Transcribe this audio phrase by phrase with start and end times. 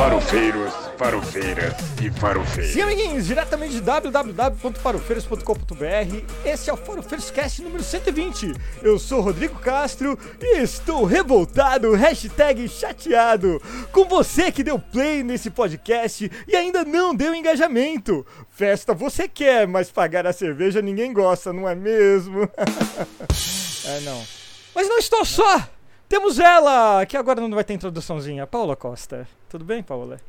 [0.00, 2.72] Farofeiros, farofeiras e farofeiros.
[2.72, 8.54] Sim, amiguinhos, diretamente de www.farofeiros.com.br, esse é o Farofeiros Cast número 120.
[8.82, 13.60] Eu sou Rodrigo Castro e estou revoltado, hashtag chateado,
[13.92, 18.26] com você que deu play nesse podcast e ainda não deu engajamento.
[18.48, 22.44] Festa você quer, mas pagar a cerveja ninguém gosta, não é mesmo?
[23.84, 24.24] é, não.
[24.74, 25.62] Mas não estou só!
[26.08, 29.28] Temos ela, que agora não vai ter introduçãozinha, Paula Costa.
[29.50, 30.20] Tudo bem, Paula?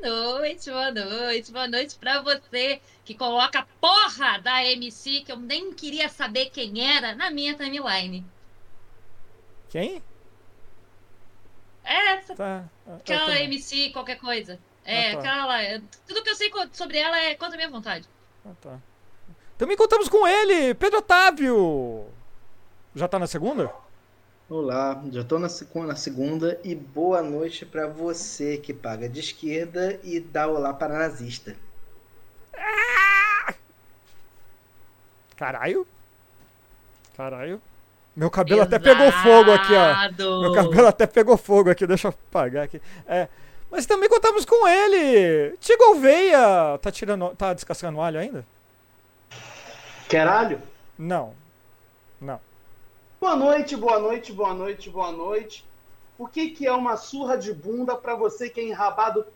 [0.00, 5.36] noite, boa noite, boa noite pra você que coloca a porra da MC que eu
[5.36, 8.24] nem queria saber quem era na minha timeline.
[9.68, 10.02] Quem?
[11.84, 12.34] É essa.
[12.34, 12.64] Tá.
[12.96, 14.58] Aquela MC, qualquer coisa.
[14.86, 15.18] É, Ah, tá.
[15.18, 15.82] aquela.
[16.06, 18.08] Tudo que eu sei sobre ela é contra a minha vontade.
[18.46, 18.78] Ah, tá.
[19.58, 22.06] Também contamos com ele, Pedro Otávio.
[22.94, 23.70] Já tá na segunda?
[24.50, 25.48] Olá, já tô na,
[25.86, 30.98] na segunda e boa noite pra você que paga de esquerda e dá olá para
[30.98, 31.54] nazista.
[35.36, 35.86] Caralho.
[37.14, 37.60] Caralho.
[38.16, 40.40] Meu cabelo até pegou fogo aqui, ó.
[40.40, 42.80] Meu cabelo até pegou fogo aqui, deixa eu apagar aqui.
[43.06, 43.28] É,
[43.70, 46.78] mas também contamos com ele, Tigo Gouveia.
[46.80, 48.46] Tá tirando, tá descascando alho ainda?
[50.08, 50.62] Caralho!
[50.98, 51.34] Não.
[52.18, 52.47] Não.
[53.20, 55.66] Boa noite, boa noite, boa noite, boa noite.
[56.16, 59.26] O que, que é uma surra de bunda pra você que é enrabado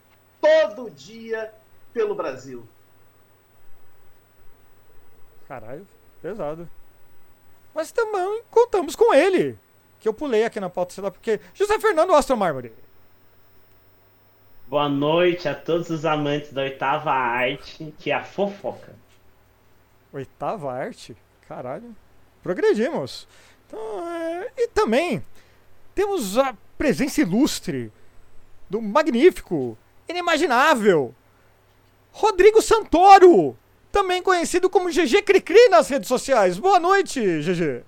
[0.41, 1.53] todo dia
[1.93, 2.65] pelo Brasil?
[5.47, 5.85] Caralho,
[6.21, 6.69] pesado.
[7.75, 9.59] Mas também contamos com ele,
[9.99, 11.41] que eu pulei aqui na pauta, sei lá porque.
[11.53, 12.71] José Fernando Astro Mármore.
[14.67, 18.95] Boa noite a todos os amantes da oitava arte, que é a fofoca.
[20.13, 21.17] Oitava arte?
[21.47, 21.93] Caralho.
[22.41, 23.27] Progredimos.
[23.73, 25.23] Então, é, E também
[25.95, 27.91] temos a presença ilustre
[28.69, 31.13] do magnífico, inimaginável,
[32.11, 33.57] Rodrigo Santoro.
[33.91, 36.57] Também conhecido como GG Cricri nas redes sociais.
[36.57, 37.83] Boa noite, GG.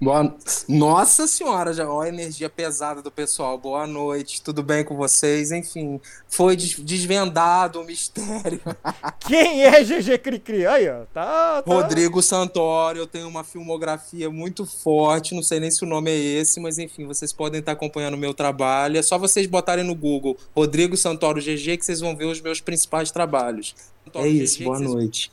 [0.00, 0.34] Boa...
[0.66, 3.58] Nossa senhora, já ó a energia pesada do pessoal.
[3.58, 5.52] Boa noite, tudo bem com vocês?
[5.52, 8.60] Enfim, foi des- desvendado o mistério.
[9.20, 10.66] Quem é GG Cricri?
[10.66, 11.04] Aí, ó.
[11.12, 11.64] Tá, tá.
[11.70, 16.16] Rodrigo Santoro, eu tenho uma filmografia muito forte, não sei nem se o nome é
[16.16, 18.96] esse, mas enfim, vocês podem estar acompanhando o meu trabalho.
[18.96, 22.58] É só vocês botarem no Google Rodrigo Santoro GG que vocês vão ver os meus
[22.60, 23.74] principais trabalhos.
[24.14, 25.30] É isso, boa noite.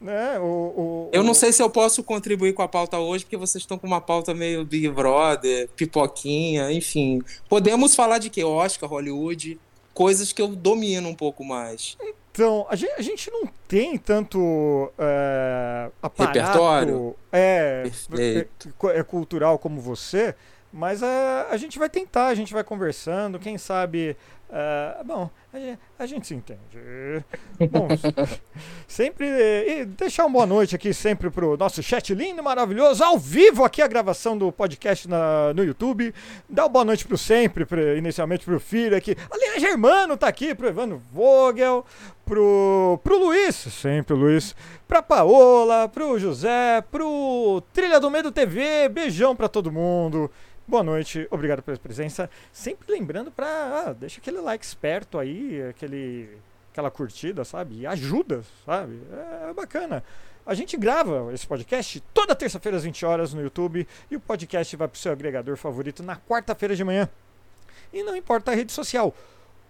[0.00, 3.24] Né, o, o- Eu o- não sei se eu posso contribuir com a pauta hoje,
[3.24, 7.22] porque vocês estão com uma pauta meio Big Brother, pipoquinha, enfim.
[7.48, 8.44] Podemos falar de quê?
[8.44, 9.58] Oscar, Hollywood,
[9.94, 11.96] coisas que eu domino um pouco mais.
[12.30, 17.16] Então, a gente, a gente não tem tanto é, aparato Repertório?
[17.32, 17.84] É,
[18.18, 18.46] é,
[18.98, 20.34] é cultural como você,
[20.70, 24.14] mas é, a gente vai tentar, a gente vai conversando, quem sabe.
[24.50, 26.60] É, bom, a gente, a gente se entende.
[27.70, 27.88] Bom,
[28.86, 29.26] sempre.
[29.26, 33.64] E deixar uma boa noite aqui sempre pro nosso chat lindo e maravilhoso, ao vivo
[33.64, 36.14] aqui a gravação do podcast na- no YouTube.
[36.48, 39.16] Dá uma boa noite pro sempre, pro- inicialmente pro filho aqui.
[39.30, 41.84] Aliás, Germano tá aqui, pro Evandro Vogel,
[42.24, 44.54] pro, pro Luiz, sempre o Luiz,
[44.86, 50.30] pra Paola, pro José, pro Trilha do Medo TV, beijão pra todo mundo.
[50.68, 52.28] Boa noite, obrigado pela presença.
[52.52, 53.46] Sempre lembrando pra.
[53.86, 56.38] ah, deixa aquele like esperto aí, aquele,
[56.72, 57.80] aquela curtida, sabe?
[57.80, 59.00] E ajuda, sabe?
[59.48, 60.02] É, bacana.
[60.44, 64.76] A gente grava esse podcast toda terça-feira às 20 horas no YouTube e o podcast
[64.76, 67.08] vai pro seu agregador favorito na quarta-feira de manhã.
[67.92, 69.12] E não importa a rede social.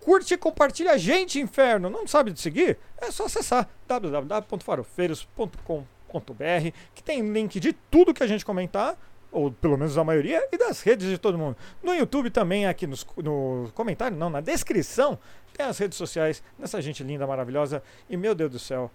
[0.01, 1.89] Curte e compartilha a gente, inferno.
[1.89, 2.79] Não sabe de seguir?
[2.99, 8.97] É só acessar www.farofeiros.com.br que tem link de tudo que a gente comentar,
[9.31, 11.57] ou pelo menos a maioria, e das redes de todo mundo.
[11.83, 15.19] No YouTube também, aqui nos, no comentário, não, na descrição,
[15.57, 17.83] tem as redes sociais dessa gente linda, maravilhosa.
[18.09, 18.91] E meu Deus do céu,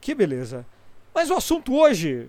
[0.00, 0.66] que beleza.
[1.14, 2.28] Mas o assunto hoje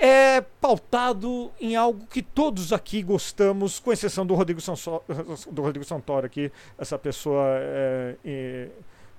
[0.00, 5.02] é pautado em algo que todos aqui gostamos, com exceção do Rodrigo, Sanso-
[5.50, 8.68] do Rodrigo Santoro aqui, essa pessoa é,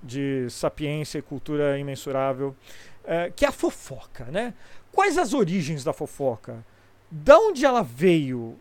[0.02, 2.56] de sapiência e cultura imensurável,
[3.04, 4.54] é, que é a fofoca, né?
[4.90, 6.64] Quais as origens da fofoca?
[7.14, 8.58] Da onde ela veio?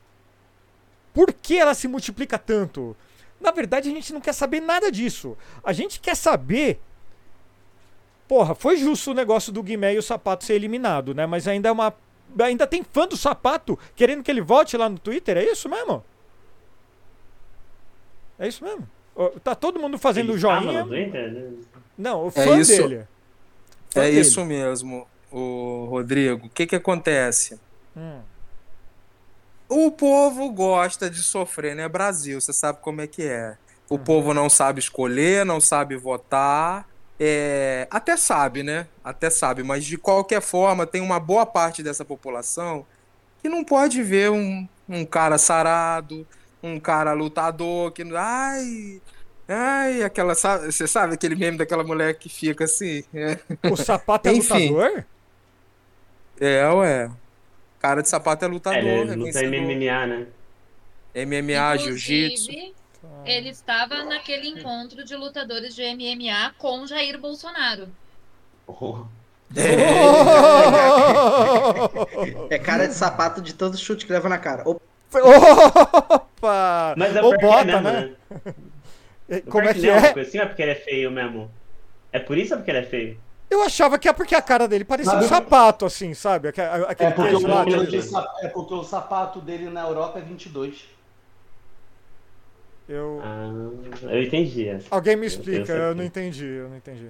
[1.14, 2.96] Por que ela se multiplica tanto?
[3.40, 5.38] Na verdade, a gente não quer saber nada disso.
[5.64, 6.80] A gente quer saber
[8.28, 11.26] Porra, foi justo o negócio do Guimé e o Sapato ser eliminado, né?
[11.26, 11.94] Mas ainda é uma.
[12.40, 16.02] Ainda tem fã do Sapato querendo que ele volte lá no Twitter, é isso mesmo?
[18.40, 18.88] É isso mesmo?
[19.44, 20.86] Tá todo mundo fazendo Ele tava joinha.
[20.86, 21.54] Twitter?
[21.98, 22.72] Não, o É fã isso.
[22.88, 23.08] dele.
[23.90, 24.20] Fã É dele.
[24.22, 26.48] isso mesmo, o Rodrigo.
[26.48, 27.60] O que que acontece?
[27.98, 28.22] Hum,
[29.74, 31.88] O povo gosta de sofrer, né?
[31.88, 33.56] Brasil, você sabe como é que é.
[33.90, 36.86] O povo não sabe escolher, não sabe votar.
[37.18, 38.86] É, até sabe, né?
[39.02, 42.86] Até sabe, mas de qualquer forma, tem uma boa parte dessa população
[43.42, 46.28] que não pode ver um, um cara sarado,
[46.62, 48.04] um cara lutador que.
[48.14, 49.02] Ai.
[49.48, 50.36] Ai, aquela.
[50.36, 53.04] sabe- Você sabe aquele meme daquela mulher que fica assim?
[53.14, 53.38] É,
[53.70, 54.70] O sapato é Enfim.
[54.70, 55.06] lutador?
[56.40, 57.10] é ué.
[57.82, 59.42] Cara de sapato é lutador, É, ele é luta.
[59.42, 60.28] MMA, né?
[61.16, 62.52] MMA, jiu-jitsu.
[63.26, 67.88] Ele estava naquele encontro de lutadores de MMA com Jair Bolsonaro.
[68.68, 69.00] Oh.
[72.50, 74.64] É cara de sapato de todo chute que leva na cara.
[74.66, 74.82] Opa,
[76.10, 76.94] Opa!
[76.96, 78.12] Mas é Ou porque bota, é mesmo, né?
[79.28, 79.42] né?
[79.50, 80.22] Como é que não, é?
[80.22, 81.52] Assim, é porque ele é feio mesmo?
[82.12, 83.18] É por isso ou porque ele é feio?
[83.52, 86.48] Eu achava que é porque a cara dele parecia um sapato, assim, sabe?
[86.48, 87.66] Aque- Aquele É porque, lá.
[87.66, 90.86] de é porque o sapato dele na Europa é 22.
[92.88, 93.20] Eu...
[93.22, 93.50] Ah,
[94.04, 94.68] eu entendi.
[94.90, 97.10] Alguém me Eu- eu explica, eu que- não entendi, eu não entendi.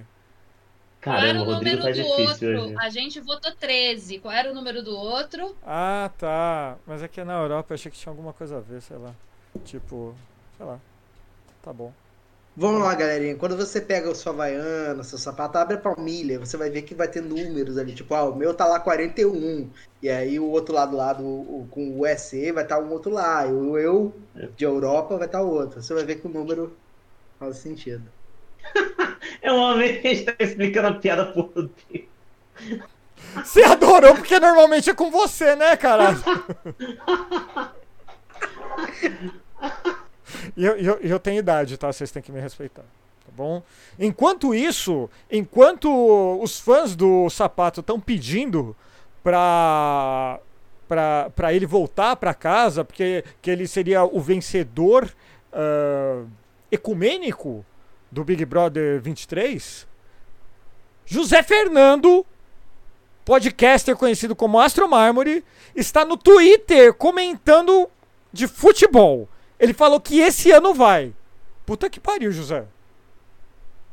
[1.02, 2.64] Qual era Caramba, o Rodrigo número tá do difícil outro?
[2.64, 2.76] hoje.
[2.80, 4.18] A gente votou 13.
[4.18, 5.56] Qual era o número do outro?
[5.64, 6.76] Ah, tá.
[6.86, 9.12] Mas é que na Europa eu achei que tinha alguma coisa a ver, sei lá.
[9.64, 10.14] Tipo,
[10.56, 10.78] sei lá.
[11.62, 11.92] Tá bom.
[12.54, 13.36] Vamos lá, galerinha.
[13.36, 16.94] Quando você pega o seu Havaiano, seu sapato, abre a palmilha, você vai ver que
[16.94, 17.94] vai ter números ali.
[17.94, 19.70] Tipo, ah, o meu tá lá 41.
[20.02, 23.10] E aí o outro lado lá do, o- com o SE vai estar um outro
[23.10, 23.46] lá.
[23.46, 24.14] E o eu
[24.56, 25.82] de Europa vai estar o outro.
[25.82, 26.76] Você vai ver que o número
[27.38, 28.04] faz sentido.
[29.42, 32.08] É uma vez que a gente tá explicando a piada pro Rodrigo.
[33.42, 36.18] Você adorou porque normalmente é com você, né, caralho?
[40.56, 41.92] E eu, eu, eu tenho idade, tá?
[41.92, 42.82] Vocês têm que me respeitar.
[42.82, 43.62] Tá bom?
[43.98, 45.88] Enquanto isso, enquanto
[46.42, 48.76] os fãs do sapato estão pedindo
[49.22, 50.40] pra,
[50.88, 55.10] pra, pra ele voltar pra casa, porque que ele seria o vencedor
[55.52, 56.24] ah,
[56.70, 57.64] ecumênico
[58.10, 59.86] do Big Brother 23,
[61.06, 62.26] José Fernando
[63.24, 65.44] podcaster conhecido como Astro Mármore,
[65.74, 67.88] está no Twitter comentando
[68.32, 69.28] de futebol.
[69.62, 71.12] Ele falou que esse ano vai.
[71.64, 72.64] Puta que pariu, José.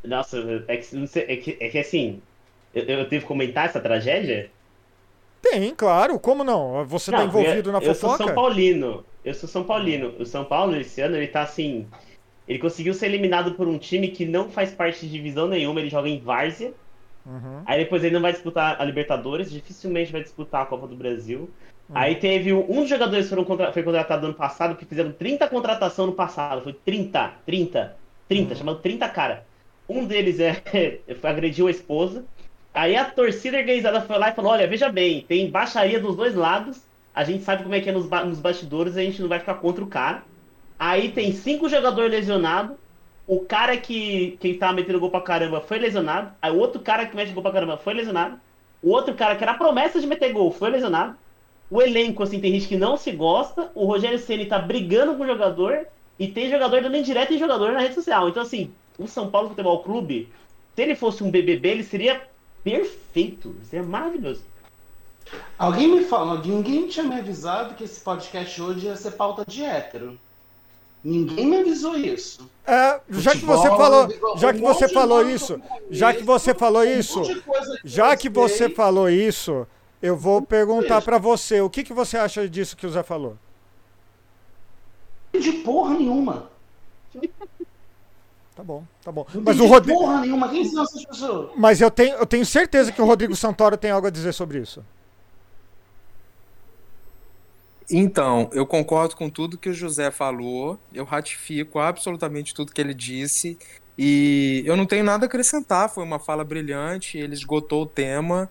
[0.04, 2.20] Nossa, é que, sei, é que, é que assim,
[2.74, 4.50] eu, eu devo comentar essa tragédia?
[5.40, 6.84] Tem, claro, como não?
[6.86, 8.24] Você tá Não, envolvido eu, na eu sou fofoca?
[8.24, 9.06] São Paulino.
[9.24, 10.16] Eu sou São Paulino.
[10.18, 11.88] O São Paulo, esse ano, ele tá assim.
[12.48, 15.90] Ele conseguiu ser eliminado por um time que não faz parte de divisão nenhuma, ele
[15.90, 16.74] joga em Várzea.
[17.24, 17.62] Uhum.
[17.64, 21.48] Aí depois ele não vai disputar a Libertadores, dificilmente vai disputar a Copa do Brasil.
[21.90, 21.96] Hum.
[21.96, 25.48] Aí teve um dos jogadores que foram contra, foi contratado ano passado, que fizeram 30
[25.50, 26.62] contratação no passado.
[26.64, 28.56] Foi 30, 30, 30, Hum.
[28.56, 29.48] chamado 30 cara.
[29.88, 30.64] Um deles é,
[31.24, 32.28] agrediu a esposa.
[32.74, 36.36] Aí a torcida organizada foi lá e falou: olha, veja bem, tem baixaria dos dois
[36.36, 36.88] lados.
[37.14, 39.40] A gente sabe como é que é nos, ba- nos bastidores, a gente não vai
[39.40, 40.28] ficar contra o cara.
[40.78, 42.78] Aí tem cinco jogadores lesionados.
[43.26, 46.36] O cara que, que tava metendo gol pra caramba foi lesionado.
[46.42, 48.40] Aí o outro cara que mete gol pra caramba foi lesionado.
[48.82, 51.18] O outro cara que era a promessa de meter gol foi lesionado.
[51.70, 53.72] O elenco, assim, tem gente que não se gosta.
[53.76, 55.86] O Rogério Ceni tá brigando com o jogador.
[56.18, 58.28] E tem jogador dando indireta em jogador na rede social.
[58.28, 60.30] Então, assim, o São Paulo Futebol Clube,
[60.76, 62.22] se ele fosse um BBB, ele seria
[62.64, 63.56] perfeito.
[63.70, 64.42] Seria maravilhoso.
[65.58, 69.64] Alguém me fala, ninguém tinha me avisado que esse podcast hoje ia ser pauta de
[69.64, 70.20] hétero.
[71.04, 72.50] Ninguém me avisou isso.
[72.68, 76.84] É, já que você falou, já que um você falou isso, já que você falou
[76.84, 77.22] isso,
[77.86, 79.66] já que você falou isso,
[80.02, 83.38] eu vou perguntar pra você, o que, que você acha disso que o Zé falou?
[85.38, 86.50] de porra nenhuma.
[88.56, 89.26] Tá bom, tá bom.
[89.34, 90.50] Não Mas o Rodrigo, porra nenhuma.
[90.50, 91.52] Quem são essas pessoas?
[91.56, 94.60] mas eu tenho, eu tenho certeza que o Rodrigo Santoro tem algo a dizer sobre
[94.60, 94.84] isso.
[97.90, 102.94] Então, eu concordo com tudo que o José falou, eu ratifico absolutamente tudo que ele
[102.94, 103.58] disse,
[103.98, 105.90] e eu não tenho nada a acrescentar.
[105.90, 108.50] Foi uma fala brilhante, ele esgotou o tema,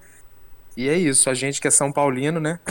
[0.78, 1.28] e é isso.
[1.28, 2.60] A gente que é São Paulino, né?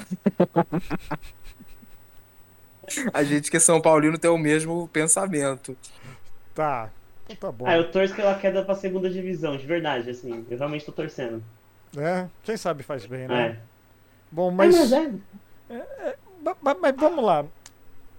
[3.14, 5.76] A gente que é São Paulino tem o mesmo pensamento.
[6.56, 6.90] Tá,
[7.38, 7.68] tá bom.
[7.68, 10.46] Ah, eu torço pela queda pra segunda divisão, de verdade, assim.
[10.50, 11.44] Eu realmente tô torcendo.
[11.98, 13.48] É, quem sabe faz bem, né?
[13.48, 13.58] É.
[14.32, 15.12] Bom, mas, mas é.
[16.42, 17.46] ma- ma- mas vamos lá.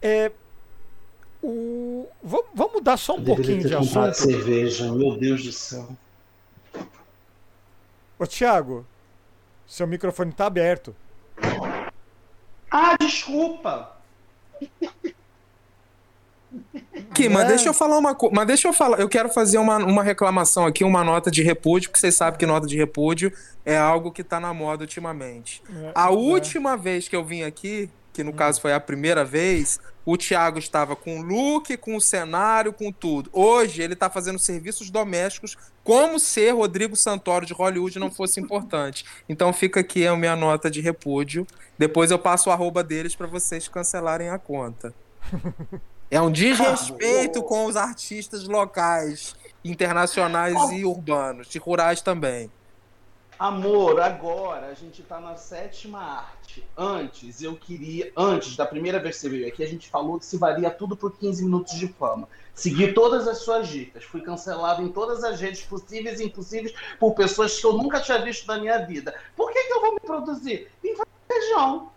[0.03, 0.31] É,
[1.43, 4.13] o, vamos, vamos mudar só um pouquinho de assunto.
[4.13, 5.89] cerveja, meu Deus do céu.
[8.19, 8.85] Ô, Thiago,
[9.69, 10.97] seu microfone tá aberto.
[12.71, 13.93] Ah, desculpa!
[17.11, 17.49] Aqui, mas É.
[17.49, 18.35] deixa eu falar uma coisa.
[18.35, 18.99] Mas deixa eu falar.
[18.99, 22.47] Eu quero fazer uma, uma reclamação aqui, uma nota de repúdio, porque vocês sabem que
[22.47, 23.33] nota de repúdio
[23.65, 25.63] é algo que tá na moda ultimamente.
[25.71, 26.11] É, A é.
[26.11, 29.79] última vez que eu vim aqui, que no caso foi a primeira vez,
[30.11, 33.29] o Thiago estava com o look, com o cenário, com tudo.
[33.31, 39.05] Hoje ele está fazendo serviços domésticos como se Rodrigo Santoro de Hollywood não fosse importante.
[39.29, 41.47] Então fica aqui a minha nota de repúdio.
[41.77, 44.95] Depois eu passo o arroba deles para vocês cancelarem a conta.
[46.11, 52.51] É um desrespeito com os artistas locais, internacionais e urbanos, e rurais também.
[53.39, 56.67] Amor, agora a gente tá na sétima arte.
[56.77, 58.11] Antes, eu queria.
[58.17, 60.97] Antes da primeira vez que você veio aqui, a gente falou que se valia tudo
[60.97, 62.29] por 15 minutos de fama.
[62.53, 64.03] Segui todas as suas dicas.
[64.03, 68.21] Fui cancelado em todas as redes possíveis e impossíveis por pessoas que eu nunca tinha
[68.21, 69.15] visto na minha vida.
[69.37, 70.69] Por que, que eu vou me produzir?
[70.83, 71.93] Fazer feijão.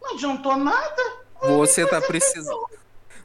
[0.00, 1.02] Não adiantou nada.
[1.42, 2.66] Você tá precisando.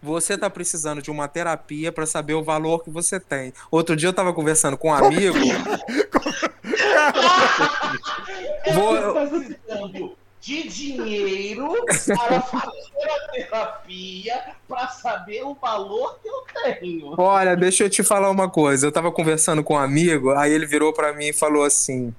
[0.03, 3.53] Você tá precisando de uma terapia para saber o valor que você tem.
[3.72, 5.38] Outro dia eu tava conversando com um amigo.
[8.73, 11.73] Vou- precisando de dinheiro
[12.07, 16.43] para fazer a terapia para saber o valor que eu
[16.79, 17.15] tenho.
[17.17, 18.85] Olha, deixa eu te falar uma coisa.
[18.85, 22.13] Eu tava conversando com um amigo, aí ele virou pra mim e falou assim: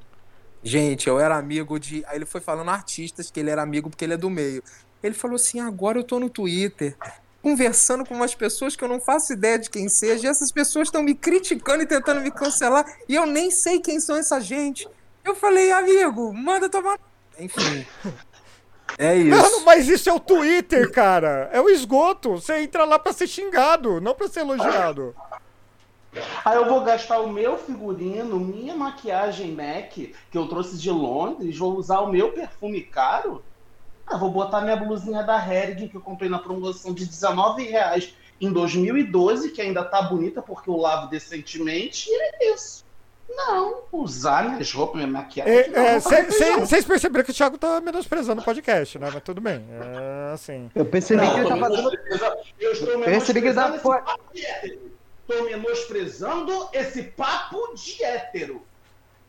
[0.62, 2.04] Gente, eu era amigo de.
[2.08, 4.60] Aí ele foi falando artistas que ele era amigo porque ele é do meio.
[5.02, 6.96] Ele falou assim: Agora eu tô no Twitter.
[7.42, 10.88] Conversando com umas pessoas que eu não faço ideia de quem seja, e essas pessoas
[10.88, 14.88] estão me criticando e tentando me cancelar, e eu nem sei quem são essa gente.
[15.24, 16.98] Eu falei, amigo, manda tomar.
[17.38, 17.86] Enfim.
[18.98, 19.64] É Mano, isso.
[19.66, 21.50] mas isso é o Twitter, cara.
[21.52, 22.30] É o esgoto.
[22.36, 25.14] Você entra lá pra ser xingado, não pra ser elogiado.
[26.44, 31.58] Aí eu vou gastar o meu figurino, minha maquiagem MAC, que eu trouxe de Londres,
[31.58, 33.44] vou usar o meu perfume caro.
[34.06, 38.52] Ah, vou botar minha blusinha da Hering, que eu comprei na promoção de R$19,00 em
[38.52, 42.84] 2012, que ainda tá bonita porque eu lavo decentemente, e é isso.
[43.28, 45.70] Não, usar minhas roupas, minha maquiagem.
[45.70, 45.98] não, É.
[45.98, 49.10] Vocês perceberam que o Thiago tá menosprezando o podcast, né?
[49.12, 49.64] Mas tudo bem.
[49.68, 50.70] É assim.
[50.74, 51.90] Eu percebi Não, que ele tá fazendo.
[52.60, 54.02] Eu estou Eu percebi que ele menosprezando esse fora.
[54.02, 54.80] papo de hétero.
[55.26, 58.62] Tô menosprezando esse papo de hétero.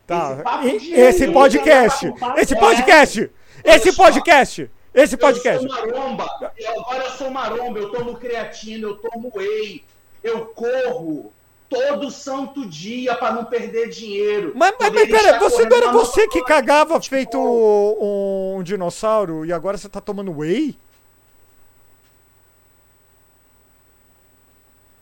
[0.06, 0.32] Tá.
[0.34, 0.94] Esse papo de Esse
[1.24, 2.14] hétero, podcast.
[2.38, 3.32] esse é- podcast.
[3.64, 4.70] Esse podcast.
[4.94, 5.64] Esse podcast.
[5.64, 6.54] Eu sou maromba.
[6.58, 7.80] Eu, agora eu sou maromba.
[7.80, 9.84] Eu tomo creatina, eu tomo whey.
[10.24, 11.32] Eu corro
[11.70, 14.54] todo santo dia para não perder dinheiro.
[14.56, 19.78] Mas, mas, mas pera, você não era você que cagava feito um dinossauro e agora
[19.78, 20.78] você tá tomando whey?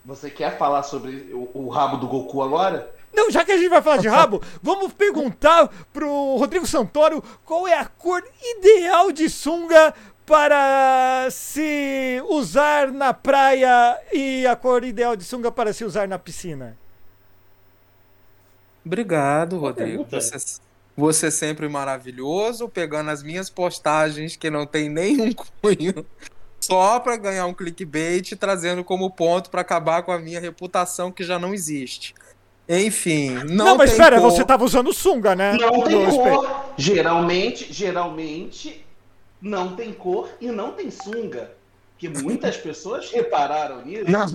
[0.06, 2.94] Você quer falar sobre o, o rabo do Goku agora?
[3.16, 7.68] Não, já que a gente vai falar de rabo, vamos perguntar pro Rodrigo Santoro qual
[7.68, 8.24] é a cor
[8.58, 9.94] ideal de sunga
[10.26, 16.20] para se usar na praia e a cor ideal de sunga para se usar na
[16.20, 16.76] piscina.
[18.84, 20.06] Obrigado, Rodrigo.
[20.12, 20.60] Você,
[20.96, 25.32] você sempre maravilhoso, pegando as minhas postagens que não tem nenhum
[25.62, 26.06] cunho,
[26.60, 31.12] só para ganhar um clickbait, e trazendo como ponto para acabar com a minha reputação
[31.12, 32.14] que já não existe.
[32.68, 34.32] Enfim, não, Não, mas tem espera, cor.
[34.32, 35.54] você tava usando sunga, né?
[35.54, 36.36] Não tem No espelho.
[36.38, 36.66] cor.
[36.78, 38.84] Geralmente, geralmente,
[39.42, 41.52] não tem cor e não tem sunga.
[41.98, 44.12] Que muitas pessoas repararam nisso.
[44.12, 44.26] Não,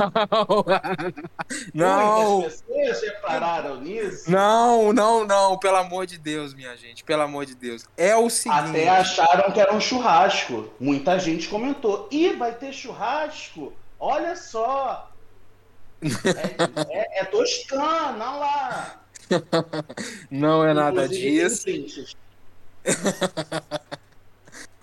[1.74, 4.30] não, Muitas pessoas repararam nisso.
[4.30, 7.84] não, não, não, pelo amor de Deus, minha gente, pelo amor de Deus.
[7.96, 8.60] É o seguinte.
[8.70, 10.70] Até acharam que era um churrasco.
[10.80, 12.08] Muita gente comentou.
[12.10, 13.72] Ih, vai ter churrasco?
[13.98, 15.09] Olha só.
[16.02, 19.04] É, é, é toscana, olha lá.
[20.30, 22.16] Não é nada Inclusive, disso.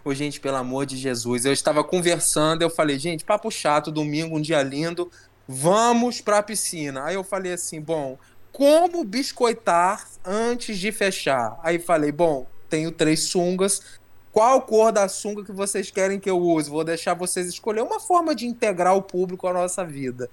[0.06, 4.38] Ô, gente, pelo amor de Jesus, eu estava conversando, eu falei, gente, papo chato, domingo,
[4.38, 5.12] um dia lindo,
[5.48, 7.04] vamos pra piscina.
[7.04, 8.18] Aí eu falei assim, bom,
[8.52, 11.60] como biscoitar antes de fechar?
[11.62, 14.00] Aí falei, bom, tenho três sungas,
[14.32, 16.70] qual cor da sunga que vocês querem que eu use?
[16.70, 20.30] Vou deixar vocês escolher uma forma de integrar o público à nossa vida.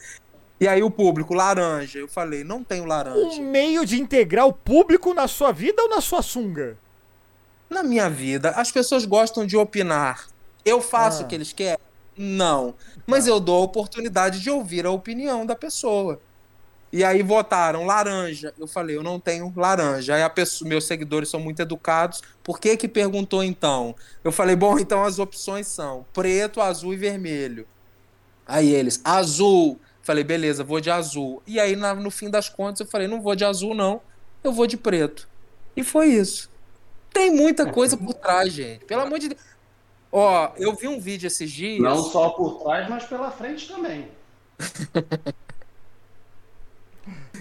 [0.65, 1.99] E aí o público, laranja.
[1.99, 3.19] Eu falei, não tenho laranja.
[3.39, 6.79] Um meio de integrar o público na sua vida ou na sua sunga?
[7.69, 10.27] Na minha vida, as pessoas gostam de opinar.
[10.65, 11.27] Eu faço Ah.
[11.27, 11.77] o que eles querem?
[12.17, 12.75] Não.
[13.07, 16.19] Mas eu dou a oportunidade de ouvir a opinião da pessoa.
[16.91, 18.55] E aí votaram laranja.
[18.59, 20.15] Eu falei, eu não tenho laranja.
[20.15, 22.23] Aí a pessoa, meus seguidores são muito educados.
[22.43, 23.95] Por que que perguntou então?
[24.23, 27.67] Eu falei, bom, então as opções são preto, azul e vermelho.
[28.47, 29.79] Aí eles, azul.
[30.05, 31.43] Falei, beleza, vou de azul.
[31.47, 34.01] E aí na- no fim das contas eu falei, não vou de azul não,
[34.45, 35.27] eu vou de preto.
[35.75, 36.51] E foi isso.
[37.13, 38.85] Tem muita coisa por trás, gente.
[38.85, 39.41] Pelo amor de Deus.
[40.13, 41.81] Ó, eu vi um vídeo esses dias.
[41.81, 44.07] Não só por trás, mas pela frente também.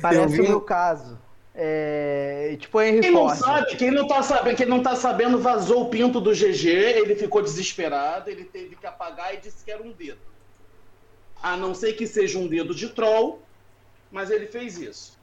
[0.02, 1.20] Parece vi o meu caso.
[1.56, 3.38] É, tipo Henry Quem não Ford.
[3.40, 7.16] sabe, quem não tá sabendo, quem não tá sabendo, vazou o pinto do GG, ele
[7.16, 10.18] ficou desesperado, ele teve que apagar e disse que era um dedo.
[11.44, 13.42] A não ser que seja um dedo de troll,
[14.10, 15.20] mas ele fez isso.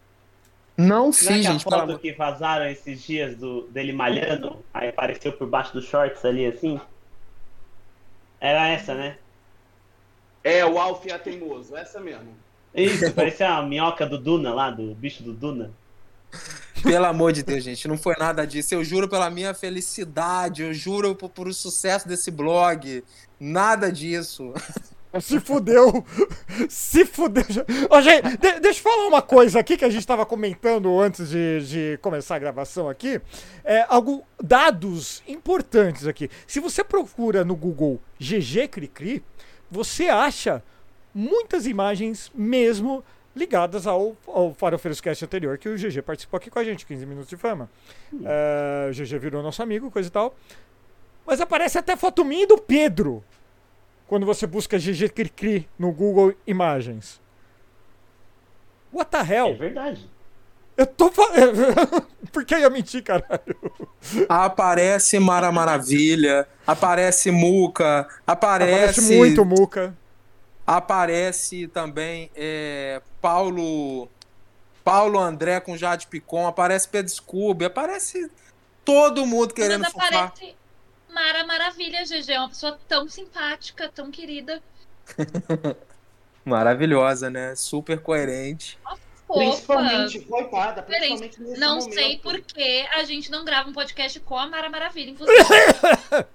[0.77, 4.91] Não Não é a gente, pelo foto que vazaram esses dias do, dele malhando, aí
[4.91, 6.81] apareceu por baixo dos shorts ali assim?
[8.39, 9.19] Era essa, né?
[10.45, 12.35] É, o Alf é teimoso, essa mesmo.
[12.75, 15.71] Isso, parecia a minhoca do Duna lá, do bicho do Duna.
[16.83, 18.75] Pelo amor de Deus, gente, não foi nada disso.
[18.75, 23.05] Eu juro pela minha felicidade, eu juro por, por o sucesso desse blog.
[23.39, 24.55] Nada disso.
[25.19, 26.05] Se fudeu.
[26.69, 27.45] Se fudeu.
[27.89, 31.31] Ó, gente, de- deixa eu falar uma coisa aqui que a gente estava comentando antes
[31.31, 33.21] de, de começar a gravação aqui.
[33.65, 36.31] É, algo, dados importantes aqui.
[36.47, 39.25] Se você procura no Google GG Cricri,
[39.69, 40.63] você acha
[41.13, 43.03] muitas imagens mesmo
[43.35, 47.07] ligadas ao, ao Farofeiros Cast anterior, que o GG participou aqui com a gente, 15
[47.07, 47.69] minutos de fama.
[48.25, 50.37] É, o GG virou nosso amigo, coisa e tal.
[51.27, 53.25] Mas aparece até foto minha e do Pedro
[54.11, 57.21] quando você busca GG Cricri no Google Imagens.
[58.93, 59.57] What the É hell?
[59.57, 60.11] verdade.
[60.77, 61.55] Eu tô falando.
[62.33, 63.57] Por que eu ia mentir, caralho?
[64.29, 68.99] Aparece Mara Maravilha, aparece Muca, aparece.
[68.99, 69.97] Aparece muito Muca.
[70.67, 74.09] Aparece também é, Paulo.
[74.83, 78.29] Paulo André com Jade Picon, aparece Pedro Scooby, aparece
[78.85, 80.57] todo mundo querendo Mas aparece
[81.13, 82.33] Mara Maravilha, GG.
[82.33, 84.63] É uma pessoa tão simpática, tão querida.
[86.45, 87.55] Maravilhosa, né?
[87.55, 88.79] Super coerente.
[89.27, 89.41] Fofa.
[89.41, 91.95] Principalmente, coitada, principalmente nesse Não momento.
[91.95, 95.39] sei por que a gente não grava um podcast com a Mara Maravilha, inclusive.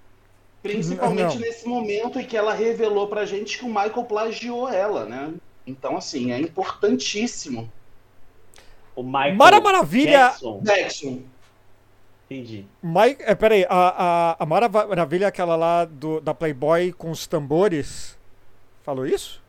[0.62, 1.40] Principalmente Não.
[1.40, 5.32] nesse momento em que ela revelou pra gente que o Michael plagiou ela, né?
[5.66, 7.70] Então, assim, é importantíssimo.
[8.94, 10.60] O Michael Mara Maravilha- Jackson.
[10.64, 11.22] Jackson,
[12.28, 12.66] Entendi.
[12.82, 17.26] Mike, é, peraí, a, a, a Mara Maravilha, aquela lá do, da Playboy com os
[17.26, 18.18] tambores.
[18.82, 19.40] Falou isso?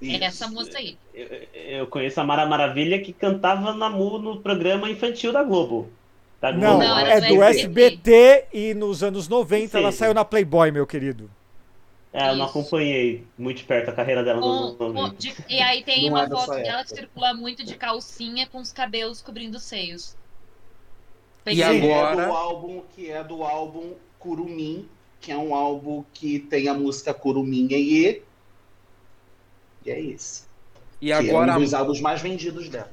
[0.00, 0.24] isso.
[0.24, 0.98] Essa moça aí.
[1.14, 5.88] Eu, eu conheço a Mara Maravilha que cantava na Mu no programa infantil da Globo.
[6.40, 6.66] Da Globo.
[6.66, 8.46] Não, Não, é do do SBT.
[8.52, 9.98] E nos anos 90 ela Sim.
[9.98, 11.30] saiu na Playboy, meu querido.
[12.12, 12.58] É, eu não Isso.
[12.58, 15.16] acompanhei muito de perto a carreira dela Com- nos com- 90.
[15.16, 18.58] de- e aí tem Não uma é foto dela que circula muito de calcinha com
[18.58, 20.16] os cabelos cobrindo os seios.
[21.46, 24.88] E agora- é do álbum que é do álbum Curumim,
[25.20, 28.22] que é um álbum que tem a música Curumim e
[29.84, 30.46] e é isso.
[31.00, 32.90] E que agora, é um dos álbuns mais vendidos dela.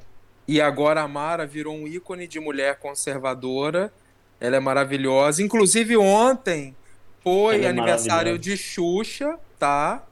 [0.48, 3.92] e agora a Mara virou um ícone de mulher conservadora.
[4.40, 5.42] Ela é maravilhosa.
[5.42, 6.76] Inclusive, ontem
[7.24, 10.04] foi é aniversário de Xuxa, tá?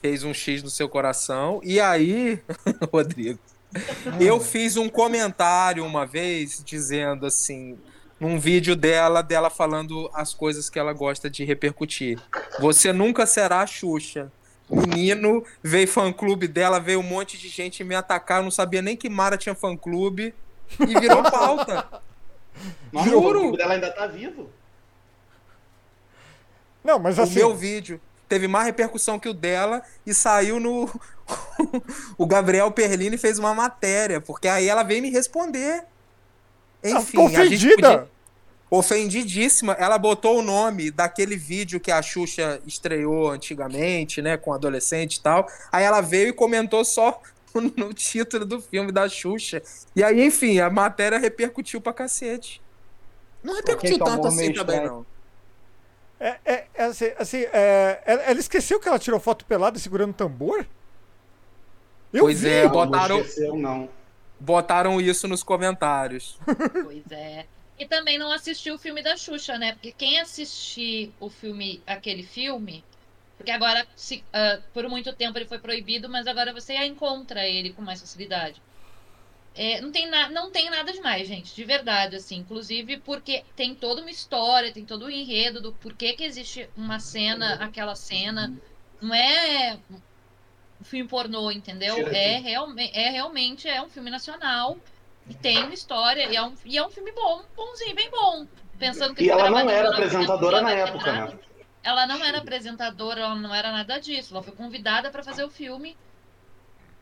[0.00, 1.60] Fez um X no seu coração.
[1.62, 2.40] E aí,
[2.90, 3.38] Rodrigo,
[4.20, 7.78] eu fiz um comentário uma vez dizendo assim,
[8.20, 12.20] num vídeo dela, dela falando as coisas que ela gosta de repercutir.
[12.60, 14.30] Você nunca será a Xuxa.
[14.70, 18.96] Menino, veio fã-clube dela, veio um monte de gente me atacar, eu não sabia nem
[18.96, 20.34] que Mara tinha fã-clube.
[20.80, 21.86] E virou pauta.
[22.92, 23.38] Nossa, Juro.
[23.38, 24.48] o clube dela ainda tá vivo.
[26.82, 27.34] Não, mas O assim.
[27.34, 28.00] meu vídeo
[28.32, 30.88] teve mais repercussão que o dela e saiu no.
[32.16, 35.84] o Gabriel Perlini fez uma matéria, porque aí ela veio me responder.
[36.82, 37.98] ela Enfim, ficou a gente ofendida.
[37.98, 38.12] podia-
[38.70, 39.74] Ofendidíssima.
[39.74, 45.20] Ela botou o nome daquele vídeo que a Xuxa estreou antigamente, né, com adolescente e
[45.20, 45.46] tal.
[45.70, 47.20] Aí ela veio e comentou só
[47.76, 49.62] no título do filme da Xuxa.
[49.94, 52.62] E aí, enfim, a matéria repercutiu pra cacete.
[53.42, 55.04] Não repercutiu tanto assim também, não.
[56.24, 60.14] É, é, é assim, assim, é, ela, ela esqueceu que ela tirou foto pelada segurando
[60.14, 60.64] tambor?
[62.12, 62.48] Eu Pois vi.
[62.48, 63.88] é, Não, botaram- Não esqueceu, não.
[64.38, 66.38] Botaram isso nos comentários.
[66.84, 67.46] Pois é.
[67.78, 69.72] E também não assistiu o filme da Xuxa, né?
[69.72, 72.84] Porque quem assistir o filme, aquele filme,
[73.36, 77.72] porque agora, se, ah, por muito tempo ele foi proibido, mas agora você encontra ele
[77.72, 78.62] com mais facilidade.
[79.54, 82.36] É, não, tem na, não tem nada demais, gente, de verdade, assim.
[82.36, 86.98] Inclusive porque tem toda uma história, tem todo o enredo do porquê que existe uma
[86.98, 88.52] cena, aquela cena.
[89.00, 89.78] Não é
[90.80, 92.08] um filme pornô, entendeu?
[92.08, 94.78] É, realme, é realmente é um filme nacional
[95.28, 98.46] e tem uma história e é um, e é um filme bom, bonzinho, bem bom.
[98.78, 101.38] Pensando que E ela não era apresentadora na época, né?
[101.84, 104.34] Ela não era apresentadora, ela não era nada disso.
[104.34, 105.96] Ela foi convidada para fazer o filme.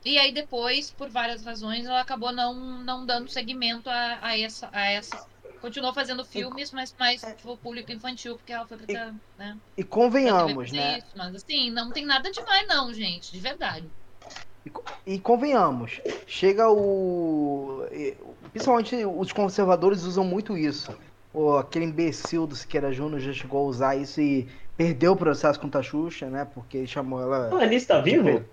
[0.04, 4.68] E aí depois, por várias razões, ela acabou não, não dando seguimento a, a essa,
[4.72, 5.26] a essa.
[5.60, 10.72] Continuou fazendo filmes, mas mais pro público infantil, porque ela foi pra, né, E convenhamos,
[10.72, 10.98] né?
[10.98, 13.86] isso, Mas assim, não tem nada demais não, gente, de verdade.
[15.06, 17.84] E convenhamos, chega o.
[18.52, 20.96] principalmente os conservadores usam muito isso.
[21.32, 25.60] Pô, aquele imbecil do Siqueira Júnior já chegou a usar isso e perdeu o processo
[25.60, 26.44] contra a Xuxa, né?
[26.44, 27.54] Porque chamou ela.
[27.54, 28.44] O Anis tá vivo?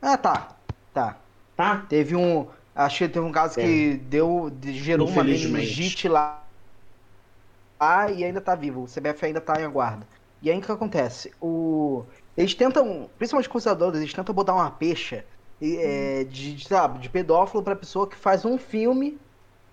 [0.00, 0.56] Ah, tá.
[0.92, 1.18] Tá.
[1.56, 1.86] Tá.
[1.88, 2.48] Teve um.
[2.74, 4.50] Acho que teve um caso que deu.
[4.50, 6.46] de- gerou uma meningite lá.
[7.78, 8.82] Ah, e ainda tá vivo.
[8.82, 10.06] O CBF ainda tá em aguarda.
[10.42, 11.32] E aí o que acontece?
[11.40, 12.04] O...
[12.36, 15.26] Eles tentam, principalmente os conservadores, eles tentam botar uma pecha
[15.60, 19.20] é, de, de, sabe, de pedófilo pra pessoa que faz um filme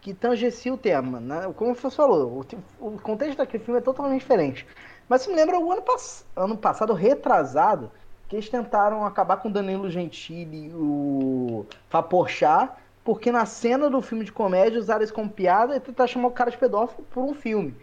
[0.02, 1.20] que tangencia o tema.
[1.20, 1.52] Né?
[1.54, 2.46] Como você falou,
[2.80, 4.66] o, o contexto daquele filme é totalmente diferente.
[5.08, 7.92] Mas se me lembra o ano, pass ano passado, retrasado,
[8.28, 14.26] que eles tentaram acabar com Danilo Gentili e o Faporchá, porque na cena do filme
[14.26, 17.34] de comédia usaram isso como piada e tentar chamar o cara de pedófilo por um
[17.34, 17.74] filme.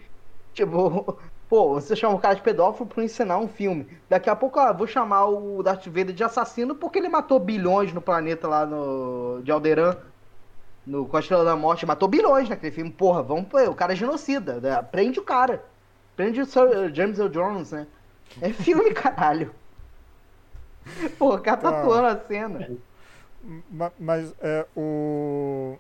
[0.53, 3.87] Tipo, pô, você chama o cara de pedófilo por ensinar um filme.
[4.09, 7.93] Daqui a pouco, ah, vou chamar o Darth Vader de assassino porque ele matou bilhões
[7.95, 9.97] no planeta lá no, de Alderan.
[10.87, 12.91] No com a Estrela da Morte, matou bilhões naquele filme.
[12.91, 14.61] Porra, vamos pô, o cara é genocida.
[14.61, 14.83] Né?
[14.83, 15.65] Prende o cara.
[16.15, 17.87] Prende o Sir James Earl Jones, né?
[18.43, 19.55] É filme, caralho.
[21.19, 21.81] Pô, o cara tá Tá.
[21.81, 22.71] atuando a cena.
[23.71, 25.77] Ma- Mas é, o.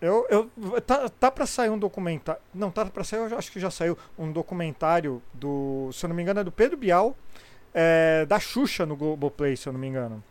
[0.00, 2.40] Eu, eu, tá, tá pra sair um documentário.
[2.54, 5.90] Não, tá pra sair, eu acho que já saiu um documentário do.
[5.92, 7.16] Se eu não me engano, é do Pedro Bial,
[7.74, 10.22] é, da Xuxa no Globoplay, se eu não me engano.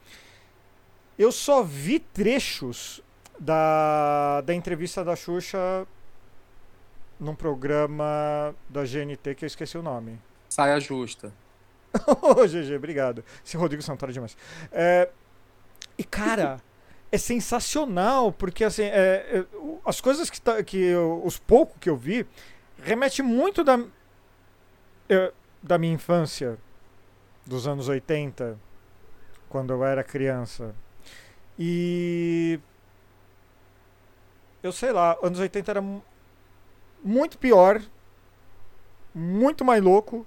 [1.19, 3.01] Eu só vi trechos
[3.39, 5.85] da, da entrevista da Xuxa
[7.19, 10.17] num programa da GNT que eu esqueci o nome.
[10.49, 11.33] Saia justa.
[12.21, 13.23] Ô, GG, obrigado.
[13.45, 14.37] Esse Rodrigo Santoro é demais.
[14.71, 15.09] É,
[15.97, 16.61] e, cara,
[17.11, 19.45] é sensacional, porque, assim, é, é,
[19.85, 22.25] as coisas que, tá, que eu, os poucos que eu vi,
[22.83, 23.79] remete muito da,
[25.09, 26.57] é, da minha infância,
[27.45, 28.59] dos anos 80,
[29.49, 30.75] quando eu era criança.
[31.57, 32.59] E.
[34.61, 36.03] Eu sei lá, anos 80 era mu-
[37.03, 37.81] muito pior,
[39.15, 40.25] muito mais louco.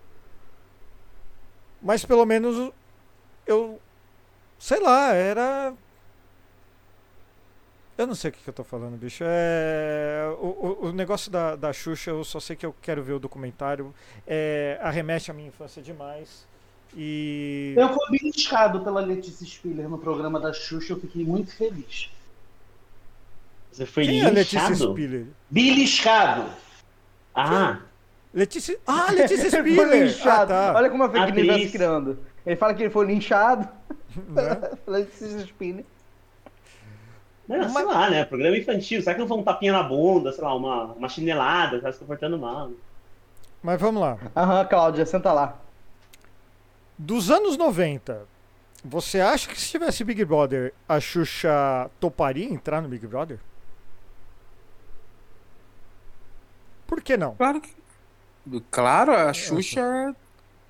[1.83, 2.73] Mas pelo menos
[3.47, 3.81] eu.
[4.59, 5.73] Sei lá, era.
[7.97, 9.25] Eu não sei o que, que eu tô falando, bicho.
[9.27, 10.35] É.
[10.41, 13.19] O, o, o negócio da, da Xuxa, eu só sei que eu quero ver o
[13.19, 13.95] documentário.
[14.27, 16.47] É, arremete à minha infância demais.
[16.97, 17.75] E.
[17.77, 22.11] Eu fui beliscado pela Letícia Spiller no programa da Xuxa, eu fiquei muito feliz.
[23.71, 24.75] Você foi Quem é a Letícia?
[24.75, 25.27] Spiller?
[25.49, 26.51] Beliscado!
[27.35, 27.81] Ah,
[28.33, 28.79] Letícia.
[28.87, 30.03] Ah, Letícia Ele foi Spiller!
[30.03, 30.49] Ah, linchado.
[30.49, 30.73] tá.
[30.77, 32.19] Olha como a fake news vai se criando.
[32.47, 33.69] Ele fala que ele foi linchado.
[34.29, 34.71] Né?
[34.87, 35.85] Letícia Spiller.
[37.49, 38.25] não, sei Mas- lá, né?
[38.25, 39.03] Programa infantil.
[39.03, 41.99] Será que não foi um tapinha na bunda, sei lá, uma, uma chinelada, tá se
[41.99, 42.71] comportando mal?
[43.63, 44.17] Mas vamos lá.
[44.37, 45.59] Aham, Cláudia, senta lá.
[46.97, 48.27] Dos anos 90,
[48.85, 53.39] você acha que se tivesse Big Brother, a Xuxa toparia entrar no Big Brother?
[56.87, 57.35] Por que não?
[57.37, 57.71] Claro que.
[58.71, 60.15] Claro, a Xuxa.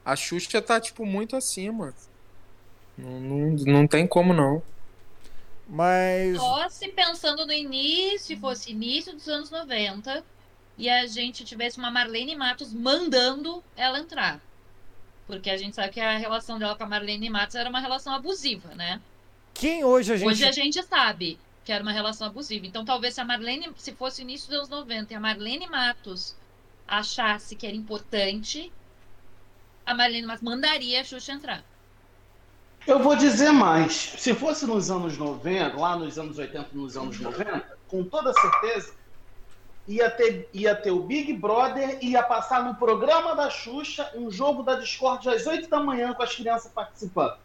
[0.05, 1.95] A Xuxa tá, tipo, muito acima.
[2.97, 4.63] Não, não, não tem como não.
[5.69, 6.37] Mas.
[6.37, 10.25] Só se pensando no início, se fosse início dos anos 90,
[10.77, 14.41] e a gente tivesse uma Marlene Matos mandando ela entrar.
[15.27, 18.13] Porque a gente sabe que a relação dela com a Marlene Matos era uma relação
[18.13, 19.01] abusiva, né?
[19.55, 20.29] Quem hoje a gente.
[20.29, 22.67] Hoje a gente sabe que era uma relação abusiva.
[22.67, 26.35] Então, talvez se a Marlene, se fosse início dos anos 90 e a Marlene Matos
[26.91, 28.71] achasse que era importante,
[29.87, 31.65] a Marlene Matos mandaria a Xuxa entrar.
[32.87, 33.93] Eu vou dizer mais.
[34.19, 38.95] Se fosse nos anos 90, lá nos anos 80, nos anos 90, com toda certeza,
[39.87, 44.31] ia ter, ia ter o Big Brother e ia passar no programa da Xuxa um
[44.31, 47.37] jogo da Discord às 8 da manhã com as crianças participando.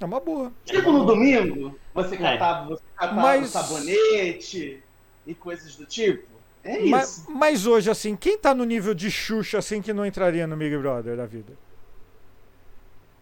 [0.00, 0.52] É uma boa.
[0.64, 2.18] Tipo no domingo, você É.
[2.18, 4.82] catava, você catava Mas- sabonete
[5.26, 6.37] e coisas do tipo.
[6.68, 6.90] É isso.
[6.90, 10.56] Mas, mas hoje, assim, quem tá no nível de Xuxa, assim, que não entraria no
[10.56, 11.52] Big Brother da vida?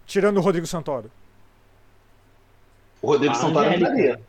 [0.06, 1.10] Tirando o Rodrigo Santoro.
[3.02, 3.90] O Rodrigo A Santoro Angélica.
[3.90, 4.20] entraria.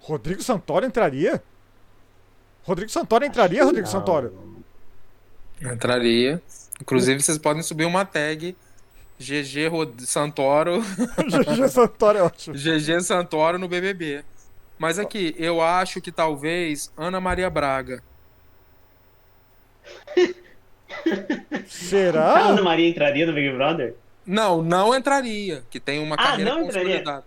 [0.00, 1.42] Rodrigo Santoro entraria?
[2.64, 3.92] Rodrigo Santoro entraria, Rodrigo Não.
[3.92, 4.32] Santoro?
[5.60, 6.42] Entraria.
[6.80, 8.56] Inclusive, vocês podem subir uma tag
[9.18, 10.80] GG Rod- Santoro,
[11.28, 12.56] GG Santoro é ótimo.
[12.56, 14.24] GG Santoro no BBB.
[14.78, 18.02] Mas aqui, eu acho que talvez Ana Maria Braga.
[20.90, 22.38] A Será?
[22.48, 23.94] Ana Maria entraria no Big Brother?
[24.26, 27.22] Não, não entraria, que tem uma Ah, carreira não entraria?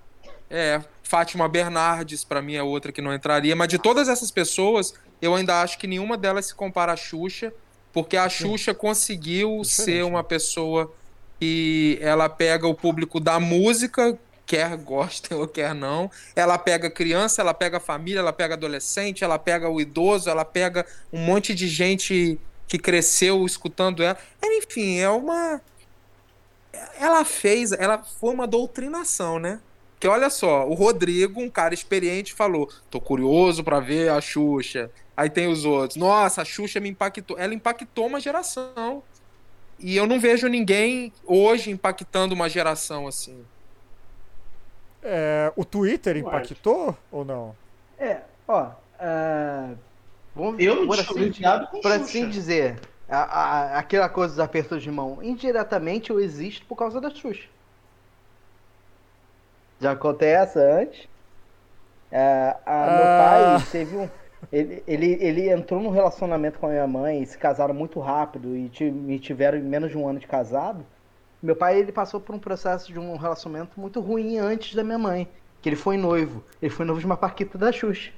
[0.49, 3.55] É, Fátima Bernardes, pra mim, é outra que não entraria.
[3.55, 7.51] Mas de todas essas pessoas, eu ainda acho que nenhuma delas se compara à Xuxa,
[7.91, 10.03] porque a Xuxa conseguiu Diferente, ser né?
[10.03, 10.93] uma pessoa
[11.39, 16.11] que ela pega o público da música quer gostem ou quer não.
[16.35, 20.85] Ela pega criança, ela pega família, ela pega adolescente, ela pega o idoso, ela pega
[21.11, 22.37] um monte de gente
[22.73, 24.17] que cresceu escutando ela.
[24.43, 25.61] Enfim, é uma.
[26.99, 29.59] Ela fez, ela foi uma doutrinação, né?
[29.99, 34.89] Que olha só, o Rodrigo, um cara experiente, falou: tô curioso pra ver a Xuxa.
[35.15, 35.97] Aí tem os outros.
[35.97, 37.37] Nossa, a Xuxa me impactou.
[37.37, 39.03] Ela impactou uma geração.
[39.77, 43.45] E eu não vejo ninguém hoje impactando uma geração assim.
[45.03, 47.55] É, o Twitter impactou ou não?
[47.99, 48.71] É, ó.
[48.99, 49.73] ah,
[50.35, 51.95] vamos, Eu não por tinha assim, por Xuxa.
[51.95, 53.17] assim dizer, a,
[53.75, 57.47] a- aquela coisa dos apertos de mão, indiretamente eu existo por causa da Xuxa.
[59.79, 61.07] Já contei essa antes.
[62.11, 63.57] É, a- meu Ah.
[63.57, 64.09] pai teve um.
[64.51, 68.67] Ele, ele, ele entrou num relacionamento com a minha mãe, se casaram muito rápido e
[68.69, 70.85] ti- e tiveram menos de um ano de casado.
[71.41, 74.97] Meu pai ele passou por um processo de um relacionamento muito ruim antes da minha
[74.97, 75.27] mãe.
[75.61, 76.43] Que ele foi noivo.
[76.61, 78.11] Ele foi noivo de uma Paquita da Xuxa.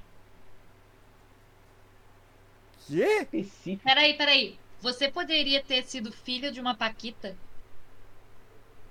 [2.87, 3.19] Quê?
[3.21, 3.83] Específico.
[3.83, 4.57] Peraí, peraí.
[4.81, 7.35] Você poderia ter sido filho de uma Paquita?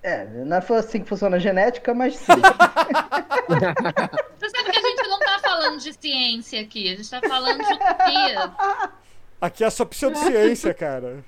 [0.02, 2.26] É, não foi assim que funciona a genética, mas sim.
[4.38, 7.64] Você sabe que a gente não tá falando de ciência aqui, a gente tá falando
[7.64, 8.52] de utopia.
[9.40, 11.24] Aqui é só pseudociência, cara.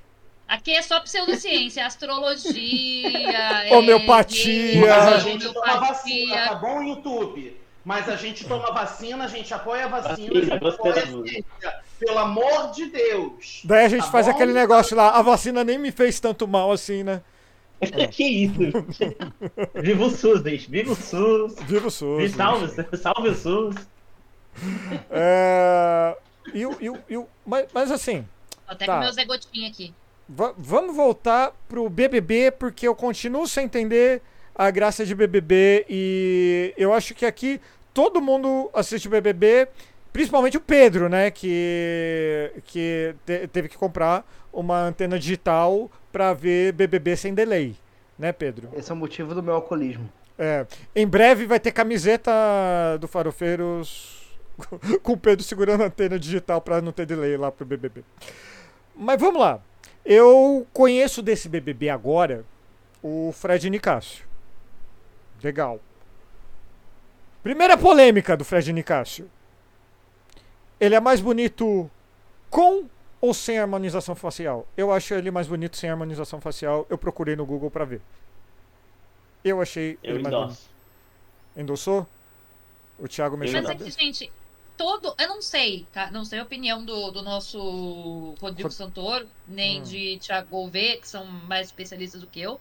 [0.47, 4.85] Aqui é só pseudociência, astrologia, Homeopatia.
[4.85, 7.61] é, Mas a gente toma vacina, tá bom, YouTube?
[7.85, 11.45] Mas a gente toma vacina, a gente apoia a vacina, a gente apoia a ciência.
[11.99, 13.63] Pelo amor de Deus.
[13.65, 14.33] Daí a gente Tá faz bom?
[14.33, 17.23] aquele negócio lá, a vacina nem me fez tanto mal assim, né?
[18.13, 18.59] que isso?
[19.75, 20.71] Viva o SUS, gente.
[20.71, 21.55] Viva o SUS.
[21.67, 22.19] Viva o SUS.
[22.23, 23.77] Viva, salve, salve o SUS.
[25.11, 26.17] É...
[26.55, 28.25] E, o- e, o- e, o- mas, mas assim,
[28.67, 28.95] Até Tá.
[28.95, 29.93] com meu Zé Gotinha aqui.
[30.29, 34.23] va- vamos voltar pro BBB, porque eu continuo sem entender
[34.55, 37.61] a graça de BBB e eu acho que aqui
[37.93, 39.69] todo mundo assiste BBB,
[40.17, 46.73] principalmente o Pedro, né, que, que te- teve que comprar uma antena digital pra ver
[46.73, 47.77] BBB sem delay,
[48.19, 48.71] né, Pedro?
[48.75, 50.11] Esse é o motivo do meu alcoolismo.
[50.39, 52.31] É, em breve vai ter camiseta
[52.99, 54.35] do Farofeiros
[55.03, 58.03] com o Pedro segurando a antena digital pra não ter delay lá pro BBB.
[58.95, 59.61] Mas vamos lá.
[60.03, 62.43] Eu conheço desse BBB agora
[63.03, 64.25] o Fred Nicásio.
[65.45, 65.79] Legal.
[67.43, 69.29] Primeira polêmica do Fred Nicásio.
[70.81, 71.91] Ele é mais bonito
[72.51, 72.85] com
[73.21, 74.67] ou sem harmonização facial?
[74.77, 76.87] Eu acho ele mais bonito sem harmonização facial.
[76.91, 78.01] Eu procurei no Google pra ver.
[79.45, 80.51] Eu achei Eu ele mais bonito.
[80.51, 80.71] endosso.
[81.57, 82.07] Endossou?
[82.99, 84.31] O Thiago mexeu Mas é que, gente,
[84.77, 85.15] todo.
[85.19, 86.11] Eu não sei, tá?
[86.11, 89.85] Não sei a opinião do, do nosso Rodrigo Rod- Santoro, nem Hum.
[89.85, 92.61] de Thiago Gouveia, que são mais especialistas do que eu.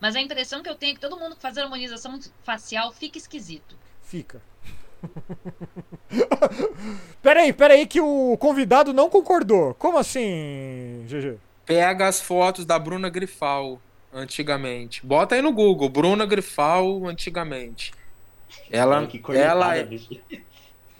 [0.00, 3.16] Mas a impressão que eu tenho é que todo mundo que faz harmonização facial fica
[3.16, 3.76] esquisito.
[4.02, 4.42] Fica.
[7.22, 9.74] peraí, peraí, que o convidado não concordou.
[9.74, 11.36] Como assim, GG?
[11.66, 13.80] Pega as fotos da Bruna Grifal
[14.12, 15.04] antigamente.
[15.04, 17.92] Bota aí no Google, Bruna Grifal antigamente.
[18.70, 19.88] Ela, que cornetada, ela, é-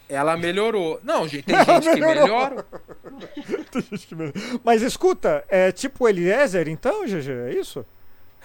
[0.09, 0.99] ela melhorou.
[1.05, 2.23] Não, gente, tem gente que Melhorou.
[2.25, 2.67] melhora.
[3.71, 4.33] Tem gente que me-
[4.65, 7.31] Mas escuta, é tipo Eliezer, então, GG?
[7.49, 7.85] É isso?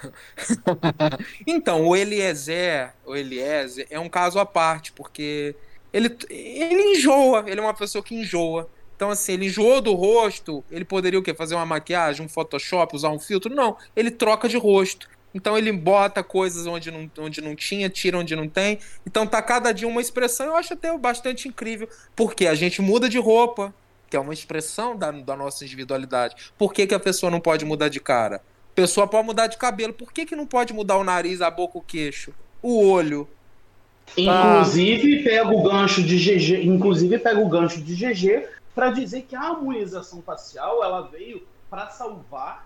[1.45, 5.55] Então, o Eliezer, o Eliezer é um caso à parte, porque
[5.91, 8.69] ele, ele enjoa, ele é uma pessoa que enjoa.
[8.95, 11.33] Então, assim, ele enjoou do rosto, ele poderia o quê?
[11.33, 13.53] Fazer uma maquiagem, um Photoshop, usar um filtro?
[13.53, 15.07] Não, ele troca de rosto.
[15.33, 18.79] Então ele bota coisas onde não, onde não tinha, tira onde não tem.
[19.05, 21.87] Então tá cada dia uma expressão, eu acho até bastante incrível.
[22.15, 23.73] Porque a gente muda de roupa,
[24.09, 26.51] que é uma expressão da, da nossa individualidade.
[26.57, 28.41] Por que, que a pessoa não pode mudar de cara?
[28.79, 29.91] Pessoa pode mudar de cabelo.
[29.91, 32.33] Por que, que não pode mudar o nariz, a boca, o queixo?
[32.61, 33.27] O olho.
[34.15, 39.35] Inclusive, pega o gancho de GG, inclusive pega o gancho de GG para dizer que
[39.35, 42.65] a harmonização facial ela veio para salvar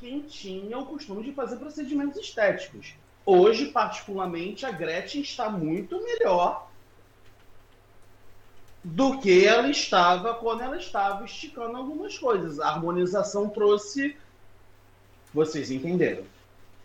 [0.00, 2.94] quem tinha o costume de fazer procedimentos estéticos.
[3.24, 6.68] Hoje, particularmente, a Gretchen está muito melhor
[8.82, 12.58] do que ela estava quando ela estava esticando algumas coisas.
[12.58, 14.16] A harmonização trouxe.
[15.36, 16.24] Vocês entenderam.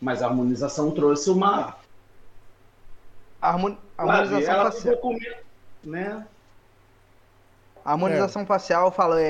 [0.02, 1.78] Mas a harmonização trouxe uma.
[3.42, 5.00] A harmon- harmonização ela facial.
[5.84, 6.28] né?
[7.86, 9.22] A harmonização facial, eu falo, é,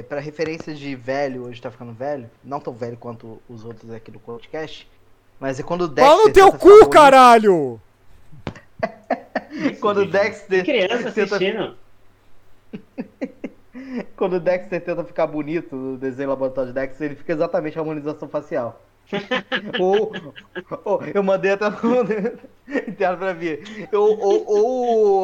[0.00, 3.90] é para referência de velho, hoje tá ficando velho, não tão velho quanto os outros
[3.92, 4.86] aqui do podcast,
[5.40, 6.10] mas é quando o Dexter.
[6.12, 7.80] Fala no teu tenta ficar cu, caralho!
[9.80, 10.62] Quando o Dexter.
[10.64, 11.76] criança tenta- assistindo.
[14.16, 17.80] Quando o Dexter tenta ficar bonito no desenho laboratório de Dexter, ele fica exatamente a
[17.82, 18.82] harmonização facial.
[19.80, 20.12] ou,
[20.84, 21.76] ou- eu mandei até no
[22.86, 23.88] interno pra ver.
[23.92, 24.44] Ou, ou,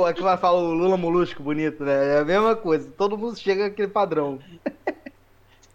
[0.01, 2.15] ou é que vai falar o Lula Molusco bonito, né?
[2.17, 2.91] É a mesma coisa.
[2.97, 4.39] Todo mundo chega aquele padrão.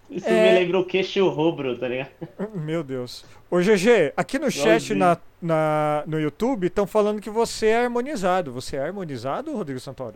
[0.09, 0.53] Isso É.
[0.53, 2.09] me lembrou queixo rubro, tá ligado?
[2.55, 3.23] Meu Deus.
[3.51, 8.51] Ô GG, aqui no chat na, na, no YouTube estão falando que você é harmonizado.
[8.51, 10.15] Você é harmonizado, Rodrigo Santoro?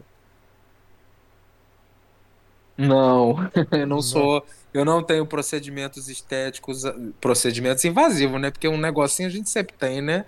[2.78, 3.38] Não,
[3.72, 4.46] eu não sou.
[4.74, 6.84] Eu não tenho procedimentos estéticos,
[7.22, 8.50] procedimentos invasivos, né?
[8.50, 10.26] Porque um negocinho a gente sempre tem, né?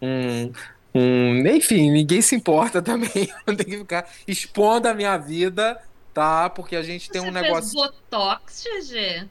[0.00, 0.52] Um,
[0.94, 3.28] um, enfim, ninguém se importa também.
[3.46, 5.80] Eu tenho que ficar expondo a minha vida,
[6.14, 6.48] tá?
[6.48, 7.74] Porque a gente tem Você um fez negócio.
[7.74, 9.28] botox, GG?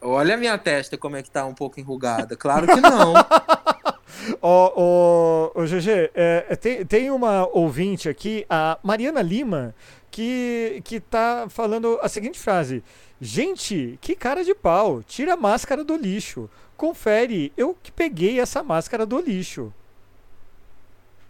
[0.00, 2.36] Olha a minha testa como é que tá um pouco enrugada.
[2.36, 3.14] Claro que não.
[4.42, 9.74] Ó, ó, ô, GG, é, é, tem, tem uma ouvinte aqui, a Mariana Lima,
[10.10, 12.82] que, que tá falando a seguinte frase:
[13.20, 16.48] Gente, que cara de pau, tira a máscara do lixo.
[16.76, 19.72] Confere, eu que peguei essa máscara do lixo.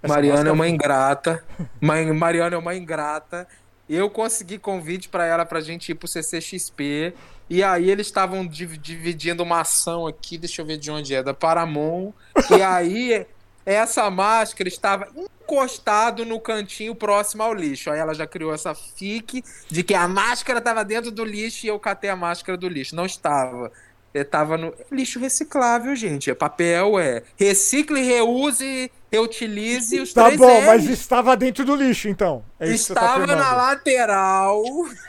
[0.03, 1.45] Essa Mariana é máscara- uma ingrata.
[1.81, 3.49] Ma- Mariana é uma ingrata.
[3.88, 7.14] Eu consegui convite pra ela pra gente ir pro CCXP.
[7.49, 11.23] E aí eles estavam div- dividindo uma ação aqui, deixa eu ver de onde é,
[11.23, 12.12] da Paramount.
[12.57, 13.27] E aí
[13.74, 17.90] essa máscara estava encostado no cantinho próximo ao lixo.
[17.90, 21.68] Aí ela já criou essa fique de que a máscara estava dentro do lixo e
[21.68, 22.94] eu catei a máscara do lixo.
[22.96, 23.70] Não estava.
[24.14, 26.31] Estava no é lixo reciclável, gente.
[26.31, 30.66] É papel, é recicle, reuse, reutilize os Tá três bom, R's.
[30.66, 32.42] mas estava dentro do lixo, então.
[32.59, 33.57] É tá Estava na afirmando.
[33.57, 34.62] lateral,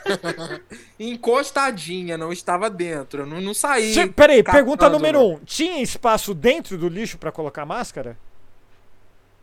[1.00, 3.22] encostadinha, não estava dentro.
[3.22, 3.92] Eu não, não saí.
[3.92, 5.38] Ti- Peraí, pergunta número um.
[5.44, 8.16] Tinha espaço dentro do lixo pra colocar máscara?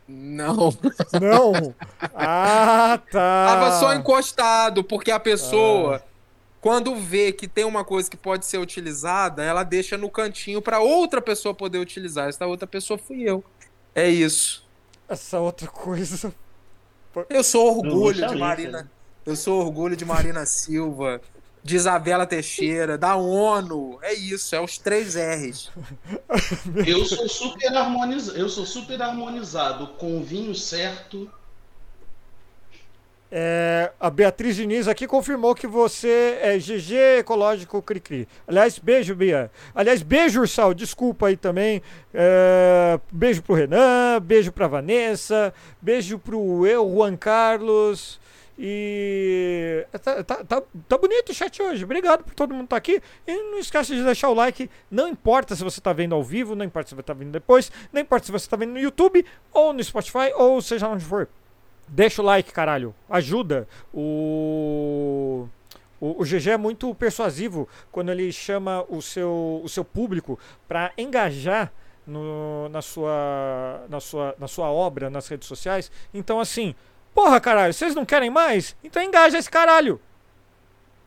[0.08, 0.74] Não.
[1.20, 1.74] Não.
[2.14, 3.46] ah, tá.
[3.46, 6.02] Tava só encostado, porque a pessoa,
[6.60, 10.80] quando vê que tem uma coisa que pode ser utilizada, ela deixa no cantinho para
[10.80, 12.28] outra pessoa poder utilizar.
[12.28, 13.44] Essa outra pessoa fui eu.
[13.94, 14.66] É isso.
[15.08, 16.32] Essa outra coisa.
[17.28, 18.82] Eu sou orgulho de Lisa, Marina.
[18.82, 18.88] né?
[19.26, 21.20] Eu sou orgulho de Marina Silva,
[21.68, 23.98] de Isabela Teixeira, da ONU.
[24.00, 25.70] É isso, é os três R's.
[26.86, 28.38] Eu sou super harmonizado.
[28.38, 31.30] Eu sou super harmonizado com o vinho certo.
[33.30, 38.26] É, a Beatriz Diniz aqui confirmou que você é GG Ecológico Cricri.
[38.46, 39.50] Aliás, beijo, Bia.
[39.74, 40.72] Aliás, beijo, Ursal.
[40.72, 41.82] Desculpa aí também.
[42.14, 45.52] É, beijo pro Renan, beijo pra Vanessa,
[45.82, 48.18] beijo pro eu, Juan Carlos.
[48.60, 51.84] E tá, tá, tá, tá bonito o chat hoje.
[51.84, 53.00] Obrigado por todo mundo estar aqui.
[53.26, 54.68] E não esqueça de deixar o like.
[54.90, 57.70] Não importa se você está vendo ao vivo, não importa se você está vendo depois,
[57.92, 61.28] não importa se você está vendo no YouTube, ou no Spotify, ou seja onde for.
[61.86, 62.94] Deixa o like, caralho.
[63.08, 63.68] Ajuda.
[63.94, 65.46] O.
[66.00, 70.92] O, o GG é muito persuasivo quando ele chama o seu, o seu público para
[70.96, 71.72] engajar
[72.06, 75.90] no- na, sua, na, sua, na sua obra nas redes sociais.
[76.14, 76.72] Então, assim,
[77.14, 78.76] porra, caralho, vocês não querem mais?
[78.82, 80.00] Então engaja esse caralho.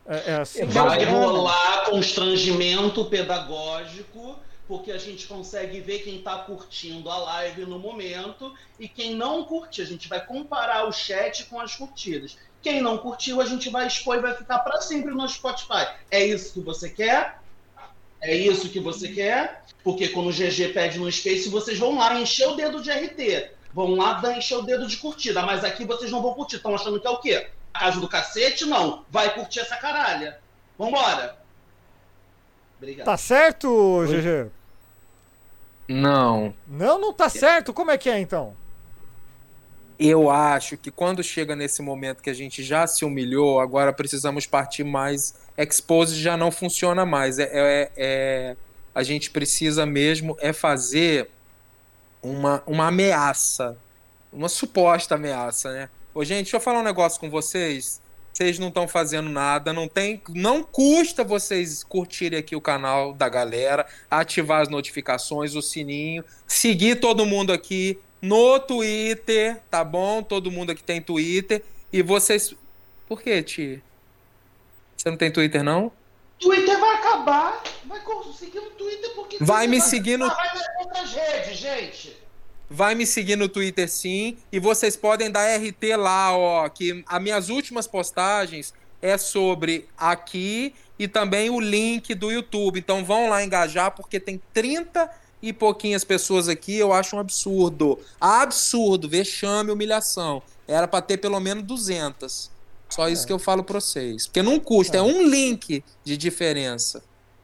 [0.06, 0.64] É, é assim.
[0.66, 7.78] Vai rolar constrangimento pedagógico, porque a gente consegue ver quem está curtindo a live no
[7.78, 9.82] momento e quem não curte.
[9.82, 12.36] A gente vai comparar o chat com as curtidas.
[12.60, 15.86] Quem não curtiu, a gente vai expor e vai ficar para sempre no Spotify.
[16.10, 17.40] É isso que você quer?
[18.20, 19.64] É isso que você quer?
[19.82, 23.50] Porque quando o GG pede no Space, vocês vão lá encher o dedo de RT.
[23.74, 25.42] Vão lá dar- encher o dedo de curtida.
[25.42, 26.56] Mas aqui vocês não vão curtir.
[26.56, 27.48] Estão achando que é o quê?
[27.72, 28.64] A casa do cacete?
[28.66, 29.04] Não.
[29.10, 30.38] Vai curtir essa caralha.
[30.78, 31.36] Vambora.
[32.78, 33.06] Obrigado.
[33.06, 34.50] Tá certo, GG?
[35.88, 36.54] Não.
[36.66, 37.72] Não, não tá certo.
[37.72, 38.54] Como é que é então?
[39.98, 44.46] Eu acho que quando chega nesse momento que a gente já se humilhou, agora precisamos
[44.46, 45.34] partir mais.
[45.56, 47.38] Expose já não funciona mais.
[47.38, 48.56] É, é- é-
[48.94, 51.30] a gente precisa mesmo é fazer
[52.22, 53.76] uma, uma ameaça,
[54.32, 55.90] uma suposta ameaça, né?
[56.14, 58.00] Ô, gente, deixa eu falar um negócio com vocês.
[58.32, 63.28] Vocês não estão fazendo nada, não tem, não custa vocês curtirem aqui o canal da
[63.28, 70.22] galera, ativar as notificações, o sininho, seguir todo mundo aqui no Twitter, tá bom?
[70.22, 72.54] Todo mundo aqui tem Twitter e vocês
[73.06, 73.82] Por quê, Ti?
[74.96, 75.92] Você não tem Twitter não?
[76.38, 77.62] Twitter vai acabar.
[77.84, 79.36] Vai conseguir no Twitter porque.
[79.40, 82.16] Vai me seguir no- Vai nas outras redes, gente.
[82.72, 84.38] Vai me seguir no Twitter sim.
[84.50, 86.68] E vocês podem dar RT lá, ó.
[86.68, 92.78] Que as minhas últimas postagens é sobre aqui e também o link do YouTube.
[92.78, 95.10] Então vão lá engajar, porque tem 30
[95.42, 96.78] e pouquinhas pessoas aqui.
[96.78, 97.98] Eu acho um absurdo.
[98.20, 100.42] Absurdo, vexame, humilhação.
[100.66, 102.50] Era pra ter pelo menos 200.
[102.88, 104.26] Só isso que eu falo pra vocês.
[104.26, 107.02] Porque não custa, é um link de diferença.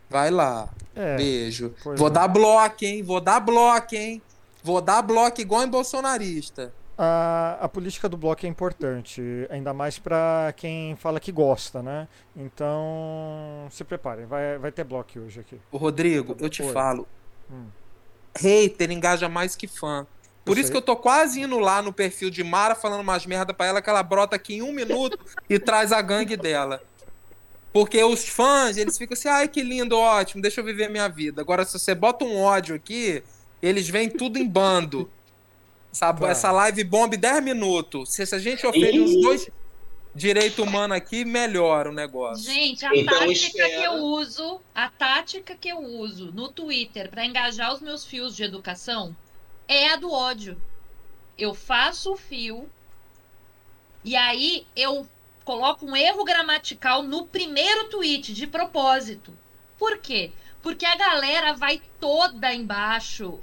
[0.09, 0.69] Vai lá.
[0.95, 1.75] É, Beijo.
[1.97, 2.11] Vou é.
[2.11, 3.03] dar bloco, hein?
[3.03, 4.23] Vou dar bloco, hein?
[4.69, 6.75] Vou dar bloco igual em bolsonarista.
[6.99, 12.07] A, a política do bloco é importante, ainda mais para quem fala que gosta, né?
[12.37, 15.59] Então, se preparem, vai, vai ter bloco hoje aqui.
[15.73, 16.71] Ô, Rodrigo, eu te Oi.
[16.71, 17.09] falo.
[17.51, 17.65] Hum.
[18.37, 20.07] Hater engaja mais que fã.
[20.45, 20.73] Por Eu isso sei.
[20.73, 23.81] que eu tô quase indo lá no perfil de Mara falando umas merda pra ela
[23.81, 26.83] que ela brota aqui em um minuto e traz a gangue dela.
[27.73, 31.41] Porque os fãs, eles ficam assim, ai que lindo, ótimo, deixa eu viver minha vida.
[31.41, 33.23] Agora, se você bota um ódio aqui,
[33.63, 35.11] eles vêm tudo em bando.
[35.93, 36.21] Sabe?
[36.21, 36.29] Tá.
[36.29, 38.13] Essa live bomba em 10 minutos.
[38.13, 39.51] Se, se a gente ofende uns dois
[40.15, 42.45] direito humano aqui, melhora o negócio.
[42.45, 43.69] Gente, a Então, tática espera.
[43.69, 48.35] que eu uso, a tática que eu uso no Twitter para engajar os meus fios
[48.35, 49.17] de educação
[49.67, 50.61] é a do ódio.
[51.37, 52.69] Eu faço o fio
[54.05, 55.07] e aí eu
[55.45, 59.33] coloco um erro gramatical no primeiro tweet de propósito.
[59.79, 60.33] Por quê?
[60.61, 63.39] Porque a galera vai toda embaixo,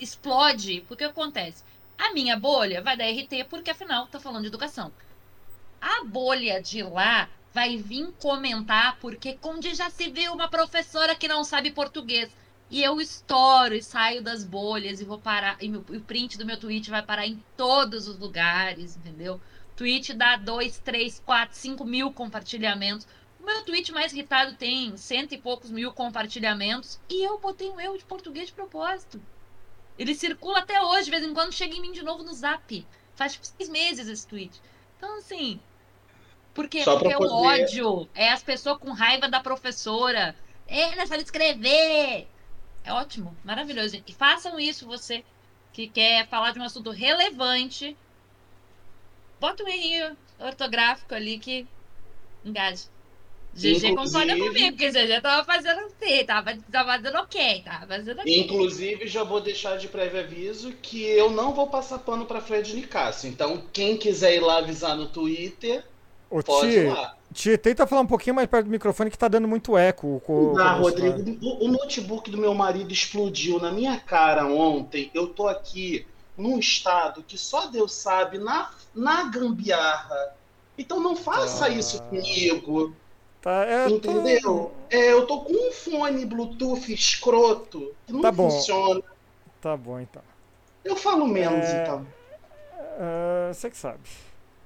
[0.00, 0.82] explode.
[0.88, 1.64] Porque acontece?
[1.96, 4.92] A minha bolha vai dar RT porque afinal tá falando de educação.
[5.80, 11.28] A bolha de lá vai vir comentar porque onde já se viu uma professora que
[11.28, 12.30] não sabe português.
[12.70, 15.56] E eu estouro e saio das bolhas e vou parar.
[15.60, 19.40] E meu- o print do meu tweet vai parar em todos os lugares, entendeu?
[19.74, 23.06] Tweet dá 2, 3, 4, 5 mil compartilhamentos.
[23.40, 27.00] O meu tweet mais irritado tem cento e poucos mil compartilhamentos.
[27.08, 29.20] E eu botei um erro de português de propósito.
[29.98, 32.86] Ele circula até hoje, de vez em quando chega em mim de novo no zap.
[33.14, 34.60] Faz tipo, seis meses esse tweet.
[34.96, 35.60] Então, assim.
[36.54, 36.84] Por quê?
[36.84, 40.34] Só pra Porque o poder- ódio é as pessoas com raiva da professora.
[40.66, 42.28] É, não sabe escrever.
[42.84, 43.90] É ótimo, maravilhoso.
[43.90, 44.10] gente.
[44.10, 45.24] E façam isso, você
[45.72, 47.96] que quer falar de um assunto relevante.
[49.40, 51.66] Bota um errinho ortográfico ali que
[52.44, 52.86] engaje.
[53.58, 55.80] GG concorda Inclusive- comigo, porque GG tava fazendo
[56.26, 58.40] tava, tava fazendo ok, tava fazendo ok.
[58.40, 62.74] Inclusive, já vou deixar de prévio aviso que eu não vou passar pano pra Fred
[62.74, 63.28] Nicásio.
[63.28, 65.84] Então, quem quiser ir lá avisar no Twitter,
[66.30, 67.14] Ô, pode ir Ti, lá.
[67.32, 70.22] Ti, tenta falar um pouquinho mais perto do microfone que tá dando muito eco.
[70.26, 75.10] co- Ah, Rodrigo, o, o notebook do meu marido explodiu na minha cara ontem.
[75.14, 76.06] Eu tô aqui
[76.36, 80.34] num estado que só Deus sabe, na, na gambiarra.
[80.76, 81.68] Então não faça Ah.
[81.68, 82.94] isso comigo,
[83.48, 84.72] Tá, é, eu tô- entendeu?
[84.90, 88.50] É, eu tô com um fone Bluetooth escroto que não Tá bom.
[88.50, 89.02] funciona.
[89.58, 90.20] Tá bom, então.
[90.84, 91.82] Eu falo menos, É.
[91.82, 92.06] então.
[93.00, 94.00] Ah, Você que sabe.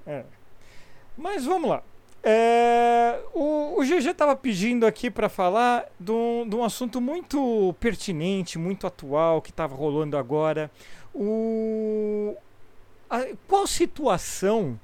[0.05, 0.25] É.
[1.17, 1.81] Mas vamos lá.
[2.25, 7.73] É, o, o GG estava pedindo aqui para falar de um, de um assunto muito
[7.79, 10.69] pertinente, muito atual, que estava rolando agora.
[11.15, 12.35] O,
[13.09, 14.79] a- qual situação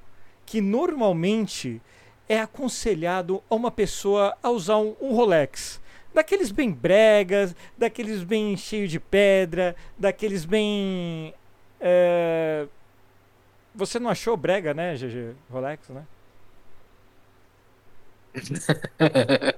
[0.45, 1.81] que normalmente
[2.29, 5.81] é aconselhado a uma pessoa a usar um, um Rolex?
[6.13, 11.33] Daqueles bem bregas, daqueles bem cheio de pedra, daqueles bem.
[11.81, 12.67] é,
[13.73, 15.35] você não achou brega, né, GG?
[15.49, 16.05] Rolex, né?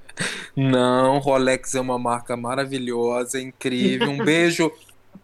[0.56, 4.10] Não, Rolex é uma marca maravilhosa, incrível.
[4.10, 4.72] Um beijo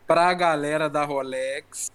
[0.07, 1.91] pra galera da Rolex.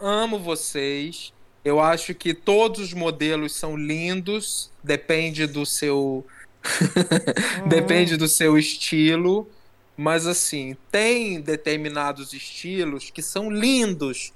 [0.00, 1.32] Amo vocês.
[1.64, 6.26] Eu acho que todos os modelos são lindos, depende do seu
[7.66, 9.48] depende do seu estilo,
[9.96, 14.32] mas assim, tem determinados estilos que são lindos,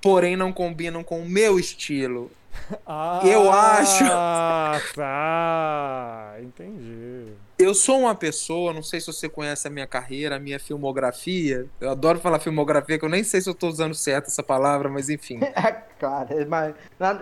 [0.00, 2.30] porém não combinam com o meu estilo.
[2.86, 4.04] Ah, Eu acho.
[4.04, 6.36] Ah, tá.
[6.42, 7.32] Entendi.
[7.62, 11.68] Eu sou uma pessoa, não sei se você conhece a minha carreira, a minha filmografia.
[11.80, 14.88] Eu adoro falar filmografia, que eu nem sei se eu tô usando certo essa palavra,
[14.88, 15.38] mas enfim.
[15.54, 16.74] É, claro, é, mas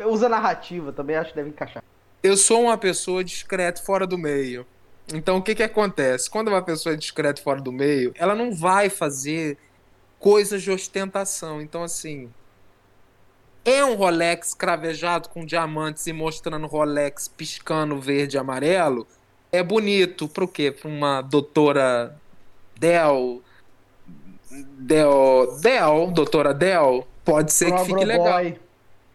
[0.06, 1.84] usa narrativa também, acho que deve encaixar.
[2.22, 4.66] Eu sou uma pessoa discreta fora do meio.
[5.12, 6.30] Então o que que acontece?
[6.30, 9.58] Quando uma pessoa é discreta fora do meio, ela não vai fazer
[10.18, 11.60] coisas de ostentação.
[11.60, 12.30] Então assim,
[13.62, 19.06] é um Rolex cravejado com diamantes e mostrando Rolex piscando verde e amarelo.
[19.52, 20.70] É bonito pro quê?
[20.70, 22.16] Pra uma doutora
[22.78, 23.42] Del
[24.50, 28.26] Del Del, doutora Del, pode ser Pro que fique legal.
[28.26, 28.60] agroboy.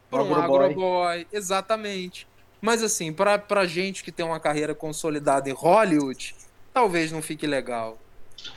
[0.09, 0.65] Por um Agroboy.
[0.65, 2.27] agroboy, exatamente.
[2.61, 6.35] Mas assim, pra, pra gente que tem uma carreira consolidada em Hollywood,
[6.73, 7.97] talvez não fique legal.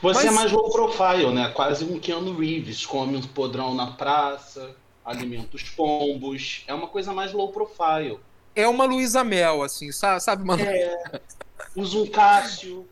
[0.01, 1.49] Você é Mas- mais low profile, né?
[1.49, 2.85] Quase um Keanu Reeves.
[2.85, 6.63] Come um podrão na praça, alimenta os pombos.
[6.67, 8.19] É uma coisa mais low profile.
[8.55, 11.19] É uma Luísa Mel, assim, sabe, sabe uma, É.
[11.75, 12.87] Usa um Cássio.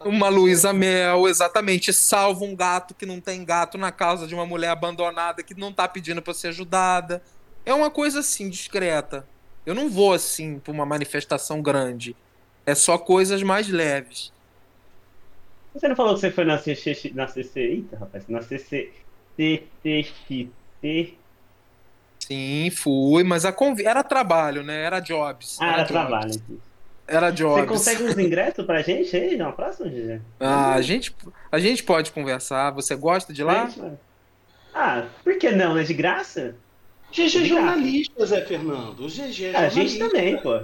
[0.00, 1.92] uma Luísa Mel, exatamente.
[1.92, 5.72] Salva um gato que não tem gato na casa de uma mulher abandonada que não
[5.72, 7.22] tá pedindo pra ser ajudada.
[7.64, 9.26] É uma coisa assim, discreta.
[9.64, 12.16] Eu não vou assim pra uma manifestação grande.
[12.64, 14.32] É só coisas mais leves.
[15.74, 18.90] Você não falou que você foi na CC, na CC, eita, rapaz, na CC,
[19.36, 21.14] CCXT?
[22.18, 23.80] Sim, fui, mas a conv...
[23.80, 24.82] era trabalho, né?
[24.82, 25.58] Era jobs.
[25.60, 25.88] Ah, era jobs.
[25.88, 26.34] trabalho.
[26.34, 26.67] aqui.
[27.08, 27.66] Era Você jobs.
[27.66, 30.20] consegue uns ingressos pra gente aí na próxima, Gigi?
[30.38, 31.14] Ah, a gente,
[31.50, 32.70] a gente pode conversar.
[32.72, 33.70] Você gosta de lá?
[34.74, 35.82] Ah, por que não, né?
[35.84, 36.54] De graça?
[37.10, 39.00] GG é jornalista, Zé Fernando.
[39.00, 40.60] O GG é Ah, a gente também, pô.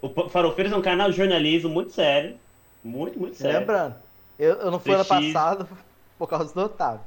[0.00, 2.36] O Farofeiros é um canal de jornalismo muito sério.
[2.82, 3.58] Muito, muito sério.
[3.58, 3.96] Lembrando,
[4.38, 5.68] eu, eu não fui ano passado
[6.16, 7.00] por causa do Otávio.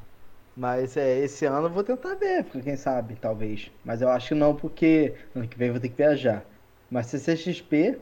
[0.55, 3.71] Mas é, esse ano eu vou tentar ver, porque quem sabe, talvez.
[3.85, 6.43] Mas eu acho que não, porque ano que vem eu vou ter que viajar.
[6.89, 7.97] Mas CCXP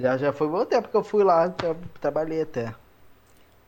[0.00, 1.54] já, já foi bom tempo que eu fui lá,
[2.00, 2.74] trabalhei até.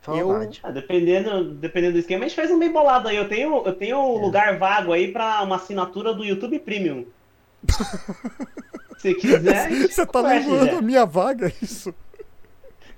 [0.03, 0.61] Saudade.
[0.65, 3.17] Ah, dependendo, dependendo do esquema, a gente faz um bem bolado aí.
[3.17, 7.07] Eu tenho, eu tenho um lugar vago aí pra uma assinatura do YouTube Premium.
[8.99, 11.95] Se quiser, Você tá levando a minha vaga, é isso?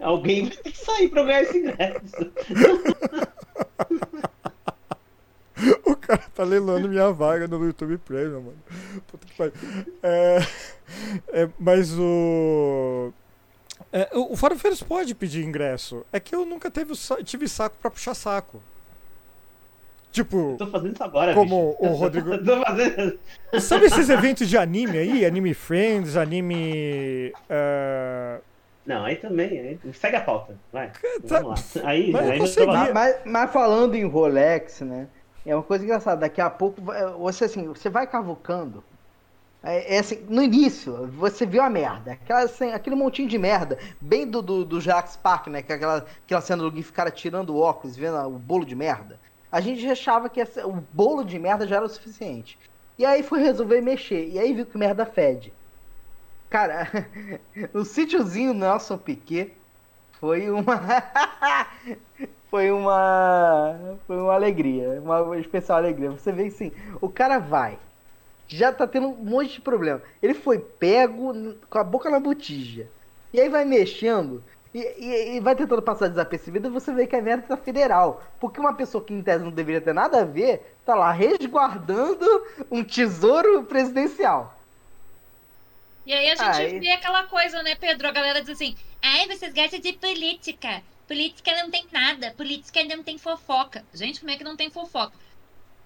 [0.00, 2.32] Alguém vai ter que sair pra eu ganhar esse ingresso.
[5.86, 8.58] O cara tá leilando minha vaga no YouTube Premium, mano.
[9.06, 9.52] Puta que pariu.
[10.02, 10.38] É,
[11.28, 13.12] é, mas o.
[13.96, 16.04] É, o o Farofeiros pode pedir ingresso.
[16.12, 16.92] É que eu nunca teve,
[17.24, 18.60] tive saco pra puxar saco.
[20.10, 21.92] Tipo, Tô fazendo isso agora, Como bicho.
[21.92, 23.18] o Rodrigo- Tô fazendo.
[23.60, 25.24] sabe esses eventos de anime aí?
[25.26, 27.32] Anime Friends, anime.
[27.48, 28.38] é,
[28.86, 29.58] Não, aí também.
[29.60, 29.80] Aí...
[29.92, 30.56] Segue a pauta.
[30.72, 30.88] Vai.
[31.28, 31.88] Tá- Vamos lá.
[31.88, 35.08] Aí, Mas eu aí tô Mas, mas- mas falando em Rolex, né?
[35.44, 36.20] É uma coisa engraçada.
[36.20, 36.80] Daqui a pouco
[37.18, 38.82] você assim, você vai cavucando.
[39.64, 42.12] É, é assim, no início, você viu a merda.
[42.12, 43.78] Aquela, assim, aquele montinho de merda.
[44.00, 45.62] Bem do, do, do Jax Park, né?
[45.62, 48.74] Que é aquela, aquela cena do Gui ficar tirando o óculos, vendo o bolo de
[48.76, 49.20] merda.
[49.50, 52.58] A gente achava que essa- o bolo de merda já era o suficiente.
[52.98, 54.28] E aí foi resolver mexer.
[54.28, 55.54] E aí viu que merda fede.
[56.50, 56.88] Cara,
[57.74, 59.56] o sítiozinho Nelson Piquet
[60.20, 60.80] foi uma.
[62.50, 63.98] foi uma.
[64.06, 65.00] Foi uma alegria.
[65.00, 66.10] Uma especial alegria.
[66.10, 67.78] Você vê assim, o cara vai.
[68.46, 70.02] Já tá tendo um monte de problema.
[70.22, 71.32] Ele foi pego
[71.68, 72.90] com a boca na botija.
[73.32, 74.44] E aí vai mexendo.
[74.72, 78.22] E, e- e vai tentando passar desapercebido e você vê que a merda tá federal.
[78.40, 82.26] Porque uma pessoa que em tese não deveria ter nada a ver, tá lá resguardando
[82.70, 84.60] um tesouro presidencial.
[86.06, 86.78] E aí a gente Ai.
[86.78, 88.06] vê aquela coisa, né, Pedro?
[88.08, 90.82] A galera diz assim: ai, vocês gostam de política.
[91.06, 92.32] Política não tem nada.
[92.34, 93.86] Política não tem fofoca.
[93.92, 95.16] Gente, como é que não tem fofoca?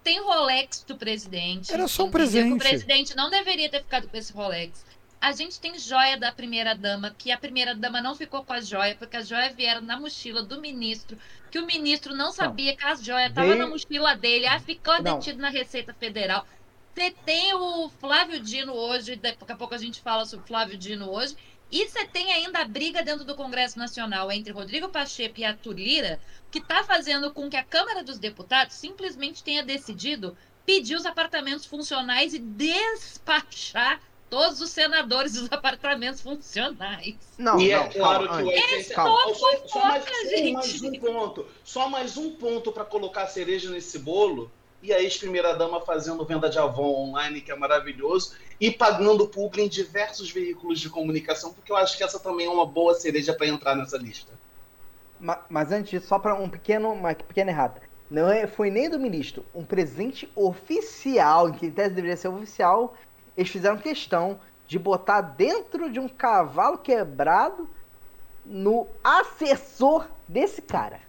[0.09, 1.70] Tem Rolex do presidente.
[1.70, 2.54] Era só um presente.
[2.54, 4.82] O presidente não deveria ter ficado com esse Rolex.
[5.20, 8.61] A gente tem joia da primeira dama, que a primeira dama não ficou com a
[8.62, 11.18] joia, porque as joias vieram na mochila do ministro,
[11.50, 14.94] que o ministro não sabia que as joias estavam Veio- na mochila dele, aí ficou
[15.02, 15.18] Não.
[15.18, 16.46] detido na Receita Federal.
[16.94, 20.78] Você tem o Flávio Dino hoje, daqui a pouco a gente fala sobre o Flávio
[20.78, 21.36] Dino hoje.
[21.71, 25.75] E você tem ainda a briga dentro do Congresso Nacional entre Rodrigo Pacheco e Arthur
[25.75, 31.05] Lira, que está fazendo com que a Câmara dos Deputados simplesmente tenha decidido pedir os
[31.05, 34.01] apartamentos funcionais e despachar
[34.31, 37.16] todos os senadores dos apartamentos funcionais.
[37.37, 39.35] Não, e não, é claro calma, que o antes, STF calma.
[39.35, 40.53] Só, só mais, fofoca, só gente.
[40.53, 41.47] mais um ponto.
[41.64, 44.51] Só mais um ponto para colocar a cereja nesse bolo.
[44.81, 49.68] E a ex-primeira-dama fazendo venda de Avon online, que é maravilhoso, e pagando publi em
[49.68, 53.49] diversos veículos de comunicação, porque eu acho que essa também é uma boa cereja para
[53.49, 54.33] entrar nessa lista.
[55.18, 57.83] Ma- Mas antes disso, só para um pequeno, uma pequena errata.
[58.09, 59.45] Não é, foi nem do ministro.
[59.53, 62.95] Um presente oficial, que em tese deveria ser oficial,
[63.37, 67.68] eles fizeram questão de botar dentro de um cavalo quebrado
[68.45, 71.07] no assessor desse cara.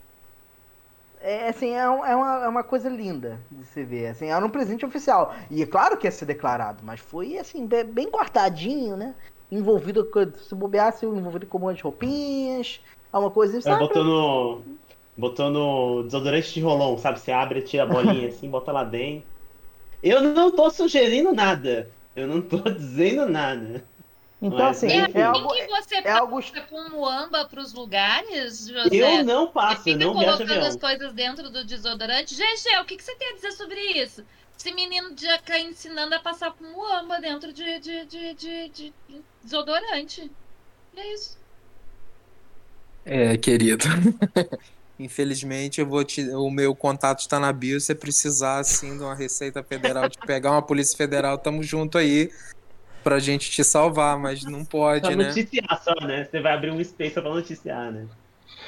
[1.22, 4.08] É assim, é, um- é uma, é uma coisa linda de se ver.
[4.08, 5.34] Assim, era um presente oficial.
[5.50, 9.16] E é claro que ia ser declarado, mas foi assim, be- bem guardadinho, né?
[9.52, 10.32] Envolvido com.
[10.38, 12.82] Se bobeasse, envolvido com um monte de roupinhas.
[13.12, 13.78] Uma coisa Ela sabe?
[13.78, 14.80] botou no.
[15.18, 17.20] Botou no desodorante de rolão, sabe?
[17.20, 19.30] Você abre, tira a bolinha assim, bota lá dentro.
[20.02, 21.96] Eu não tô sugerindo nada.
[22.16, 23.90] Eu não tô dizendo nada.
[24.42, 25.18] Então, Mas, assim, É enfim.
[25.20, 25.54] é assim algo.
[25.54, 26.42] que você É algo.
[26.42, 28.90] passa com muamba para os lugares, José?
[29.20, 32.36] Eu não Você passo, eu fica não colocando as coisas dentro do desodorante.
[32.36, 34.24] GG, o que, que você tem a dizer sobre isso?
[34.58, 38.94] Esse menino já tá ensinando a passar com muamba dentro de, de, de, de, de
[39.44, 40.32] desodorante.
[40.96, 41.38] E é isso.
[43.06, 43.86] É, querido.
[45.00, 46.30] Infelizmente, eu vou te...
[46.30, 47.80] o meu contato está na bio.
[47.80, 51.98] Se você precisar, assim, de uma Receita Federal, de pegar uma Polícia Federal, tamo junto
[51.98, 52.30] aí
[53.04, 55.16] pra gente te salvar, mas não pode, Pra né?
[55.26, 56.26] noticiar só, né?
[56.26, 58.08] Você vai abrir um space só pra noticiar, né?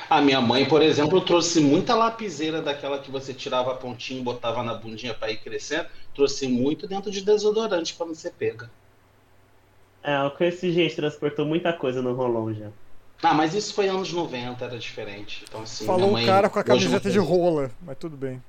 [0.07, 4.23] A minha mãe, por exemplo, trouxe muita lapiseira daquela que você tirava a pontinha e
[4.23, 5.89] botava na bundinha para ir crescendo.
[6.13, 8.71] Trouxe muito dentro de desodorante para não ser pega.
[10.03, 12.71] É, o que esse gente transportou muita coisa no rolão já.
[13.23, 15.43] Ah, mas isso foi anos 90, era diferente.
[15.47, 18.41] Então, assim, Falou mãe- o cara com a camiseta de rola, mas tudo bem.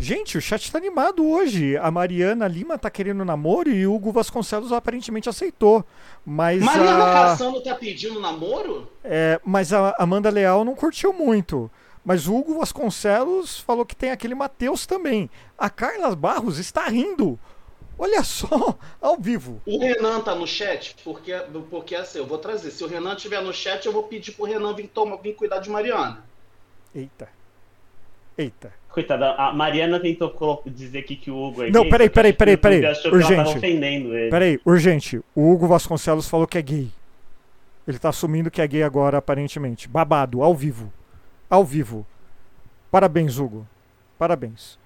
[0.00, 1.76] Gente, o chat tá animado hoje.
[1.76, 5.84] A Mariana Lima tá querendo namoro e o Hugo Vasconcelos aparentemente aceitou.
[6.24, 8.88] Mas Mariana a, Cassano tá pedindo namoro?
[9.02, 11.68] é, mas a Amanda Leal não curtiu muito.
[12.04, 15.28] Mas o Hugo Vasconcelos falou que tem aquele Matheus também.
[15.58, 17.38] A Carla Barros está rindo.
[17.98, 19.60] Olha só, ao vivo.
[19.66, 21.34] O Renan tá no chat, porque,
[21.68, 22.70] porque assim, eu vou trazer.
[22.70, 25.58] Se o Renan estiver no chat, eu vou pedir pro Renan vir, tomar, vir cuidar
[25.58, 26.24] de Mariana.
[26.94, 27.28] Eita.
[28.38, 28.72] Eita.
[28.98, 32.32] Coitada, a Mariana tentou dizer aqui que o Hugo é Não, gay, peraí, que peraí,
[32.32, 32.82] peraí, peraí.
[32.82, 33.56] tava Urgente.
[33.56, 34.30] ofendendo ele.
[34.30, 35.20] Peraí, urgente.
[35.34, 36.90] O Hugo Vasconcelos falou que é gay.
[37.86, 39.88] Ele tá assumindo que é gay agora, aparentemente.
[39.88, 40.92] Babado, ao vivo.
[41.48, 42.06] Ao vivo.
[42.90, 43.66] Parabéns, Hugo.
[44.18, 44.78] Parabéns.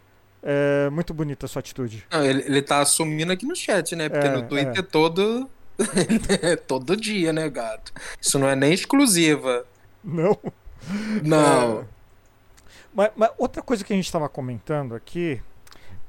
[0.42, 2.04] É muito bonita a sua atitude.
[2.12, 4.08] Não, ele, ele tá assumindo aqui no chat, né?
[4.08, 4.82] Porque É, no Twitter é.
[4.82, 5.48] todo.
[6.68, 7.92] todo dia, né, gato?
[8.20, 9.64] Isso não é nem exclusiva.
[10.04, 10.36] Não?
[11.24, 11.80] Não.
[11.80, 11.84] É.
[12.92, 15.40] Mas, mas outra coisa que a gente estava comentando aqui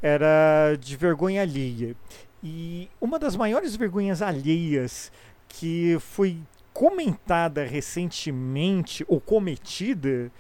[0.02, 1.96] era de vergonha alheia.
[2.44, 5.12] E uma das maiores vergonhas alheias
[5.48, 6.38] que foi
[6.74, 10.32] comentada recentemente ou cometida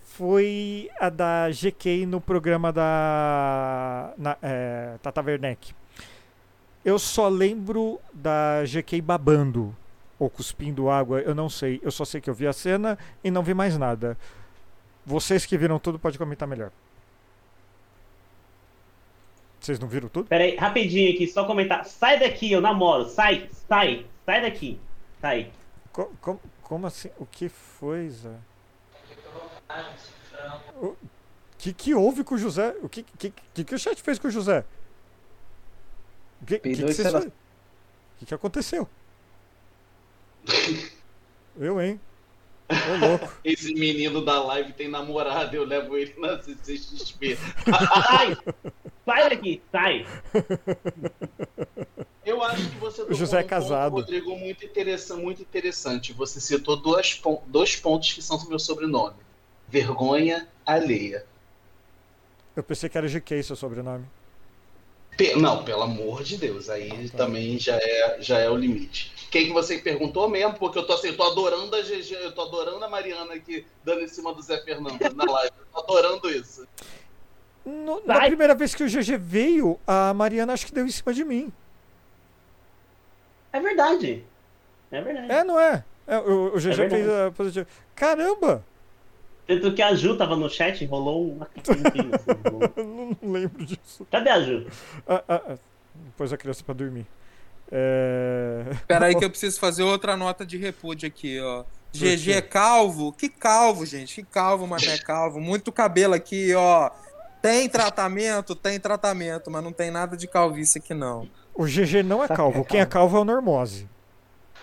[0.00, 5.74] foi a da GK no programa da na, é, Tata Werneck.
[6.84, 9.74] Eu só lembro da GK babando
[10.18, 11.80] ou cuspindo água, eu não sei.
[11.82, 14.16] Eu só sei que eu vi a cena e não vi mais nada.
[15.04, 16.70] Vocês que viram tudo podem comentar melhor.
[19.60, 20.26] Vocês não viram tudo?
[20.28, 21.84] Peraí, rapidinho aqui, só comentar.
[21.84, 23.08] Sai daqui, eu namoro.
[23.08, 24.78] Sai, sai, sai daqui.
[25.20, 25.52] Sai.
[25.92, 27.10] Co- com- como assim?
[27.18, 28.34] O que foi, Zé?
[30.76, 30.96] O
[31.58, 32.74] que, que houve com o José?
[32.82, 34.64] O que, que, que, que o chat fez com o José?
[36.40, 37.24] O que, que, que, vocês
[38.18, 38.88] que, que aconteceu?
[41.56, 42.00] Eu, hein?
[42.72, 43.32] Ô, louco.
[43.44, 47.36] Esse menino da live tem namorado, eu levo ele na CCXP.
[47.36, 48.36] Sai!
[49.04, 50.06] sai daqui, sai.
[52.24, 53.92] Eu acho que você tocou José é casado.
[53.92, 56.12] ponto, Rodrigo, muito interessante, muito interessante.
[56.12, 59.16] Você citou dois pontos que são do meu sobrenome.
[59.68, 61.26] Vergonha alheia.
[62.54, 64.06] Eu pensei que era GK seu sobrenome.
[65.22, 67.18] Pe- não, pelo amor de Deus, aí tá.
[67.18, 69.12] também já é, já é o limite.
[69.30, 70.54] Quem que você perguntou mesmo?
[70.54, 73.64] Porque eu tô assim, eu tô adorando a GG, eu tô adorando a Mariana aqui
[73.84, 75.52] dando em cima do Zé Fernando na live.
[75.58, 76.66] Eu tô adorando isso.
[77.64, 81.14] No- na primeira vez que o GG veio, a Mariana acho que deu em cima
[81.14, 81.52] de mim.
[83.52, 84.24] É verdade.
[84.90, 85.32] É verdade.
[85.32, 85.84] É, não é?
[86.06, 86.90] É, o, o GG verdade.
[86.90, 87.66] fez a positiva.
[87.94, 88.64] Caramba!
[89.46, 92.10] Tanto que a Ju tava no chat, rolou uma assim,
[92.50, 92.72] rolou.
[92.76, 92.84] Eu
[93.22, 94.06] não lembro disso.
[94.10, 94.66] Cadê a Ju?
[95.06, 95.58] Ah, ah, ah.
[96.16, 97.06] Pôs a criança pra dormir.
[97.70, 98.64] É...
[98.86, 101.64] Pera aí que eu preciso fazer outra nota de repúdio aqui, ó.
[101.94, 103.12] GG é calvo?
[103.12, 104.14] Que calvo, gente?
[104.14, 105.40] Que calvo, mas não é calvo.
[105.40, 106.90] Muito cabelo aqui, ó.
[107.42, 108.54] Tem tratamento?
[108.54, 111.28] Tem tratamento, mas não tem nada de calvície aqui, não.
[111.54, 112.64] O GG não é calvo.
[112.64, 113.88] Quem é calvo é o Normose.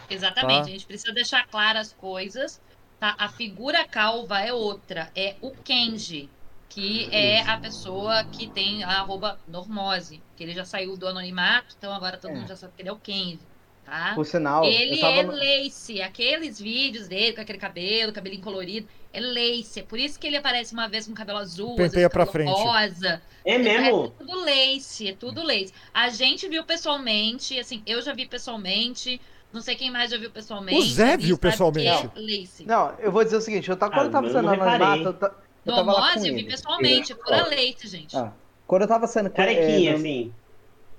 [0.09, 0.67] Exatamente, Tá.
[0.67, 2.59] a gente precisa deixar claras as coisas.
[2.99, 3.15] Tá?
[3.17, 6.29] A figura calva é outra, é o Kenji,
[6.67, 11.75] que é a pessoa que tem a arroba normose, que ele já saiu do anonimato,
[11.77, 12.35] então agora todo É.
[12.35, 13.47] mundo já sabe que ele é o Kenji.
[13.85, 14.13] Tá?
[14.13, 15.21] Por sinal, Ele eu tava.
[15.21, 19.79] é lace, aqueles vídeos dele com aquele cabelo, cabelinho colorido, é lace.
[19.79, 22.63] É por isso que ele aparece uma vez com cabelo azul, Penteia pra frente.
[22.63, 23.23] rosa.
[23.43, 24.09] É É mesmo?
[24.11, 25.73] tudo lace, é tudo lace.
[25.93, 29.19] A gente viu pessoalmente, assim, eu já vi pessoalmente,
[29.51, 30.77] não sei quem mais já viu pessoalmente.
[30.79, 31.87] O Zé viu que pessoalmente.
[31.87, 32.63] É.
[32.65, 34.75] Não, eu vou dizer o seguinte, eu tava, quando Ah, eu tava sendo reparei.
[34.75, 35.35] anonimato, eu, ta-
[35.65, 36.43] eu tava lá com eu vi ele.
[36.49, 38.15] pessoalmente, é pura leite, gente.
[38.15, 38.31] Ah,
[38.67, 40.33] quando eu tava sendo Carequinha, é, no- assim.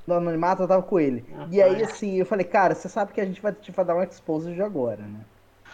[0.06, 1.24] no anonimato, eu tava com ele.
[1.50, 4.02] E aí, assim, eu falei, cara, você sabe que a gente vai te dar um
[4.02, 5.24] exposed agora, né?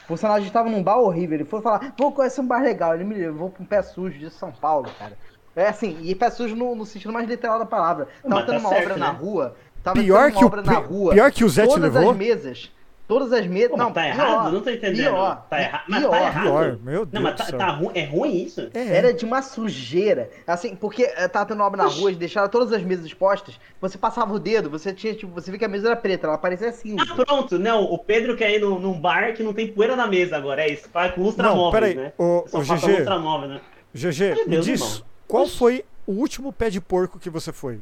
[0.06, 1.36] Por sinal, a gente tava num bar horrível.
[1.36, 2.94] Ele foi falar, vou conhecer um bar legal.
[2.94, 5.16] Ele me levou pra um pé sujo de São Paulo, cara.
[5.54, 8.06] É assim, e pé sujo no, no sentido mais literal da palavra.
[8.22, 9.00] Tava Mas tá tendo uma certo, obra né?
[9.06, 9.56] na rua.
[9.86, 11.12] Tava Pior que, uma o, obra na rua.
[11.12, 12.10] pior que o Zé te todas levou?
[12.10, 12.72] as mesas.
[13.06, 13.70] Todas as mesas.
[13.70, 14.52] Pô, Não, tá pior, errado?
[14.52, 15.10] Não tô entendendo.
[15.12, 15.84] Pior, Tá erra...
[15.86, 16.42] Mas pior, tá errado.
[16.42, 17.92] Pior, meu Deus Não, mas tá, tá ru...
[17.94, 18.68] é ruim isso?
[18.74, 18.96] É.
[18.96, 20.28] Era de uma sujeira.
[20.44, 23.60] Assim, porque eh, tava tendo obra na rua, eles deixaram todas as mesas expostas.
[23.80, 26.36] Você passava o dedo, você tinha, tipo, você via que a mesa era preta, ela
[26.36, 27.04] parecia cinza.
[27.08, 27.56] Ah, pronto.
[27.60, 30.62] Não, o Pedro quer ir num, num bar que não tem poeira na mesa agora.
[30.62, 30.88] É isso.
[30.92, 31.94] Faz com Não, lustramóveis, peraí.
[31.94, 32.12] né?
[32.18, 33.60] O, Só o falta GG, né?
[33.94, 35.02] GG, Meu me Deus, diz, irmão.
[35.28, 37.78] qual foi o último pé de porco que você foi?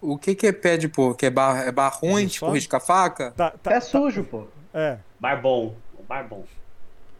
[0.00, 1.24] O que, que é pé de porco?
[1.24, 2.52] É bar, é bar ruim, tipo só.
[2.52, 3.32] risca-faca?
[3.32, 4.46] Tá, tá, Pé sujo, pô.
[4.72, 4.98] é.
[5.18, 5.74] Bar bom.
[6.08, 6.44] Bar bom.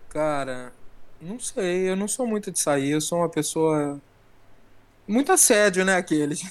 [0.09, 0.73] Cara,
[1.21, 4.01] não sei, eu não sou muito de sair, eu sou uma pessoa.
[5.07, 6.43] Muito assédio, né, aqueles?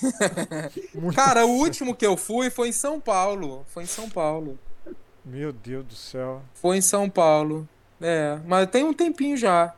[1.16, 3.66] Cara, o último que eu fui foi em São Paulo.
[3.70, 4.60] Foi em São Paulo.
[5.24, 6.42] Meu Deus do céu.
[6.54, 7.68] Foi em São Paulo.
[8.02, 9.74] É, mas tem um tempinho já.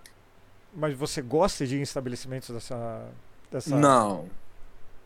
[0.73, 3.05] Mas você gosta de ir em estabelecimentos dessa,
[3.51, 4.27] dessa Não.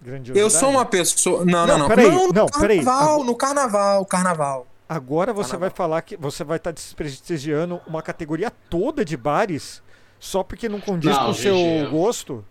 [0.02, 0.39] Grandiosidade?
[0.39, 1.46] Eu sou uma pessoa.
[1.46, 1.88] Não, não, Não, não.
[1.88, 2.78] peraí, Não, no não, peraí.
[2.84, 4.68] carnaval, no carnaval, carnaval.
[4.88, 5.70] Agora você Carnaval.
[5.70, 9.82] vai falar que você vai estar desprestigiando uma categoria toda de bares
[10.20, 12.46] só porque não condiz Não, com o seu gosto?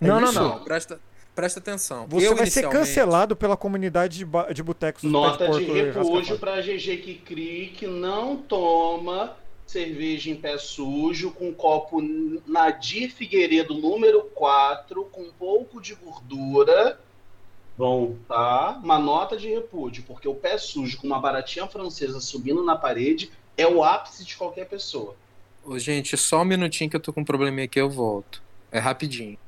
[0.00, 0.40] É não, não, isso?
[0.40, 0.58] não.
[0.64, 1.00] Presta,
[1.34, 2.06] presta atenção.
[2.08, 6.38] Você Eu, vai ser inicialmente- cancelado pela comunidade de, de botecos do Nota de repúdio
[6.38, 9.36] para GG que crie que não toma
[9.72, 12.00] cerveja em pé sujo com copo
[12.46, 17.00] Nadir Figueiredo número 4 com um pouco de gordura,
[17.76, 18.78] Bom, tá?
[18.84, 23.30] Uma nota de repúdio, porque o pé sujo com uma baratinha francesa subindo na parede
[23.56, 25.16] é o ápice de qualquer pessoa.
[25.64, 28.42] Ô, gente, só um minutinho que eu tô com um probleminha aqui, eu volto.
[28.70, 29.38] É rapidinho.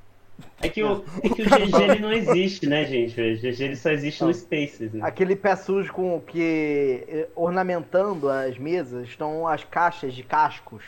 [0.61, 3.20] É que o, é que o GG ele não existe, né, gente?
[3.20, 5.01] O GG ele só existe no Spaces, né?
[5.03, 10.82] Aquele pé sujo com que eh, ornamentando as mesas estão as caixas de cascos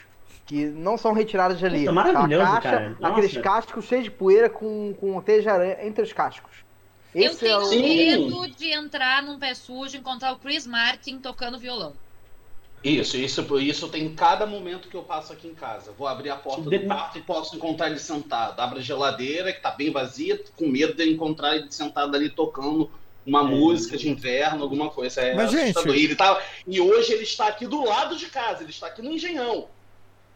[0.47, 1.81] que não são retiradas de ali.
[1.81, 2.97] Puta, maravilhoso, A caixa, cara.
[3.01, 3.13] Nossa.
[3.13, 6.65] Aqueles cascos cheios de poeira com, com aranha entre os cascos.
[7.15, 7.65] Eu Esse é tenho o...
[7.65, 7.83] Sim.
[7.83, 11.95] medo de entrar num pé sujo e encontrar o Chris Martin tocando violão.
[12.87, 15.91] Isso, isso, isso tem em cada momento que eu passo aqui em casa.
[15.99, 18.61] Vou abrir a porta do quarto e posso encontrar ele sentado.
[18.61, 22.89] Abro a geladeira, que tá bem vazia, com medo de encontrar ele sentado ali tocando
[23.27, 25.21] uma música de inverno, alguma coisa.
[25.21, 25.97] É Mas, gente- assustador.
[25.97, 26.41] E, ele tá...
[26.65, 29.67] e hoje ele está aqui do lado de casa, ele está aqui no Engenhão.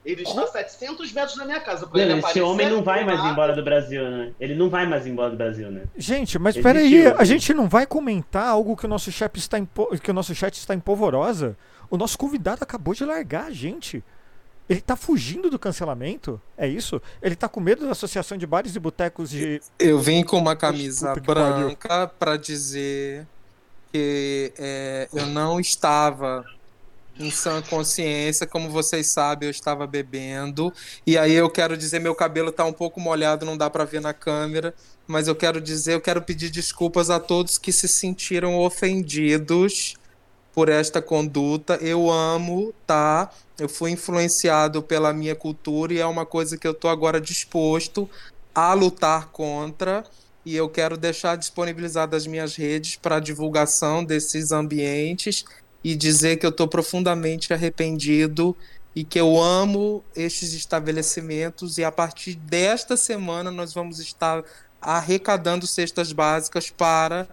[0.05, 1.87] Ele está a 700 metros da minha casa.
[1.93, 4.33] Mano, esse homem não vai mais embora do Brasil, né?
[4.41, 5.83] Ele não vai mais embora do Brasil, né?
[5.95, 9.59] Gente, mas Existiu, peraí, a gente não vai comentar algo que o nosso chat está
[9.59, 9.69] em,
[10.03, 11.55] que o nosso chat está em polvorosa?
[11.91, 14.03] O nosso convidado acabou de largar a gente.
[14.69, 16.41] Ele tá fugindo do cancelamento?
[16.57, 17.03] É isso?
[17.21, 19.61] Ele tá com medo da Associação de Bares e Botecos de.
[19.77, 21.25] Eu vim com uma camisa pariu.
[21.25, 23.27] branca pra dizer
[23.93, 26.47] que é, eu não estava
[27.19, 30.73] em sã consciência, como vocês sabem, eu estava bebendo.
[31.05, 34.01] E aí eu quero dizer, meu cabelo tá um pouco molhado, não dá pra ver
[34.01, 34.73] na câmera,
[35.05, 39.97] mas eu quero dizer, eu quero pedir desculpas a todos que se sentiram ofendidos
[40.55, 41.77] por esta conduta.
[41.81, 43.31] Eu amo, tá?
[43.59, 48.09] Eu fui influenciado pela minha cultura e é uma coisa que eu tô agora disposto
[48.55, 50.05] a lutar contra
[50.45, 55.45] e eu quero deixar disponibilizadas as minhas redes para divulgação desses ambientes
[55.85, 58.57] e dizer que eu estou profundamente arrependido
[58.95, 64.43] e que eu amo estes estabelecimentos e a partir desta semana nós vamos estar
[64.81, 67.29] arrecadando cestas básicas para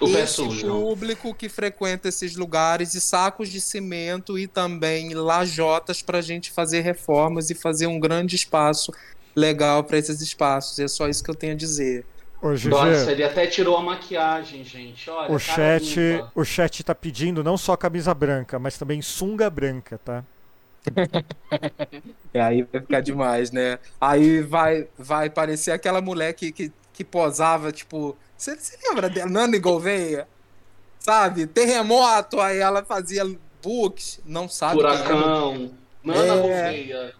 [0.00, 6.18] O esse público que frequenta esses lugares e sacos de cimento e também lajotas para
[6.18, 8.92] a gente fazer reformas e fazer um grande espaço
[9.34, 10.78] legal para esses espaços.
[10.78, 12.04] É só isso que eu tenho a dizer.
[12.42, 15.08] Ô, GG, Nossa, ele até tirou a maquiagem, gente.
[15.08, 16.32] Olha, o chat, limpa.
[16.34, 20.22] o chat tá pedindo não só camisa branca, mas também sunga branca, tá?
[22.34, 23.78] E aí vai ficar demais, né?
[23.98, 28.14] Aí vai, vai parecer aquela mulher que, que, que posava, tipo.
[28.44, 29.30] Você você lembra dela?
[29.30, 30.28] Nani Gouveia?
[30.98, 31.46] Sabe?
[31.46, 33.24] Terremoto, aí ela fazia
[33.62, 34.72] books, não sabe.
[34.80, 34.82] é.
[34.82, 35.70] Furacão,
[36.02, 36.36] Nana É.
[36.36, 37.14] Gouveia.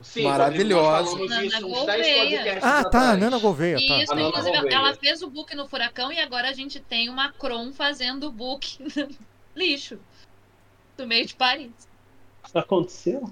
[0.00, 1.10] Sim, Maravilhosa.
[1.10, 2.38] Rodrigo, nós falamos disso Nana uns 10 Gouveia.
[2.38, 3.16] podcasts Ah, tá.
[3.18, 3.82] Nana Gouveia, tá.
[4.02, 4.74] Isso, Nana inclusive, Gouveia.
[4.74, 8.32] ela fez o book no Furacão e agora a gente tem uma Cron fazendo o
[8.32, 9.08] book no
[9.54, 9.98] lixo.
[10.96, 11.70] Do meio de Paris.
[12.46, 13.30] Isso aconteceu?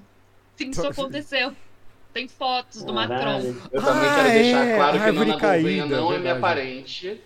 [0.56, 1.54] Sim, isso aconteceu.
[2.12, 3.16] Tem fotos do Macron.
[3.18, 3.62] Caralho.
[3.72, 7.22] Eu também Ah, quero deixar é, claro que Nana caída, Gouveia não é minha parente.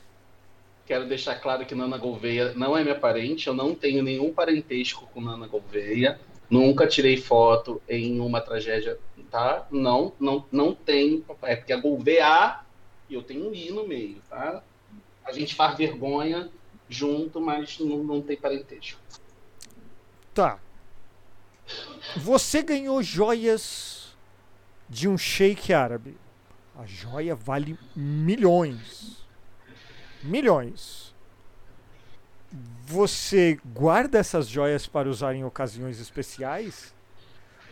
[0.87, 3.47] Quero deixar claro que Nana Gouveia não é minha parente.
[3.47, 6.21] Eu não tenho nenhum parentesco com Nana Gouveia.
[6.51, 8.99] Nunca tirei foto em uma tragédia,
[9.31, 9.67] tá?
[9.71, 11.25] Não, não, não tem.
[11.43, 12.61] É porque a Gouveia
[13.09, 14.63] e eu tenho um I no meio, tá?
[15.25, 16.51] A gente faz vergonha
[16.89, 18.99] junto, mas não, não tem parentesco.
[20.35, 20.59] Tá.
[22.17, 24.15] Você ganhou joias
[24.89, 26.17] de um sheik árabe.
[26.75, 29.22] A joia vale milhões.
[30.23, 31.15] Milhões.
[32.87, 36.95] Você guarda essas joias para usar em ocasiões especiais?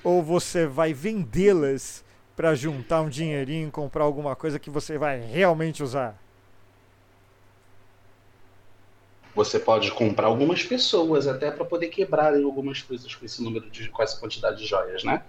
[0.03, 5.21] Ou você vai vendê-las para juntar um dinheirinho e comprar alguma coisa que você vai
[5.21, 6.19] realmente usar?
[9.35, 13.89] Você pode comprar algumas pessoas até para poder quebrar algumas coisas com esse número de,
[13.89, 15.23] com essa quantidade de joias, né?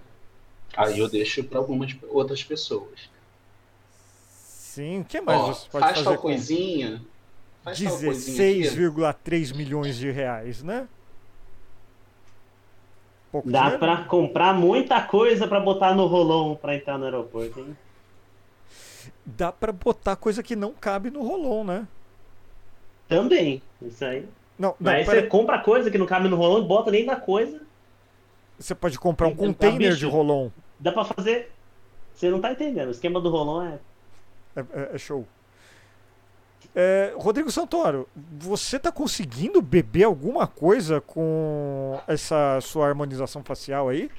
[0.75, 3.09] Aí eu deixo para algumas outras pessoas.
[4.29, 6.87] Sim, o que mais Ó, você pode faz fazer tal com coisinha.
[6.87, 7.10] Faz tal coisinha.
[7.65, 10.87] 16,3 milhões de reais, né?
[13.31, 13.79] Pouco Dá dinheiro?
[13.79, 17.77] pra comprar muita coisa pra botar no rolão pra entrar no aeroporto, hein?
[19.25, 21.87] Dá pra botar coisa que não cabe no rolão, né?
[23.07, 23.61] Também.
[23.81, 24.27] Isso aí.
[24.59, 27.07] Não, não, Mas pera- você compra coisa que não cabe no rolão e bota dentro
[27.07, 27.61] da coisa.
[28.59, 30.49] você pode comprar um container de rolon.
[30.79, 31.51] Dá pra fazer.
[32.13, 32.89] Você não tá entendendo.
[32.89, 33.79] O esquema do rolão é.
[34.55, 35.25] É, é- é show.
[36.75, 38.07] É, Rodrigo Santoro,
[38.39, 44.09] você tá conseguindo beber alguma coisa com essa sua harmonização facial aí?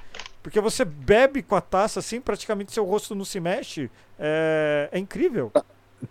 [0.43, 3.89] Porque você bebe com a taça assim, praticamente seu rosto não se mexe.
[4.19, 5.51] É, é incrível.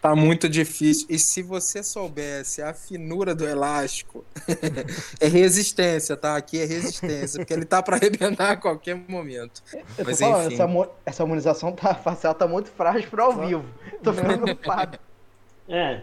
[0.01, 1.07] Tá muito difícil.
[1.11, 4.24] E se você soubesse a finura do elástico,
[5.20, 6.36] é resistência, tá?
[6.36, 9.62] Aqui é resistência, porque ele tá pra arrebentar a qualquer momento.
[9.99, 10.55] Eu tô Mas falando, enfim.
[10.55, 13.64] essa, essa harmonização tá, facial tá muito frágil pra ao vivo.
[14.03, 14.99] Tô ficando preocupado.
[15.68, 16.03] É.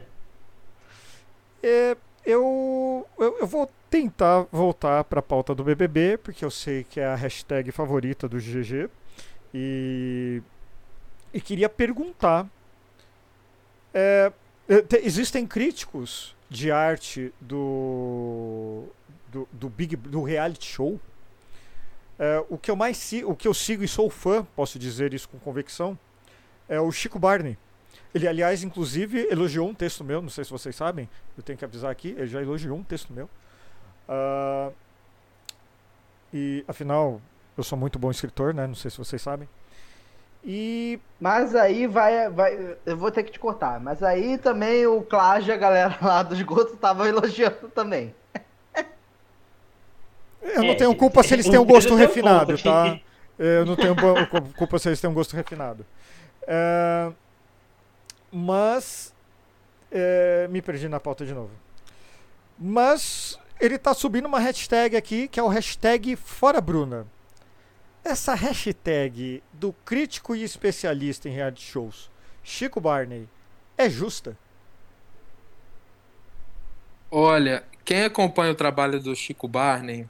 [1.61, 6.83] É, eu, eu, eu vou tentar voltar para a pauta do BBB, porque eu sei
[6.83, 8.89] que é a hashtag favorita do GG.
[9.53, 10.41] E,
[11.33, 12.47] e queria perguntar:
[13.93, 14.31] é,
[14.67, 18.85] é, te- existem críticos de arte do,
[19.27, 20.99] do, do Big do reality show?
[22.17, 25.29] É, o que eu mais o que eu sigo e sou fã, posso dizer isso
[25.29, 25.97] com convicção,
[26.67, 27.57] é o Chico Barney.
[28.13, 31.07] Ele, aliás, inclusive, elogiou um texto meu, não sei se vocês sabem,
[31.37, 33.29] eu tenho que avisar aqui, ele já elogiou um texto meu.
[34.07, 34.69] Ah,
[36.33, 37.21] e, afinal,
[37.57, 38.67] eu sou muito bom escritor, né?
[38.67, 39.47] Não sei se vocês sabem.
[40.43, 42.75] E Mas aí vai, vai.
[42.85, 43.79] Eu vou ter que te cortar.
[43.79, 48.13] Mas aí também o Cláudio, a galera lá do esgoto, tava elogiando também.
[50.41, 52.99] eu não É, tenho culpa se eles têm um gosto refinado, tá?
[53.37, 53.95] Eu não tenho
[54.55, 55.85] culpa se eles têm um gosto refinado.
[56.47, 57.11] É,
[58.31, 59.13] mas.
[59.91, 61.51] é, me perdi na pauta de novo.
[62.57, 67.05] Mas ele tá subindo uma hashtag aqui, que é o hashtag Fora Bruna.
[68.03, 72.09] Essa hashtag do crítico e especialista em reality shows,
[72.43, 73.27] Chico Barney,
[73.77, 74.37] é justa?
[77.11, 80.07] Olha, quem acompanha o trabalho do Chico Barney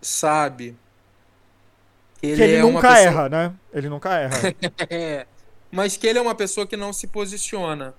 [0.00, 0.76] sabe
[2.20, 2.98] que ele, que ele é nunca pessoa...
[2.98, 3.54] erra, né?
[3.72, 4.38] Ele nunca erra.
[4.90, 5.26] É,
[5.70, 7.94] mas que ele é uma pessoa que não se posiciona.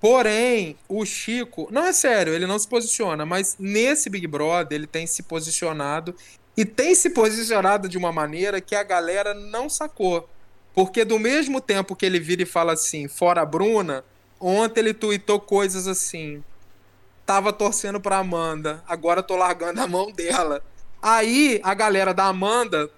[0.00, 4.86] Porém, o Chico, não é sério, ele não se posiciona, mas nesse Big Brother ele
[4.86, 6.14] tem se posicionado
[6.56, 10.28] e tem se posicionado de uma maneira que a galera não sacou.
[10.74, 14.04] Porque do mesmo tempo que ele vira e fala assim, fora a Bruna,
[14.40, 16.42] ontem ele tuitou coisas assim.
[17.24, 20.64] Tava torcendo pra Amanda, agora tô largando a mão dela.
[21.00, 22.90] Aí a galera da Amanda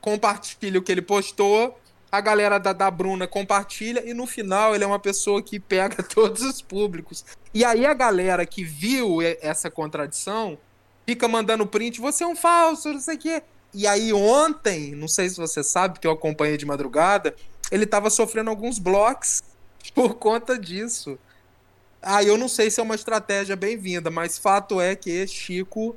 [0.00, 1.78] compartilha o que ele postou,
[2.16, 6.02] a galera da, da Bruna compartilha, e no final ele é uma pessoa que pega
[6.04, 7.24] todos os públicos.
[7.52, 10.58] E aí a galera que viu essa contradição
[11.06, 13.42] fica mandando print, você é um falso, não sei o quê.
[13.72, 17.34] E aí ontem, não sei se você sabe, porque eu acompanhei de madrugada,
[17.70, 19.42] ele tava sofrendo alguns blocos
[19.94, 21.18] por conta disso.
[22.00, 25.96] Ah, eu não sei se é uma estratégia bem-vinda, mas fato é que Chico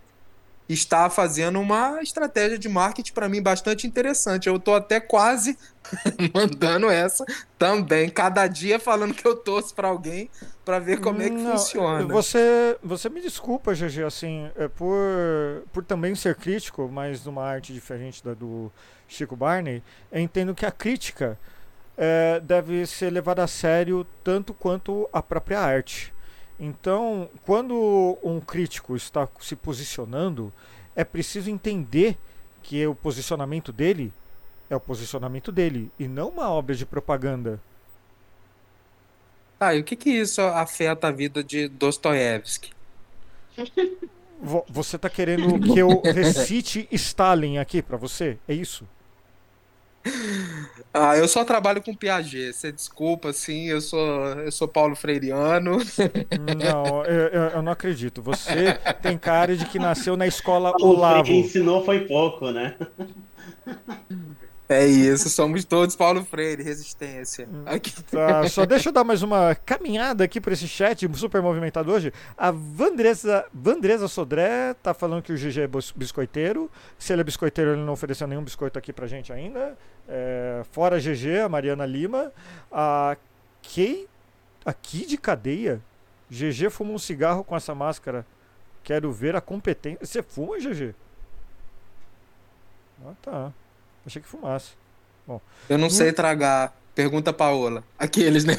[0.69, 4.47] está fazendo uma estratégia de marketing para mim bastante interessante.
[4.47, 5.57] Eu tô até quase
[6.33, 7.25] mandando essa
[7.57, 10.29] também, cada dia falando que eu torço para alguém
[10.63, 12.05] para ver como é que Não, funciona.
[12.05, 17.73] Você, você me desculpa, GG, assim, é por, por também ser crítico, mas numa arte
[17.73, 18.71] diferente da do
[19.07, 21.39] Chico Barney, eu entendo que a crítica
[21.97, 26.13] é, deve ser levada a sério tanto quanto a própria arte.
[26.59, 30.51] Então, quando um crítico está se posicionando,
[30.95, 32.17] é preciso entender
[32.61, 34.11] que o posicionamento dele
[34.69, 37.59] é o posicionamento dele e não uma obra de propaganda.
[39.57, 42.71] Tá, e o que que isso afeta a vida de Dostoiévski?
[44.41, 48.37] Vo- Você tá querendo que eu recite Stalin aqui pra você?
[48.47, 48.87] É isso?
[50.93, 52.51] Ah, eu só trabalho com Piaget.
[52.53, 53.99] Você desculpa, assim, eu sou
[54.39, 55.77] eu sou Paulo Freireano.
[56.57, 58.21] Não, eu, eu- eu não acredito.
[58.23, 61.23] Você tem cara de que nasceu na escola O Olavo.
[61.25, 62.75] que ensinou foi pouco, né?
[64.71, 67.49] É isso, somos todos Paulo Freire, resistência.
[67.65, 67.91] Aqui.
[68.03, 72.13] Tá, só deixa eu dar mais uma caminhada aqui por esse chat super movimentado hoje.
[72.37, 76.69] A Vandresa, Vandresa Sodré tá falando que o GG é biscoiteiro.
[76.99, 79.75] Se ele é biscoiteiro, ele não ofereceu nenhum biscoito aqui pra gente ainda.
[80.07, 82.31] É, fora GG, a Mariana Lima.
[82.71, 83.17] A
[83.73, 84.07] Kay,
[84.63, 85.81] aqui de cadeia.
[86.29, 88.23] GG fuma um cigarro com essa máscara.
[88.83, 90.05] Quero ver a competência.
[90.05, 90.93] Você fuma, GG?
[93.03, 93.53] Ah, tá.
[94.09, 94.71] Achei que fumasse.
[95.69, 96.75] Eu não sei tragar.
[96.95, 97.83] Pergunta a Paola.
[97.97, 98.53] Aqueles, né?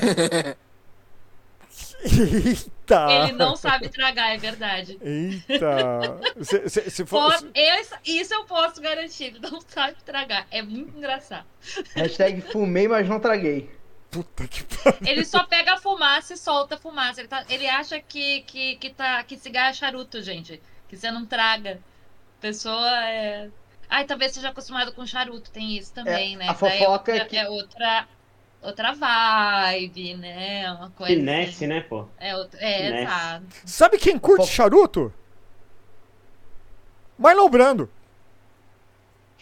[2.02, 3.06] Eita!
[3.24, 4.98] Ele não sabe tragar, é verdade.
[5.02, 6.18] Eita!
[6.40, 10.46] Se, se, se for, esse- isso eu posso garantir, ele não sabe tragar.
[10.50, 11.44] É muito engraçado.
[11.94, 13.70] Hashtag fumei, mas não traguei.
[14.10, 14.98] Puta que pariu.
[15.06, 17.20] Ele só pega a fumaça e solta a fumaça.
[17.20, 20.60] Ele, tá- ele acha que, que, que, tá, que cigarro é charuto, gente.
[20.88, 21.78] Que você não traga.
[22.40, 23.48] Pessoa é.
[23.90, 26.44] Ai, talvez seja acostumado com charuto, tem isso também, É, né?
[26.48, 28.08] a Daí fofoca é é outra, que- é outra,
[28.62, 30.72] outra vibe, né?
[30.72, 31.12] Uma coisa.
[31.14, 32.06] Finesse, né, pô?
[32.18, 32.58] É, outra...
[32.62, 33.02] é Finesse.
[33.02, 33.44] exato.
[33.66, 35.12] Sabe quem curte charuto?
[37.18, 37.90] Marlon Brando.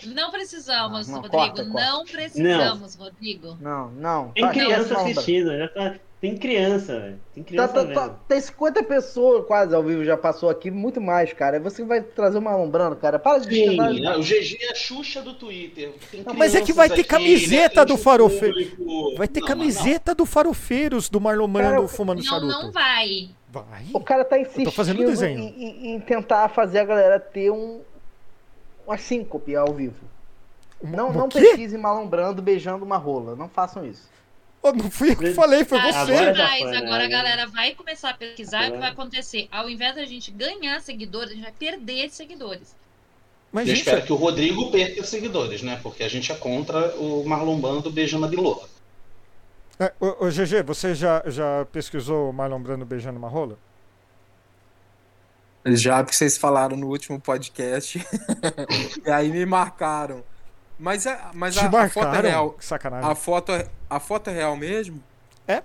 [0.05, 1.37] Não precisamos, Não, não, Rodrigo.
[1.47, 1.87] corta, corta.
[1.91, 3.59] Não precisamos, Rodrigo.
[3.61, 4.31] Não, não.
[4.31, 7.21] Tem Tá, criança não, não, assistindo, já tá- Tem criança, velho.
[7.33, 7.95] Tem Tá, criança tá, vendo.
[7.95, 11.61] tá, tem 50 pessoas quase ao vivo, já passou aqui, muito mais, cara.
[11.61, 13.21] Você vai trazer uma alombrando, cara.
[13.21, 14.17] Para de Sim, né?
[14.17, 15.93] o GG é a Xuxa do Twitter.
[16.11, 17.87] Tem Não, mas é que vai ter aqui, camiseta né?
[17.87, 19.15] do Tem farofe- público.
[19.17, 22.49] Vai ter Não, camiseta do Farofeiros do Marlon Brando Cara, fumando Não, charuto.
[22.49, 23.29] não vai.
[23.51, 23.87] Vai.
[23.95, 25.39] O cara tá insistindo fazendo desenho.
[25.39, 27.81] Em, em- em tentar fazer a galera ter um
[28.85, 29.95] uma síncope ao vivo.
[30.83, 31.41] Não, Uma- não o quê?
[31.41, 33.37] pesquise malombrando beijando uma rola.
[33.37, 34.09] Não façam isso.
[34.63, 36.13] Oh, não fui eu que falei, foi Ah, você.
[36.13, 36.77] Agora Mas foi, né?
[36.79, 39.49] agora a galera vai começar a pesquisar e o que vai acontecer?
[39.51, 42.75] Ao invés da gente ganhar seguidores, a gente vai perder seguidores.
[43.53, 45.79] Mas, Eu gente, espero que o Rodrigo perca os seguidores, né?
[45.83, 48.69] Porque a gente é contra o Marlon Bando beijando a bilola.
[49.79, 53.57] é, ô, ô, GG, você já, já pesquisou o Marlon Brando beijando uma rola?
[55.67, 57.99] Já, porque vocês falaram no último podcast.
[59.05, 60.25] e aí me marcaram.
[60.79, 62.29] Mas, é, mas Te a, a foto é marcaram?
[62.29, 62.51] real.
[62.53, 63.11] Que sacanagem.
[63.11, 65.03] A foto, é- a foto é real mesmo?
[65.47, 65.63] É.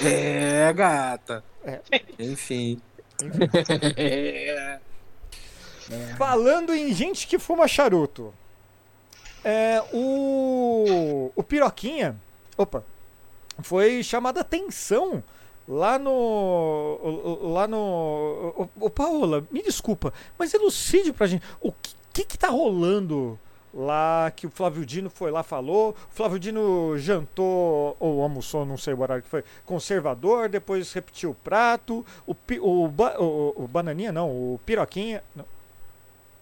[0.00, 1.44] É, gata.
[1.64, 1.80] É.
[2.18, 2.80] Enfim.
[5.92, 6.14] É.
[6.16, 8.32] Falando em gente que fuma charuto.
[9.44, 12.16] É, o, o Piroquinha.
[12.56, 12.84] Opa.
[13.62, 15.22] Foi chamada atenção
[15.66, 16.98] lá no.
[17.52, 17.76] Lá no.
[18.56, 21.42] Ô, ô, Paola, me desculpa, mas elucide pra gente.
[21.60, 23.38] O que, que, que tá rolando
[23.72, 25.90] lá que o Flávio Dino foi lá falou?
[25.90, 31.30] O Flávio Dino jantou ou almoçou, não sei o horário que foi, conservador, depois repetiu
[31.30, 32.04] o prato.
[32.26, 35.22] O, o, o, o Bananinha, não, o Piroquinha.
[35.36, 35.44] Não.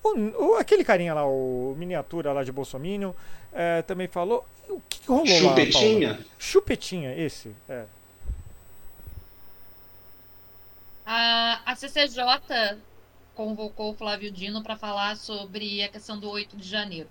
[0.03, 3.13] O, o- aquele carinha lá, o miniatura lá de Bolsominion,
[3.53, 4.47] é, também falou.
[4.69, 5.51] O que, que rolou lá?
[5.51, 6.27] Chupetinha?
[6.39, 7.55] Chupetinha, esse.
[7.69, 7.85] É.
[11.07, 12.19] A, a CCJ
[13.39, 17.09] convocou o Flávio Dino para falar sobre a questão do 8 de janeiro.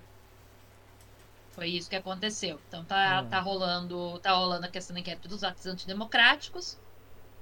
[1.52, 2.60] Foi isso que aconteceu.
[2.68, 3.30] Então tá, Hum.
[3.30, 6.78] tá rolando, tá rolando a questão do inquérito dos atos antidemocráticos.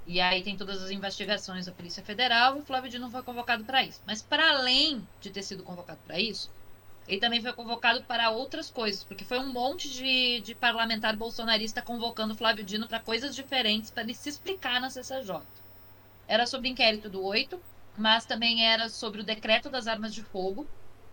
[0.05, 3.65] E aí tem todas as investigações da Polícia Federal e o Flávio Dino foi convocado
[3.65, 3.99] para isso.
[4.05, 6.51] Mas para além de ter sido convocado para isso,
[7.07, 11.81] ele também foi convocado para outras coisas, porque foi um monte de, de parlamentar bolsonarista
[11.81, 15.41] convocando o Flávio Dino para coisas diferentes para ele se explicar na CCJ.
[16.27, 17.59] Era sobre o inquérito do 8,
[17.97, 20.67] mas também era sobre o decreto das armas de fogo,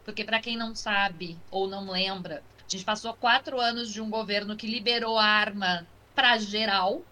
[0.04, 4.10] porque para quem não sabe ou não lembra, a gente passou quatro anos de um
[4.10, 7.02] governo que liberou a arma para geral,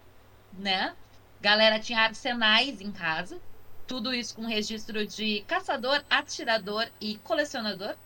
[0.51, 0.95] né?
[1.39, 3.41] Galera tinha arsenais em casa,
[3.87, 7.97] tudo isso com registro de caçador, atirador e colecionador.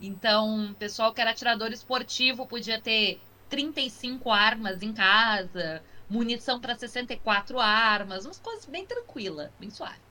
[0.00, 7.58] Então, pessoal que era atirador esportivo podia ter 35 armas em casa, munição para 64
[7.58, 10.07] armas, umas coisas bem tranquila, bem suave.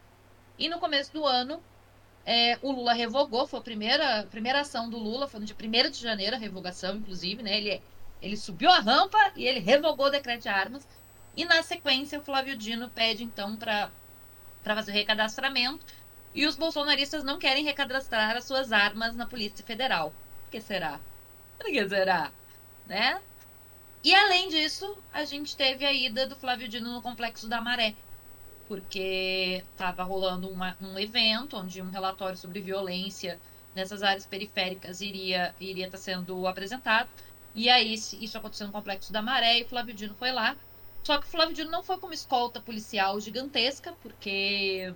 [0.57, 1.61] E no começo do ano,
[2.25, 5.55] é, o Lula revogou, foi a primeira, a primeira ação do Lula, foi no dia
[5.55, 7.57] 1 de janeiro a revogação, inclusive, né?
[7.57, 7.81] Ele,
[8.21, 10.87] ele subiu a rampa e ele revogou o decreto de armas.
[11.37, 13.91] E na sequência, o Flávio Dino pede então para
[14.63, 15.85] fazer o recadastramento.
[16.33, 20.13] E os bolsonaristas não querem recadastrar as suas armas na Polícia Federal.
[20.43, 20.99] Por que será?
[21.57, 22.31] Por que será?
[22.85, 23.21] Né?
[24.03, 27.95] E além disso, a gente teve a ida do Flávio Dino no Complexo da Maré.
[28.67, 33.39] Porque estava rolando uma- um evento onde um relatório sobre violência
[33.73, 37.09] nessas áreas periféricas iria iria estar sendo apresentado.
[37.55, 40.57] E aí isso aconteceu no Complexo da Maré e Flávio Dino foi lá.
[41.03, 44.93] Só que o Flávio Dino não foi com uma escolta policial gigantesca, porque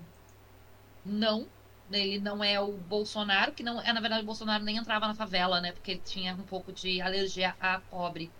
[1.04, 1.50] não,
[1.90, 5.14] ele não é o Bolsonaro, que não é, na verdade, o Bolsonaro nem entrava na
[5.14, 5.72] favela, né?
[5.72, 8.30] Porque ele tinha um pouco de alergia a pobre.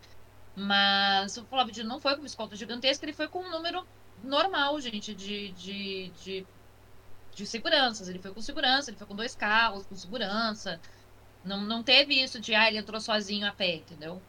[0.57, 3.87] Mas o Flávio Dino não foi com uma escolta gigantesca, ele foi com um número
[4.23, 6.47] normal, gente, de, de, de,
[7.35, 8.09] de seguranças.
[8.09, 10.81] Ele foi com segurança, ele foi com dois carros, com segurança.
[11.45, 14.21] Não, não teve isso de, ah, ele entrou sozinho a pé, entendeu?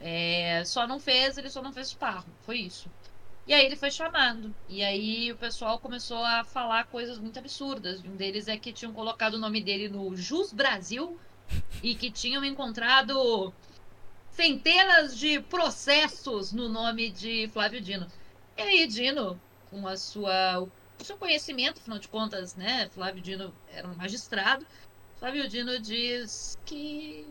[0.00, 2.90] É, só não fez, ele só não fez esparro, foi isso.
[3.46, 4.54] E aí ele foi chamado.
[4.68, 8.02] E aí o pessoal começou a falar coisas muito absurdas.
[8.04, 11.18] Um deles é que tinham colocado o nome dele no Jus Brasil
[11.82, 13.52] e que tinham encontrado
[14.30, 18.06] centenas de processos no nome de Flávio Dino.
[18.56, 19.38] E aí, Dino,
[19.70, 22.88] com a sua, o seu conhecimento, afinal de contas, né?
[22.94, 24.66] Flávio Dino era um magistrado.
[25.18, 27.26] Flávio Dino diz que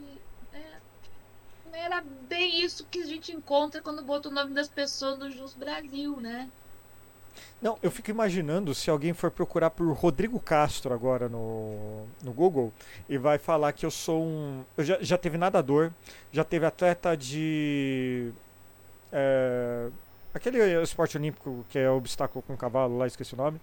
[0.53, 0.79] né,
[1.65, 5.31] não era bem isso que a gente encontra quando bota o nome das pessoas no
[5.31, 6.49] Jus Brasil, né?
[7.61, 12.71] Não, eu fico imaginando se alguém for procurar por Rodrigo Castro agora no, no Google
[13.09, 14.63] e vai falar que eu sou um.
[14.77, 15.91] Eu já, já teve nadador,
[16.31, 18.31] já teve atleta de.
[19.11, 19.89] é,
[20.37, 23.61] aquele esporte olímpico que é obstáculo com cavalo, lá esqueci o nome.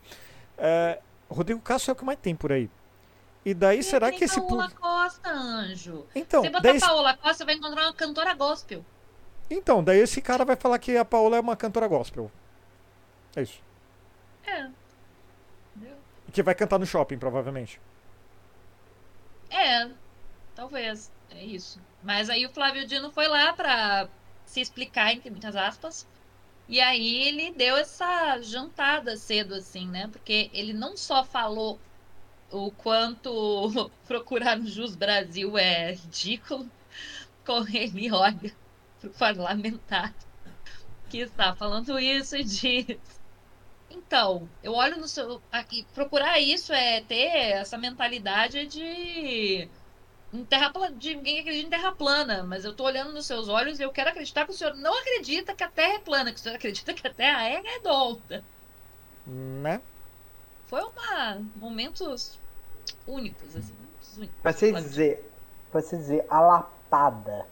[0.56, 2.70] É, Rodrigo Castro é o que mais tem por aí.
[3.44, 4.80] E daí será tem que esse Paola público.
[4.80, 6.06] Costa, anjo.
[6.14, 8.84] Então, Você botar daí, Paola Costa, você vai encontrar uma cantora gospel.
[9.50, 12.30] então, daí esse cara vai falar que a Paola é uma cantora gospel.
[13.34, 13.60] É isso.
[14.46, 14.68] É.
[15.76, 15.96] Entendeu?
[16.32, 17.80] Que vai cantar no shopping, provavelmente.
[19.50, 19.90] É,
[20.54, 21.10] talvez.
[21.30, 21.80] É isso.
[22.02, 24.08] Mas aí o Flávio Dino foi lá pra
[24.44, 26.06] se explicar, entre muitas aspas.
[26.72, 30.08] E aí ele deu essa jantada cedo, assim, né?
[30.08, 31.78] Porque ele não só falou
[32.50, 36.66] o quanto procurar no Jus Brasil é ridículo,
[37.44, 38.56] como ele olha
[38.98, 40.14] pro parlamentar
[41.10, 43.20] que está falando isso e diz.
[43.90, 45.42] Então, eu olho no seu.
[45.52, 49.68] Aqui, procurar isso é ter essa mentalidade de.
[50.32, 53.48] Em Terra, pla- de ninguém acredita em terra plana, mas eu tô olhando nos seus
[53.48, 56.32] olhos e eu quero acreditar que o senhor não acredita que a Terra é plana,
[56.32, 58.42] que o senhor acredita que a Terra é redonda.
[59.26, 59.80] Né?
[60.66, 62.38] Foi uma momentos
[63.06, 63.74] únicos, assim.
[63.74, 64.36] momentos únicos.
[64.42, 65.30] Pra você dizer,
[65.70, 67.46] pra você dizer, a lapada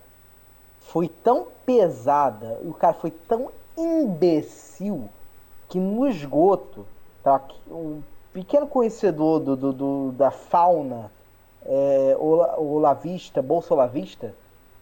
[0.80, 5.08] foi tão pesada, e o cara foi tão imbecil,
[5.68, 6.86] que no esgoto,
[7.22, 8.02] tá, aqui, um
[8.32, 11.10] pequeno conhecedor do, do- do- da fauna
[11.64, 14.34] é, ola- olavista, bolsa olavista,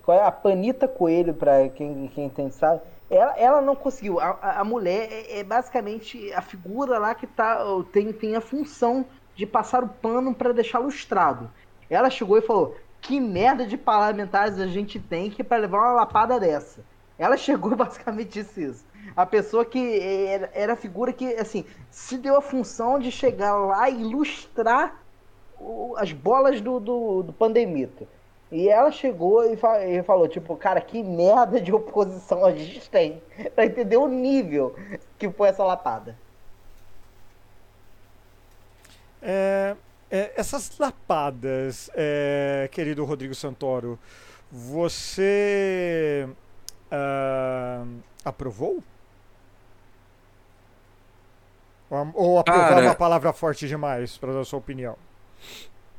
[0.03, 4.21] qual é a Panita Coelho, para quem, quem tem sabe, ela, ela não conseguiu.
[4.21, 7.59] A, a- a mulher é, é basicamente a figura lá que tá,
[7.93, 9.05] tem, tem a função
[9.35, 11.51] de passar o pano para deixar lustrado.
[11.91, 15.93] Ela chegou e falou: Que merda de parlamentares a gente tem que para levar uma
[15.93, 16.85] lapada dessa?
[17.19, 18.85] Ela chegou basicamente disse isso.
[19.17, 23.55] A pessoa que era, era a figura que, assim, se deu a função de chegar
[23.57, 25.03] lá e ilustrar
[25.61, 28.07] o- as bolas do, do, do pandemito.
[28.51, 32.89] E ela chegou e, fa- e falou, tipo, cara, que merda de oposição a gente
[32.89, 33.23] tem.
[33.55, 34.75] Pra entender o nível
[35.19, 36.17] que foi essa lapada.
[39.21, 39.77] É,
[40.11, 43.99] é, essas lapadas, é, querido Rodrigo Santoro,
[44.51, 46.29] você
[46.91, 47.85] ah,
[48.25, 48.83] aprovou?
[51.91, 54.97] Ou, ou aprovar Cara- é uma palavra forte demais para dar a sua opinião?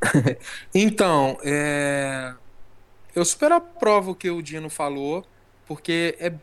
[0.74, 2.34] Então, é,
[3.16, 5.26] eu super aprovo o que o Dino falou,
[5.68, 6.34] porque é,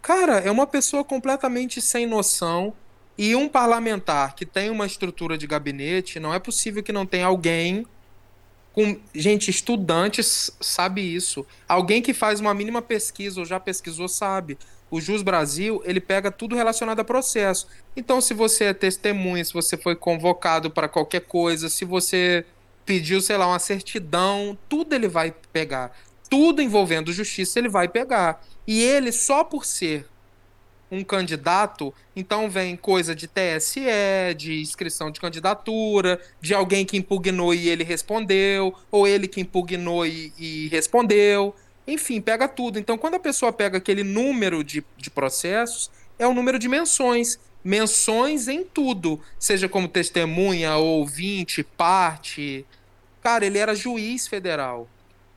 [0.00, 2.72] cara, é uma pessoa completamente sem noção
[3.16, 7.26] e um parlamentar que tem uma estrutura de gabinete, não é possível que não tenha
[7.26, 7.86] alguém
[8.72, 11.46] com, gente, estudantes sabe isso.
[11.68, 14.58] Alguém que faz uma mínima pesquisa ou já pesquisou sabe.
[14.94, 17.66] O Jus Brasil, ele pega tudo relacionado a processo.
[17.96, 22.46] Então, se você é testemunha, se você foi convocado para qualquer coisa, se você
[22.86, 25.90] pediu, sei lá, uma certidão, tudo ele vai pegar.
[26.30, 28.40] Tudo envolvendo justiça ele vai pegar.
[28.68, 30.06] E ele, só por ser
[30.88, 33.82] um candidato, então vem coisa de TSE,
[34.36, 40.06] de inscrição de candidatura, de alguém que impugnou e ele respondeu, ou ele que impugnou
[40.06, 41.52] e, e respondeu.
[41.86, 42.78] Enfim, pega tudo.
[42.78, 47.38] Então, quando a pessoa pega aquele número de, de processos, é o número de menções.
[47.62, 52.64] Menções em tudo, seja como testemunha, ouvinte, parte.
[53.22, 54.88] Cara, ele era juiz federal.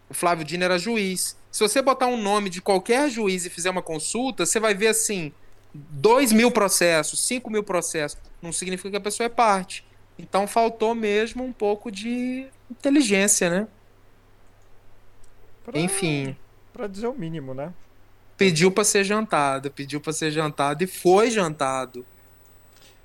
[0.09, 1.37] O Flávio Dino era juiz.
[1.51, 4.87] Se você botar um nome de qualquer juiz e fizer uma consulta, você vai ver
[4.87, 5.31] assim:
[5.73, 8.17] 2 mil processos, 5 mil processos.
[8.41, 9.85] Não significa que a pessoa é parte.
[10.19, 13.67] Então faltou mesmo um pouco de inteligência, né?
[15.63, 16.35] Pra- Enfim,
[16.77, 17.73] Pra dizer o mínimo, né?
[18.37, 22.05] pediu para ser jantado, pediu para ser jantado e foi jantado.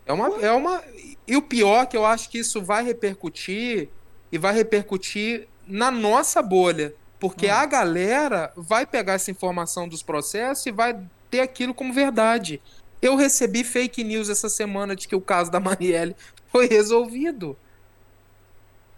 [0.05, 0.83] É uma, é uma.
[1.27, 3.89] E o pior é que eu acho que isso vai repercutir
[4.31, 6.95] e vai repercutir na nossa bolha.
[7.19, 11.01] Porque a galera vai pegar essa informação dos processos e vai
[11.31, 12.61] ter aquilo como verdade.
[13.01, 16.15] Eu recebi fake news essa semana de que o caso da Marielle
[16.49, 17.57] foi resolvido.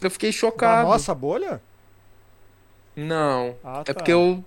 [0.00, 0.88] Eu fiquei Da chocado.
[0.88, 1.62] nossa bolha?
[2.96, 3.56] Não.
[3.62, 3.94] Ah, É tá.
[3.94, 4.44] porque eu,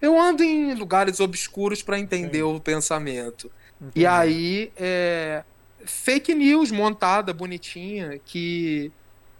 [0.00, 3.50] eu ando em lugares obscuros para entender o pensamento.
[3.80, 4.00] Entendi.
[4.00, 5.42] E aí, é,
[5.84, 8.90] fake news montada, bonitinha, que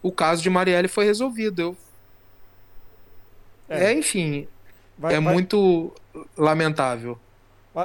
[0.03, 1.61] o caso de Marielle foi resolvido.
[1.61, 1.77] Eu,
[3.69, 3.85] É.
[3.85, 4.47] é, enfim,
[4.97, 5.93] Vai- é vai- muito
[6.37, 7.19] lamentável.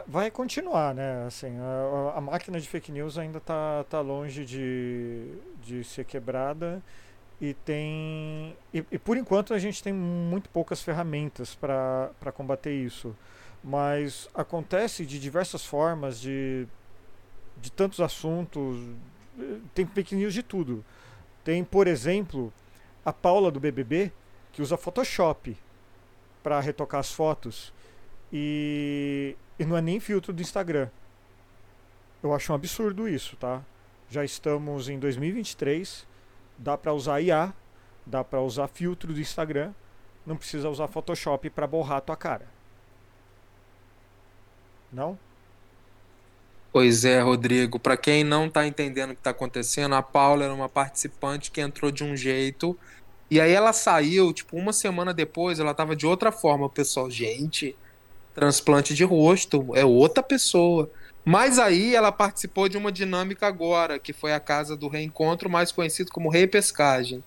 [0.08, 1.26] Vai, continuar, né?
[1.28, 5.28] Assim, a, a- máquina de fake news ainda tá, tá longe de,
[5.64, 6.82] de ser quebrada
[7.44, 13.16] e tem e, e por enquanto a gente tem muito poucas ferramentas para combater isso.
[13.64, 16.68] Mas acontece de diversas formas de
[17.58, 18.78] de tantos assuntos.
[19.40, 20.84] eh, Tem news de tudo.
[21.44, 22.54] Tem, por exemplo,
[23.06, 24.12] a Paula do BBB,
[24.54, 25.58] que usa Photoshop
[26.44, 27.74] para retocar as fotos.
[28.32, 30.90] E, e não é nem filtro do Instagram.
[32.22, 33.62] Eu acho um absurdo isso, tá?
[34.10, 36.08] Já estamos em 2023,
[36.58, 37.54] dá para usar IA,
[38.06, 39.74] dá para usar filtro do Instagram,
[40.26, 42.48] não precisa usar Photoshop para borrar a tua cara.
[44.92, 45.18] Não?
[46.72, 47.80] Pois é, Rodrigo.
[47.80, 51.62] Para quem não tá entendendo o que tá acontecendo, a Paula era uma participante que
[51.62, 52.78] entrou de um jeito
[53.34, 56.68] e aí ela saiu, tipo, uma semana depois, ela tava de outra forma.
[56.68, 57.76] O pessoal, gente,
[58.34, 60.92] transplante de rosto, é outra pessoa.
[61.26, 65.72] Mas aí ela participou de uma dinâmica agora, que foi a casa do reencontro, mais
[65.72, 67.24] conhecido como repescagem.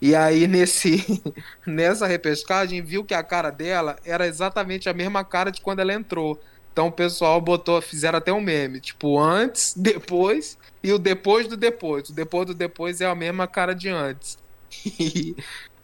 [0.00, 1.22] E aí nesse
[1.66, 5.92] nessa repescagem viu que a cara dela era exatamente a mesma cara de quando ela
[5.92, 6.40] entrou.
[6.72, 11.56] Então o pessoal botou, fizeram até um meme, tipo antes, depois e o depois do
[11.56, 12.08] depois.
[12.08, 14.38] O depois do depois é a mesma cara de antes.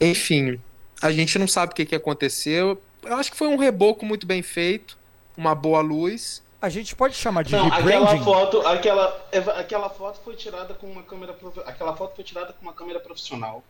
[0.00, 0.60] Enfim,
[1.02, 2.80] a gente não sabe o que, que aconteceu.
[3.02, 4.96] Eu acho que foi um reboco muito bem feito,
[5.36, 6.43] uma boa luz.
[6.64, 8.24] A gente pode chamar de Não, aquela rebranding?
[8.24, 11.36] foto, aquela, aquela foto foi tirada com uma câmera,
[11.66, 13.62] aquela foto foi tirada com uma câmera profissional.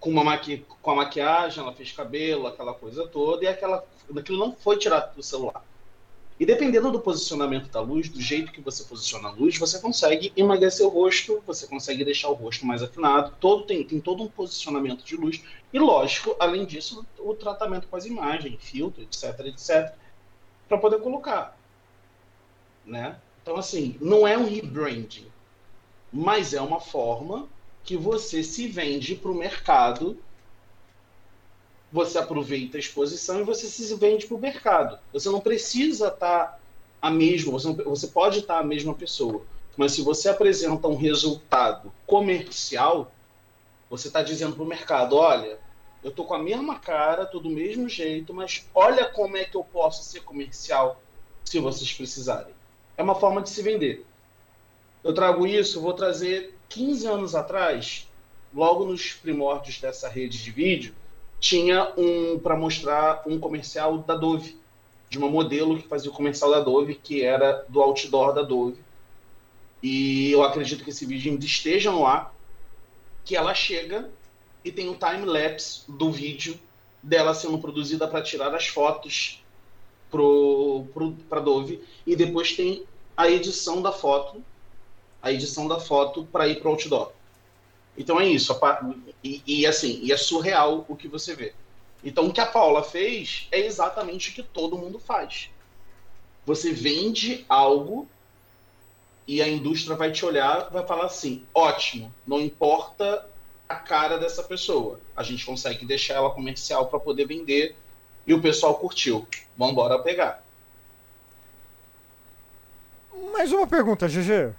[0.00, 3.84] Com uma maqui, com a maquiagem, ela fez cabelo, aquela coisa toda, e aquela,
[4.18, 5.62] aquilo não foi tirado do celular.
[6.40, 10.32] E dependendo do posicionamento da luz, do jeito que você posiciona a luz, você consegue
[10.36, 14.28] emagrecer o rosto, você consegue deixar o rosto mais afinado, todo, tem, tem todo um
[14.28, 15.40] posicionamento de luz.
[15.72, 19.94] E lógico, além disso, o tratamento com as imagens, filtro, etc, etc,
[20.68, 21.55] para poder colocar
[22.86, 23.20] né?
[23.42, 25.30] Então, assim, não é um rebranding,
[26.12, 27.48] mas é uma forma
[27.84, 30.18] que você se vende para o mercado.
[31.92, 34.98] Você aproveita a exposição e você se vende para o mercado.
[35.12, 36.60] Você não precisa estar
[37.00, 39.46] a mesma, você, não- você pode estar a mesma pessoa,
[39.76, 43.12] mas se você apresenta um resultado comercial,
[43.90, 45.60] você está dizendo para o mercado: olha,
[46.02, 49.56] eu tô com a mesma cara, tô do mesmo jeito, mas olha como é que
[49.56, 51.02] eu posso ser comercial
[51.44, 52.55] se vocês precisarem
[52.96, 54.04] é uma forma de se vender.
[55.04, 58.08] Eu trago isso, vou trazer 15 anos atrás,
[58.52, 60.94] logo nos primórdios dessa rede de vídeo,
[61.38, 64.58] tinha um para mostrar um comercial da Dove,
[65.08, 68.78] de uma modelo que fazia o comercial da Dove, que era do outdoor da Dove.
[69.82, 72.34] E eu acredito que esse vídeo ainda esteja no ar,
[73.24, 74.10] que ela chega
[74.64, 76.58] e tem um time lapse do vídeo
[77.02, 79.44] dela sendo produzida para tirar as fotos
[80.10, 82.84] pra Dove e depois tem
[83.16, 84.42] a edição da foto,
[85.22, 87.12] a edição da foto para ir pro outdoor.
[87.96, 88.58] Então é isso,
[89.24, 91.54] e, e assim, e é surreal o que você vê.
[92.04, 95.50] Então o que a Paula fez é exatamente o que todo mundo faz.
[96.44, 98.06] Você vende algo
[99.26, 103.28] e a indústria vai te olhar, vai falar assim: ótimo, não importa
[103.68, 107.74] a cara dessa pessoa, a gente consegue deixar ela comercial para poder vender
[108.26, 109.26] e o pessoal curtiu.
[109.56, 110.42] Vamos embora pegar.
[113.32, 114.52] Mais uma pergunta, GG.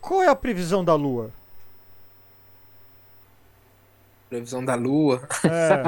[0.00, 1.30] Qual é a previsão da Lua?
[4.28, 5.22] Previsão da lua.
[5.44, 5.84] É.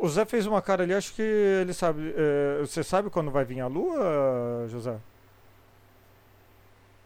[0.00, 2.14] O Zé fez uma cara ali, acho que ele sabe.
[2.16, 4.96] é, você sabe quando vai vir a Lua, José?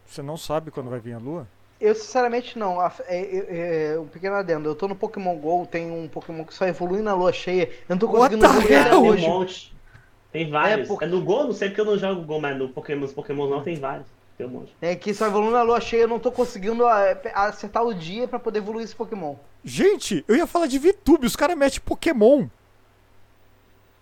[0.06, 1.48] Você não sabe quando vai vir a Lua?
[1.80, 2.80] Eu sinceramente não.
[2.80, 4.68] A- é- é- é, um pequeno adendo.
[4.68, 7.64] Eu tô no Pokémon GO, tem um Pokémon que só evolui na lua cheia.
[7.88, 8.80] Eu não tô What conseguindo hell?
[8.80, 9.26] até Tem um hoje.
[9.28, 9.76] monte.
[10.32, 10.84] Tem vários.
[10.86, 13.00] É, porque- É, no Go, não sei porque eu não jogo Go, mas no Pokémon,
[13.02, 14.06] nos Pokémon não tem vários.
[14.38, 14.74] Tem um monte.
[14.82, 18.28] É que só evolui na lua cheia, eu não tô conseguindo é, acertar o dia
[18.28, 19.34] pra poder evoluir esse Pokémon.
[19.64, 22.46] Gente, eu ia falar de VTube, os caras metem Pokémon.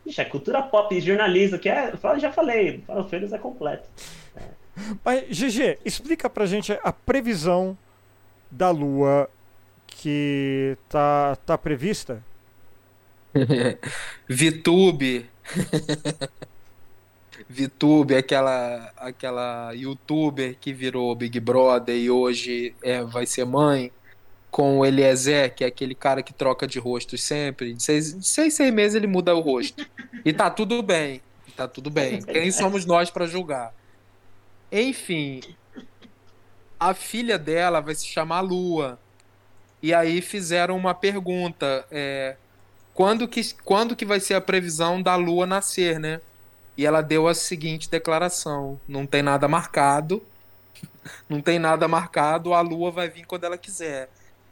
[0.05, 1.93] Ixi, é cultura pop, jornalismo, que é.
[2.03, 3.89] eu Já falei, o Feiras é completo.
[5.05, 7.77] Mas, GG, explica pra gente a previsão
[8.51, 9.29] da Lua
[9.87, 12.23] que tá, tá prevista.
[14.29, 15.27] VTube.
[17.49, 23.93] VTube, aquela, aquela youtuber que virou Big Brother e hoje é, vai ser mãe,
[24.51, 27.75] com o Eliezer, que é aquele cara que troca de rosto sempre.
[27.75, 29.85] De seis, de seis, seis meses ele muda o rosto.
[30.25, 31.21] E tá tudo bem.
[31.57, 32.23] Tá tudo bem.
[32.23, 33.75] Quem somos nós pra julgar?
[34.77, 35.41] Enfim,
[36.81, 38.99] a filha dela vai se chamar Lua.
[39.81, 41.87] E aí fizeram uma pergunta.
[41.93, 42.37] É,
[42.93, 46.21] quando que, quando que vai ser a previsão da Lua nascer, né?
[46.77, 50.21] E ela deu a seguinte declaração: não tem nada marcado,
[51.31, 54.11] não tem nada marcado, a Lua vai vir quando ela quiser.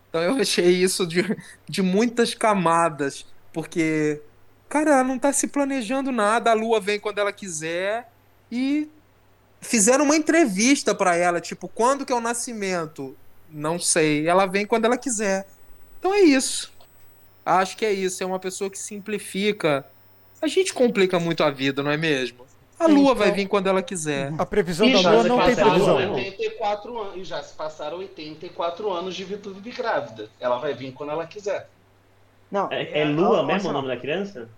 [0.08, 1.36] Então eu achei isso de,
[1.68, 4.22] de muitas camadas, porque,
[4.68, 8.08] cara, ela não tá se planejando nada, a Lua vem quando ela quiser,
[8.52, 8.88] e
[9.62, 13.16] fizeram uma entrevista pra ela, tipo, quando que é o nascimento?
[13.50, 14.28] Não sei.
[14.28, 15.46] Ela vem quando ela quiser.
[15.98, 16.70] Então é isso.
[17.46, 18.22] Acho que é isso.
[18.22, 19.86] É uma pessoa que simplifica.
[20.40, 22.44] A gente complica muito a vida, não é mesmo?
[22.78, 24.32] A lua Então- vai vir quando ela quiser.
[24.36, 25.98] A previsão E da lua não tem previsão.
[26.00, 26.06] né?
[26.08, 30.28] 84 anos, e já se passaram 84 anos de Vitube grávida.
[30.40, 31.68] Ela vai vir quando ela quiser.
[32.50, 34.48] Não, É, é Lua ó, mesmo o nome da criança?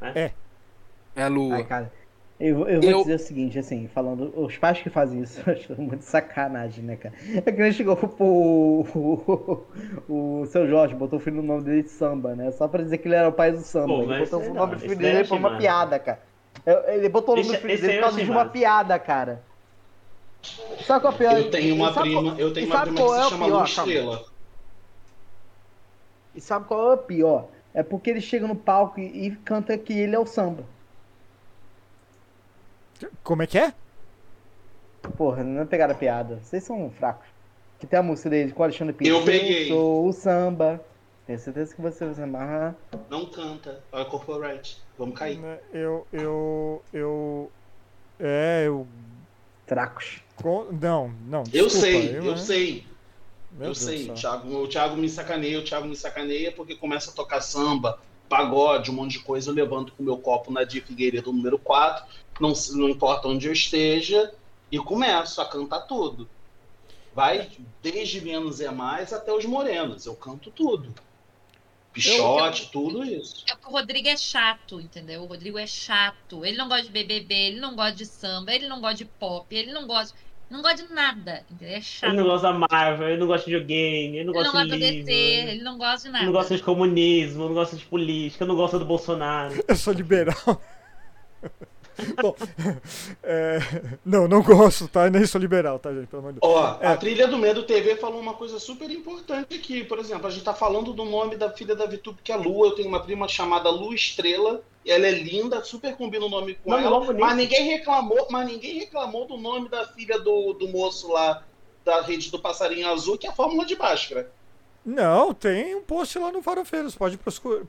[0.00, 1.56] É a lua.
[1.56, 1.92] Ai, cara,
[2.38, 5.52] eu, eu vou Eu- dizer o seguinte, assim, falando, os pais que fazem isso, eu
[5.52, 7.14] acho muito sacanagem, né, cara?
[7.44, 9.66] É que nem chegou pro o,
[10.08, 12.50] o, seu Jorge, botou o filho no nome dele de samba, né?
[12.52, 13.94] Só pra dizer que ele era o pai do samba.
[13.94, 16.22] Pô, ele botou o é nome do filho dele por achei uma piada, cara.
[16.88, 19.44] Ele botou o nome do filho esse dele aí por causa de uma piada, cara.
[20.86, 21.38] Sabe qual é o pior?
[21.38, 23.30] Eu tenho uma E sabe prima, qual- eu tenho uma prima que é se o
[23.30, 23.94] chama pior, Lu calma?
[23.94, 24.20] Estrela.
[26.34, 27.50] E sabe qual é o pior?
[27.74, 30.66] É porque ele chega no palco e, e canta que ele é o samba.
[33.22, 33.72] Como é que é?
[35.16, 36.40] Porra, não é pegar a piada.
[36.42, 37.26] Vocês são fracos.
[37.78, 39.16] Que tem a música dele com o Alexandre Pires.
[39.16, 39.68] Eu peguei.
[39.68, 40.80] sou o samba.
[41.26, 42.74] Tenho certeza que você vai se amarrar.
[43.08, 43.80] Não canta.
[43.92, 44.78] Olha corporate.
[44.98, 45.38] Vamos cair.
[45.38, 47.52] Né, Eu, eu, eu,
[48.18, 48.86] é, eu,
[49.66, 50.22] Fracos.
[50.80, 52.36] não, não, Eu desculpa, sei, eu, né?
[52.38, 52.86] sei.
[53.52, 54.10] Meu eu Deus sei.
[54.10, 54.14] O.
[54.14, 58.90] Thiago, o Thiago me sacaneia, o Thiago me sacaneia porque começa a tocar samba, pagode,
[58.90, 59.50] um monte de coisa.
[59.50, 62.04] Eu levanto com o meu copo na Dia Figueiredo número 4,
[62.40, 64.32] não, não importa onde eu esteja,
[64.70, 66.28] e começo a cantar tudo.
[67.14, 67.48] Vai
[67.82, 70.06] desde menos é mais até os morenos.
[70.06, 70.94] Eu canto tudo.
[71.92, 73.44] Pichote, tudo isso.
[73.48, 75.22] É porque o Rodrigo é chato, entendeu?
[75.22, 76.44] O Rodrigo é chato.
[76.44, 79.52] Ele não gosta de BBB, ele não gosta de samba, ele não gosta de pop,
[79.56, 80.16] ele não gosta,
[80.48, 81.76] não gosta de nada, entendeu?
[81.76, 82.10] É chato.
[82.10, 84.52] Ele não gosta da Marvel, ele não gosta de videogame, ele não Ele não gosta
[84.52, 85.06] gosta de livro.
[85.06, 85.12] DC,
[85.50, 86.24] ele não gosta de Ele nada.
[86.26, 89.64] não gosta de comunismo, não gosta de política, não gosta do Bolsonaro.
[89.66, 90.62] Eu sou liberal.
[92.22, 92.34] Bom,
[93.22, 93.58] é,
[94.04, 95.08] não, não gosto, tá?
[95.10, 96.06] Nem sou liberal, tá, gente?
[96.06, 96.52] Pelo amor de Deus.
[96.52, 96.86] Ó, É.
[96.86, 99.84] a trilha do Medo TV falou uma coisa super importante aqui.
[99.84, 102.68] Por exemplo, a gente tá falando do nome da filha da Vitube, que é Lua.
[102.68, 104.62] Eu tenho uma prima chamada Lu Estrela.
[104.84, 107.12] E ela é linda, super combina o nome com Nome ela.
[107.14, 111.42] Mas ninguém reclamou, mas ninguém reclamou do nome da filha do, do moço lá
[111.84, 114.30] da rede do passarinho azul, que é a Fórmula de Bhaskara.
[114.84, 116.94] Não, tem um post lá no Farofeiros.
[116.94, 117.18] Pode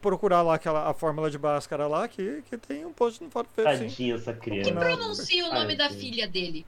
[0.02, 3.78] procurar lá aquela, a fórmula de Bhaskara lá, que, que tem um post no Farofeiros,
[3.78, 3.90] sim.
[3.90, 4.72] Tadinha essa Que criança.
[4.72, 4.80] Não.
[4.82, 6.66] pronuncia o nome da filha dele.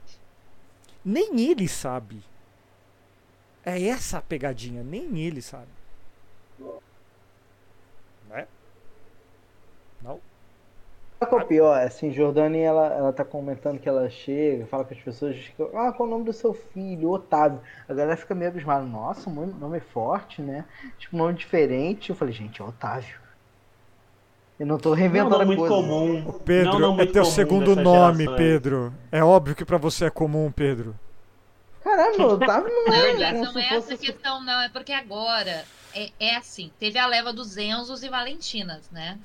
[1.04, 2.22] Nem ele sabe.
[3.64, 5.68] É essa a pegadinha, nem ele sabe.
[8.28, 8.46] Né?
[10.02, 10.14] Não?
[10.14, 11.78] Sabe qual é o pior?
[11.82, 15.62] Assim, Jordani, ela, ela tá comentando que ela chega, fala com as pessoas, diz que,
[15.62, 17.10] ah, qual é o nome do seu filho?
[17.10, 17.60] Otávio.
[17.88, 18.84] A galera fica meio abismada.
[18.84, 20.64] Nossa, um nome forte, né?
[20.98, 22.10] Tipo, um nome diferente.
[22.10, 23.20] Eu falei, gente, é Otávio.
[24.58, 25.74] Eu não tô Não é reinventando nome a muito coisa.
[25.74, 26.20] comum.
[26.28, 28.36] Ô, Não é Pedro, é muito teu segundo nome, gerações.
[28.38, 28.94] Pedro.
[29.10, 30.94] É óbvio que pra você é comum, Pedro.
[31.82, 33.94] Caramba, Otávio não Não, é mas como não é fosse...
[33.94, 34.60] essa questão, não.
[34.60, 39.18] É porque agora é, é assim: teve a leva dos Enzos e Valentinas, né?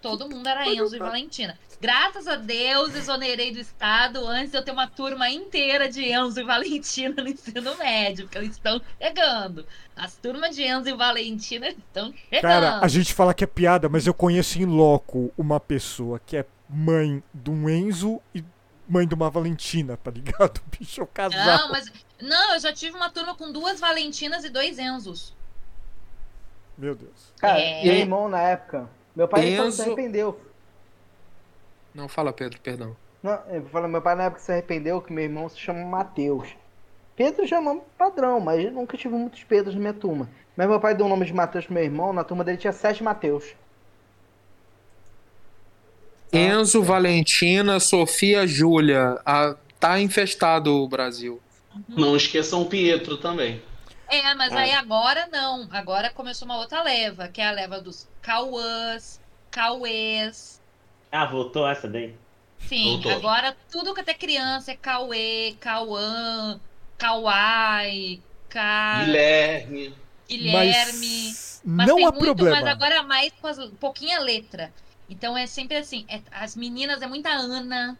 [0.00, 1.58] Todo mundo era Enzo e Valentina.
[1.80, 6.40] Graças a Deus, exonerei do Estado antes de eu ter uma turma inteira de Enzo
[6.40, 9.66] e Valentina no ensino médio, porque eles estão chegando.
[9.96, 12.42] As turmas de Enzo e Valentina estão chegando.
[12.42, 16.36] Cara, a gente fala que é piada, mas eu conheço em loco uma pessoa que
[16.36, 18.44] é mãe de um Enzo e
[18.88, 20.60] mãe de uma Valentina, tá ligado?
[20.78, 21.44] Bicho, é casal.
[21.58, 21.90] Não, mas.
[22.20, 25.34] Não, eu já tive uma turma com duas Valentinas e dois Enzos.
[26.76, 27.32] Meu Deus.
[27.38, 27.84] Cara, É.
[27.84, 30.40] meu irmão na época, meu pai que se Enzo- arrependeu.
[31.94, 32.96] Não, fala, Pedro, perdão.
[33.22, 36.48] Não, eu falo, meu pai na época se arrependeu que meu irmão se chama Matheus.
[37.16, 40.28] Pedro já é nome padrão, mas eu nunca tive muitos Pedros na minha turma.
[40.56, 42.72] Mas meu pai deu o nome de Matheus pro meu irmão, na turma dele tinha
[42.72, 43.54] sete Matheus.
[46.32, 49.20] Enzo, Valentina, Sofia, Júlia.
[49.26, 51.40] Ah, tá infestado o Brasil.
[51.88, 53.60] Não esqueçam o Pietro também.
[54.10, 54.60] É, mas Ah.
[54.60, 55.68] aí agora não.
[55.70, 59.20] Agora começou uma outra leva, que é a leva dos Cauãs,
[59.50, 60.60] Cauês.
[61.12, 62.14] Ah, voltou essa daí?
[62.58, 63.12] Sim, Voltou.
[63.12, 66.60] agora tudo que até criança é Cauê, Cauã,
[66.98, 69.04] Cauai, Ca...
[69.04, 69.94] Guilherme.
[70.28, 71.38] Guilherme.
[71.62, 72.56] Mas Mas não tem há muito, problema.
[72.60, 74.72] Mas agora é mais com as, pouquinha letra.
[75.08, 77.98] Então é sempre assim, é- as meninas é muita Ana,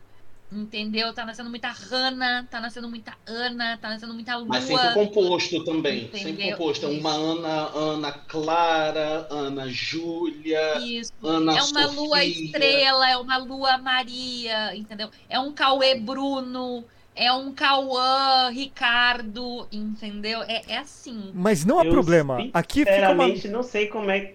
[0.52, 1.12] entendeu?
[1.12, 4.47] Tá nascendo muita Rana, tá nascendo muita Ana, tá nascendo muita Lua.
[4.48, 6.10] Mas sempre composto também.
[6.12, 6.56] Sempre Entendeu?
[6.56, 6.86] composto.
[6.86, 11.12] É uma Ana, Ana Clara, Ana Júlia, Isso.
[11.22, 11.86] Ana É uma Sofia.
[12.01, 15.09] lua estrela, é uma lua Maria, entendeu?
[15.28, 20.43] É um Cauê Bruno, é um Cauã Ricardo, entendeu?
[20.43, 21.31] É, é assim.
[21.35, 22.48] Mas não há Eu, problema.
[22.52, 23.28] Aqui fica uma.
[23.51, 24.35] Não sei como é.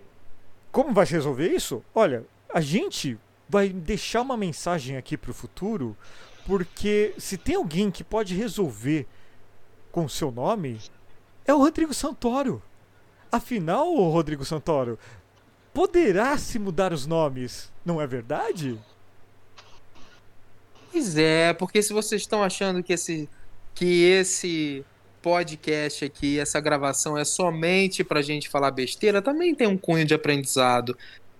[0.71, 1.83] Como vai se resolver isso?
[1.93, 3.17] Olha, a gente
[3.47, 5.95] vai deixar uma mensagem aqui pro futuro
[6.45, 9.07] Porque se tem alguém que pode resolver
[9.91, 10.79] com o seu nome,
[11.45, 12.61] é o Rodrigo Santoro.
[13.31, 14.99] Afinal, o Rodrigo Santoro,
[15.73, 18.79] poderá se mudar os nomes, não é verdade?
[20.91, 23.27] Pois é, porque se vocês estão achando que esse,
[23.73, 24.85] que esse
[25.21, 30.13] podcast aqui, essa gravação é somente pra gente falar besteira, também tem um cunho de
[30.13, 30.95] aprendizado.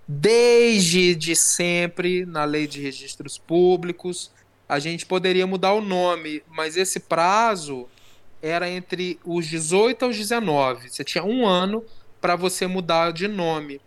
[0.08, 4.30] Desde de sempre, na lei de registros públicos,
[4.68, 7.88] a gente poderia mudar o nome, mas esse prazo
[8.40, 10.90] era entre os 18 aos 19.
[10.90, 11.84] Você tinha um ano
[12.20, 13.80] para você mudar de nome.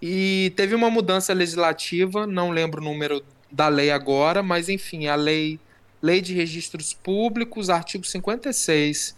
[0.00, 5.14] E teve uma mudança legislativa, não lembro o número da lei agora, mas enfim, a
[5.14, 5.58] lei,
[6.00, 9.16] lei de registros públicos, artigo 56.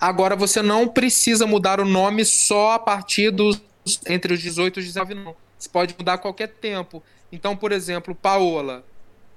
[0.00, 3.62] Agora você não precisa mudar o nome só a partir dos
[4.06, 5.36] entre os 18 e os 19, não.
[5.58, 7.02] Você pode mudar a qualquer tempo.
[7.30, 8.84] Então, por exemplo, Paola.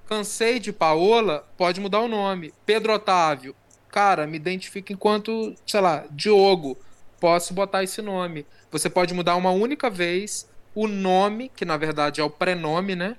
[0.08, 2.52] Cansei de Paola, pode mudar o nome.
[2.64, 3.54] Pedro Otávio.
[3.88, 6.76] Cara, me identifica enquanto, sei lá, Diogo.
[7.18, 8.46] Posso botar esse nome.
[8.70, 13.16] Você pode mudar uma única vez o nome, que na verdade é o prenome, né?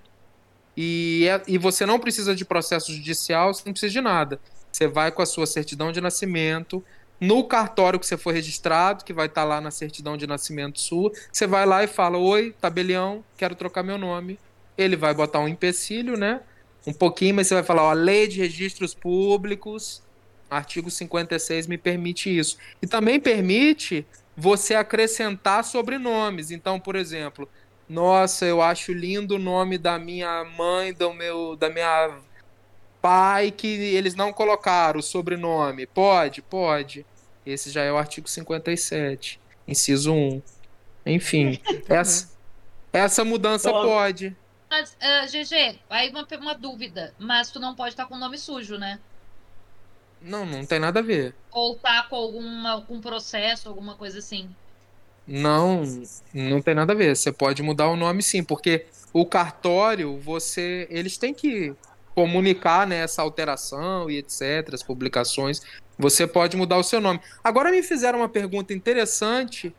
[0.75, 4.39] E, é, e você não precisa de processo judicial, você não precisa de nada.
[4.71, 6.83] Você vai com a sua certidão de nascimento,
[7.19, 11.11] no cartório que você for registrado, que vai estar lá na certidão de nascimento sua,
[11.31, 14.39] você vai lá e fala: Oi, tabelião, quero trocar meu nome.
[14.77, 16.41] Ele vai botar um empecilho, né?
[16.85, 20.01] Um pouquinho, mas você vai falar: Ó, lei de registros públicos,
[20.49, 22.57] artigo 56 me permite isso.
[22.81, 26.51] E também permite você acrescentar sobrenomes.
[26.51, 27.49] Então, por exemplo,
[27.89, 32.19] nossa, eu acho lindo o nome da minha mãe, do meu, da minha
[33.07, 35.87] pai que eles não colocaram o sobrenome.
[35.87, 36.41] Pode?
[36.41, 37.05] Pode.
[37.45, 40.41] Esse já é o artigo 57, inciso 1.
[41.05, 41.57] Enfim,
[41.87, 42.29] essa,
[42.91, 44.35] essa mudança Então, pode.
[44.69, 47.13] Mas, ah, GG, aí uma, uma dúvida.
[47.17, 48.99] Mas tu não pode estar com o nome sujo, né?
[50.21, 51.33] Não, não tem nada a ver.
[51.49, 54.53] Ou tá com alguma, algum processo, alguma coisa assim.
[55.25, 55.83] Não,
[56.33, 57.15] não tem nada a ver.
[57.15, 61.73] Você pode mudar o nome sim, porque o cartório, você, eles têm que
[62.17, 65.61] comunicar né, essa alteração e etc, as publicações.
[65.99, 67.19] Você pode mudar o seu nome.
[67.43, 69.71] Agora me fizeram uma pergunta interessante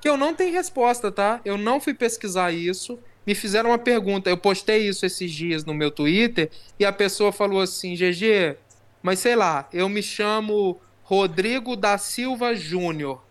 [0.00, 1.38] que eu não tenho resposta, tá?
[1.44, 2.98] Eu não fui pesquisar isso.
[3.26, 4.30] Me fizeram uma pergunta.
[4.30, 8.56] Eu postei isso esses dias no meu Twitter e a pessoa falou assim: GG,
[9.02, 13.22] mas sei lá, eu me chamo Rodrigo da Silva Júnior.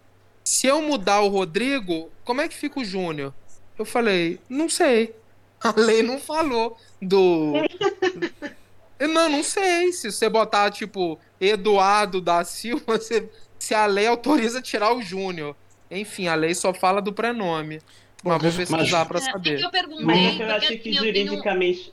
[0.43, 3.33] Se eu mudar o Rodrigo, como é que fica o Júnior?
[3.75, 5.15] Eu falei, não sei.
[5.63, 7.53] A lei não falou do.
[8.99, 9.91] Não, não sei.
[9.93, 15.55] Se você botar, tipo, Eduardo da Silva, você- se a lei autoriza tirar o Júnior.
[15.89, 17.81] Enfim, a lei só fala do prenome.
[18.23, 19.59] Mas vou pesquisar pra É, é que saber.
[19.59, 21.91] eu perguntei, Mas eu porque acho que tenho, juridicamente.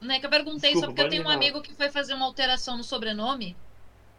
[0.00, 1.36] né, que eu perguntei Desculpa, só porque eu tenho um falar.
[1.36, 3.54] amigo que foi fazer uma alteração no sobrenome,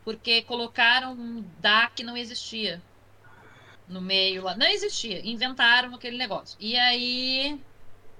[0.03, 2.79] porque colocaram um DA que não existia
[3.89, 4.55] no meio lá.
[4.55, 6.55] Não existia, inventaram aquele negócio.
[6.59, 7.59] E aí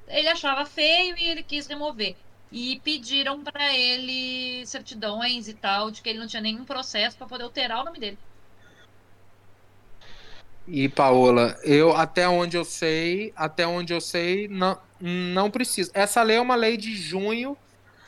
[0.08, 2.16] ele achava feio e ele quis remover.
[2.52, 7.28] E pediram pra ele certidões e tal, de que ele não tinha nenhum processo pra
[7.28, 8.18] poder alterar o nome dele.
[10.68, 15.92] E Paola, eu até onde eu sei, até onde eu sei, não, não precisa.
[15.94, 17.58] Essa lei é uma lei de junho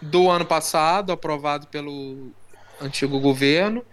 [0.02, 2.32] do ano passado, aprovado pelo
[2.82, 3.86] antigo governo.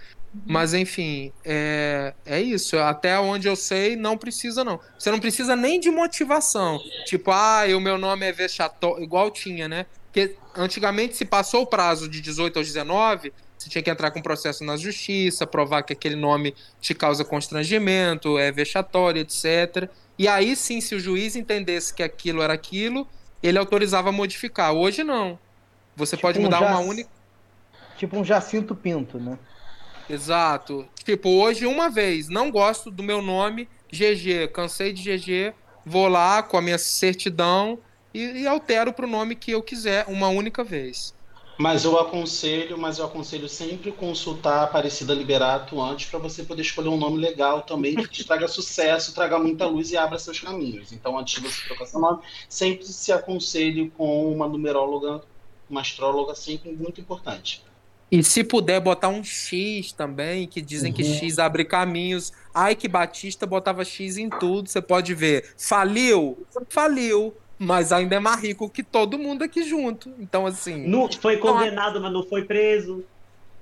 [0.47, 2.77] Mas enfim, é, é isso.
[2.79, 4.81] Até onde eu sei, não precisa, não.
[4.99, 6.79] Você não precisa nem de motivação.
[7.05, 9.87] Tipo, ah, o meu nome é vexatório, igual tinha, né?
[10.13, 14.21] Porque antigamente, se passou o prazo de 18 aos 19, você tinha que entrar com
[14.21, 19.89] processo na justiça, provar que aquele nome te causa constrangimento, é vexatório, etc.
[20.19, 23.09] E aí sim, se o juiz entendesse que aquilo era aquilo,
[23.43, 24.73] ele autorizava a modificar.
[24.73, 25.39] Hoje não.
[25.97, 27.11] Você pode um mudar Jac- uma única.
[27.97, 29.39] Tipo um Jacinto Pinto, né?
[30.09, 30.87] Exato.
[31.05, 35.55] Tipo, hoje, uma vez, não gosto do meu nome, GG, cansei de GG,
[35.85, 37.79] vou lá com a minha certidão
[38.13, 41.15] e, e altero pro nome que eu quiser, uma única vez.
[41.57, 46.63] Mas eu aconselho, mas eu aconselho sempre consultar a Aparecida Liberato antes para você poder
[46.63, 50.41] escolher um nome legal também que te traga sucesso, traga muita luz e abra seus
[50.41, 50.91] caminhos.
[50.93, 55.23] Então, antes de você trocar seu nome, sempre se aconselhe com uma numeróloga,
[55.71, 57.63] uma astróloga, sempre muito importante.
[58.11, 62.33] E se puder botar um X também, que dizem que X abre caminhos.
[62.55, 65.53] Ai, que Batista botava X em tudo, você pode ver.
[65.59, 66.39] Faliu?
[66.69, 67.35] Faliu.
[67.59, 70.11] Mas ainda é mais rico que todo mundo aqui junto.
[70.19, 70.87] Então, assim.
[70.87, 73.05] Não, foi condenado, mas não foi preso.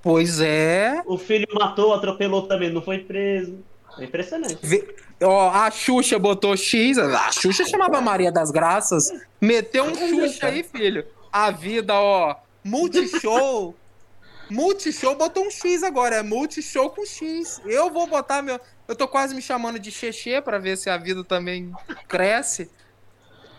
[0.01, 1.01] Pois é.
[1.05, 3.57] O filho matou, atropelou também, não foi preso.
[3.97, 4.57] É impressionante.
[4.61, 9.05] Vê- Ó, a Xuxa botou X, a Xuxa chamava Maria das Graças,
[9.39, 11.05] meteu um Xuxa aí, filho.
[11.31, 13.75] A vida, ó, Multishow.
[14.53, 17.59] Multishow botou um X agora, é multishow com X.
[17.65, 18.59] Eu vou botar meu.
[18.87, 21.73] Eu tô quase me chamando de Xexê pra ver se a vida também
[22.07, 22.69] cresce.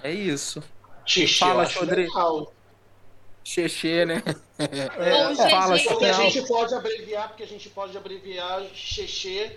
[0.05, 0.62] É isso.
[1.05, 2.53] Xixi, Fala, legal.
[3.43, 4.23] Xexê, né?
[4.59, 5.51] Ou GG.
[5.51, 9.57] Fala, Porque a gente pode abreviar, porque a gente pode abreviar Xexê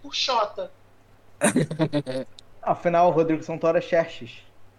[0.00, 0.70] por Xota.
[2.62, 4.30] Afinal, o Rodrigo Santoro é Xerxes.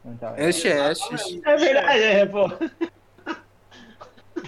[0.05, 1.03] Então, É Xexes.
[1.11, 1.41] Exatamente.
[1.45, 2.49] É verdade, é, pô.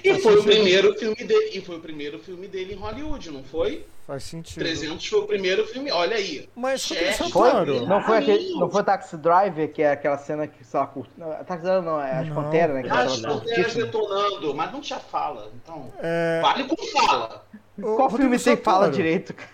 [0.03, 3.43] E foi o primeiro filme dele, e foi o primeiro filme dele em Hollywood, não
[3.43, 3.85] foi?
[4.05, 4.59] Faz sentido.
[4.59, 5.91] 300 foi o primeiro filme.
[5.91, 6.49] Olha aí.
[6.55, 7.23] Mas Rodrigo Chefe.
[7.25, 7.85] Santoro.
[7.85, 10.63] Não foi, aquele, não foi Taxi Driver, que é aquela cena que,
[10.93, 11.11] curte.
[11.17, 12.35] Não, Taxi Driver não, é as Não.
[12.35, 12.83] Panteras, né?
[12.83, 15.51] Que Ah, é as panteras detonando, mas não tinha fala.
[15.61, 17.45] Então, É, vale com fala.
[17.77, 19.49] o Qual Rodrigo filme tem fala direito, cara?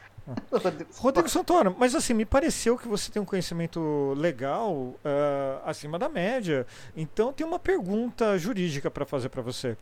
[0.98, 6.10] Rodrigo Santoro, mas assim, me pareceu que você tem um conhecimento legal ah, acima da
[6.10, 6.66] média.
[6.96, 9.78] Então tem uma pergunta jurídica pra fazer pra você.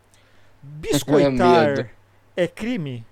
[0.64, 1.90] Biscoitar medo.
[2.36, 3.06] é crime?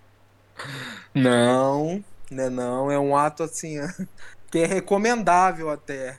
[1.13, 3.75] Não, né não, é um ato assim
[4.49, 6.17] que é recomendável até.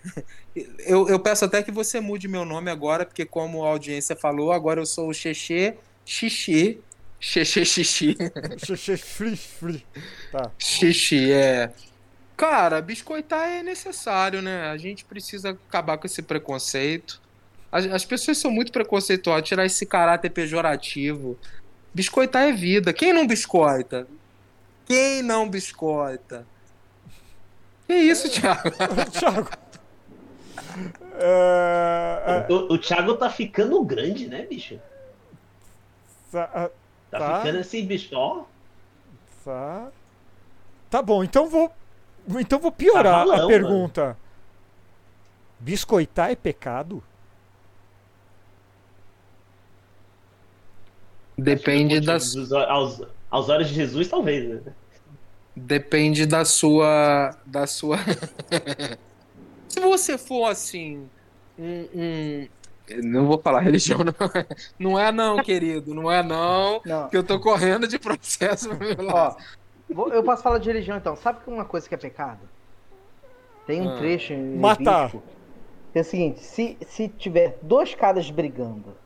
[0.81, 4.53] Eu, eu peço até que você mude meu nome agora, porque como a audiência falou,
[4.53, 6.81] agora eu sou o Xexê Xixi.
[7.19, 8.17] Xexê Xixi.
[8.59, 9.87] Xixi, free, free.
[10.31, 10.51] Tá.
[10.59, 11.73] Xixi, é.
[12.37, 14.69] Cara, biscoitar é necessário, né?
[14.69, 17.22] A gente precisa acabar com esse preconceito.
[17.73, 21.39] As, as pessoas são muito preconceituosas, tirar esse caráter pejorativo.
[21.95, 22.93] Biscoitar é vida.
[22.93, 24.07] Quem não biscoita?
[24.85, 26.47] Quem não biscoita?
[27.87, 28.71] Que isso, Thiago?
[29.11, 29.49] Thiago.
[31.19, 34.79] É, é, O, o Thiago tá ficando grande, né, bicho?
[36.31, 36.71] tá, ah,
[37.11, 37.39] Tá, Tá.
[37.41, 38.45] ficando assim, bicho, ó.
[39.45, 39.89] tá.
[40.91, 41.71] Tá bom, então vou.
[42.39, 44.17] Então vou piorar Tá a pergunta.
[45.59, 47.03] Biscoitar é pecado?
[51.43, 52.15] Depende da,
[52.69, 54.73] aos, aos olhos de Jesus, talvez, né?
[55.55, 57.99] depende da sua, da sua.
[59.69, 61.09] Se você for assim,
[61.59, 62.49] um, um-
[63.03, 64.15] não vou falar religião, não.
[64.79, 66.81] Não é não, querido, não é não.
[66.85, 68.69] Não, Que eu tô correndo de processo
[69.11, 69.37] ó,
[70.13, 71.17] eu posso falar de religião então.
[71.17, 72.41] Sabe que uma coisa que é pecado?
[73.67, 73.97] Tem um Ah.
[73.99, 75.05] trecho em Matar.
[75.13, 75.23] Levítico
[75.95, 78.97] é o seguinte: se, se tiver dois caras brigando,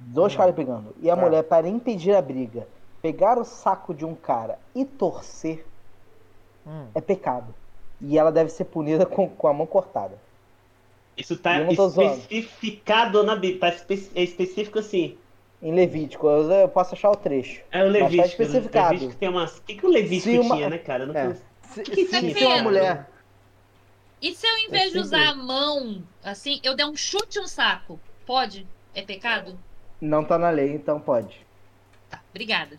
[0.00, 1.22] dois caras brigando, e a Tá.
[1.22, 2.66] mulher, para impedir a briga,
[3.02, 5.64] pegar o saco de um cara e torcer,
[6.66, 6.86] Hum.
[6.94, 7.54] é pecado.
[8.00, 10.18] E ela deve ser punida com, com a mão cortada.
[11.16, 13.60] Isso tá especificado na Bíblia.
[13.60, 15.18] Tá espe- é específico assim.
[15.62, 17.62] Em Levítico, eu, eu posso achar o trecho.
[17.70, 18.28] É o Mas tá Levítico.
[18.42, 18.88] especificado.
[18.88, 19.58] O Levítico tem umas.
[19.58, 21.04] O que, que o Levítico uma- tinha, né, cara?
[21.04, 21.22] Não É.
[21.24, 21.42] conheço.
[21.62, 22.62] Se, Que se, que se uma é?
[22.62, 23.10] mulher.
[24.22, 27.38] E se eu, em vez de sempre- usar a mão, assim, eu der um chute
[27.38, 28.00] no saco?
[28.26, 28.66] Pode?
[28.94, 29.58] É pecado?
[30.00, 31.44] Não tá na lei, então pode.
[32.10, 32.76] Tá, obrigada.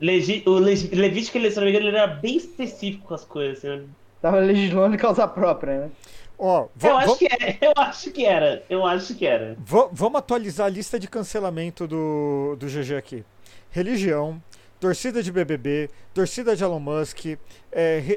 [0.00, 3.24] Legi- o Legi- Levítico, ele, se não me engano, ele era bem específico com as
[3.24, 3.58] coisas.
[3.58, 3.84] Assim, né?
[4.20, 5.90] Tava legislando causa própria, né?
[6.38, 7.56] Ó, Eu va- acho que era.
[7.60, 8.62] Eu acho que era.
[8.70, 9.56] Eu acho que era.
[9.58, 13.24] va- vamos atualizar a lista de cancelamento do, do GG aqui.
[13.70, 14.42] Religião,
[14.80, 17.38] torcida de BBB, torcida de Elon Musk, é,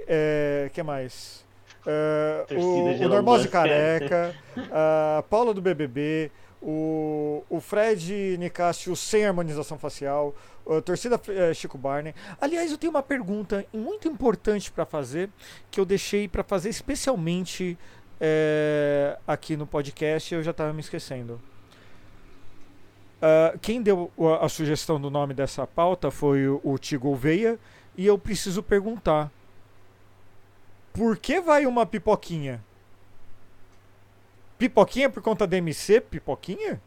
[0.08, 1.44] é, que mais?
[1.86, 4.34] É, o, o Normose Musk, Careca,
[4.72, 6.32] a Paula do BBB,
[6.64, 10.34] o, o Fred Nicásio sem harmonização facial,
[10.66, 12.16] a torcida eh, Chico Barney.
[12.40, 15.30] Aliás, eu tenho uma pergunta muito importante para fazer,
[15.70, 17.78] que eu deixei para fazer especialmente
[18.20, 21.40] eh, aqui no podcast, eu já estava me esquecendo.
[23.26, 27.58] Ah, quem deu a, a sugestão do nome dessa pauta foi o, o Tigo Gouveia,
[27.96, 29.32] e eu preciso perguntar:
[30.92, 32.62] por que vai uma pipoquinha?
[34.58, 36.00] Pipoquinha por conta da MC?
[36.02, 36.82] Pipoquinha?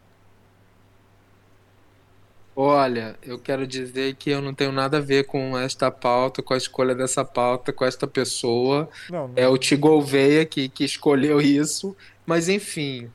[2.59, 6.55] Olha, eu quero dizer que eu não tenho nada a ver com esta pauta, com
[6.55, 8.89] a escolha dessa pauta, com esta pessoa.
[9.11, 9.35] Não, não.
[9.37, 11.95] É o Tigo Gouveia que, que escolheu isso.
[12.25, 13.11] Mas enfim,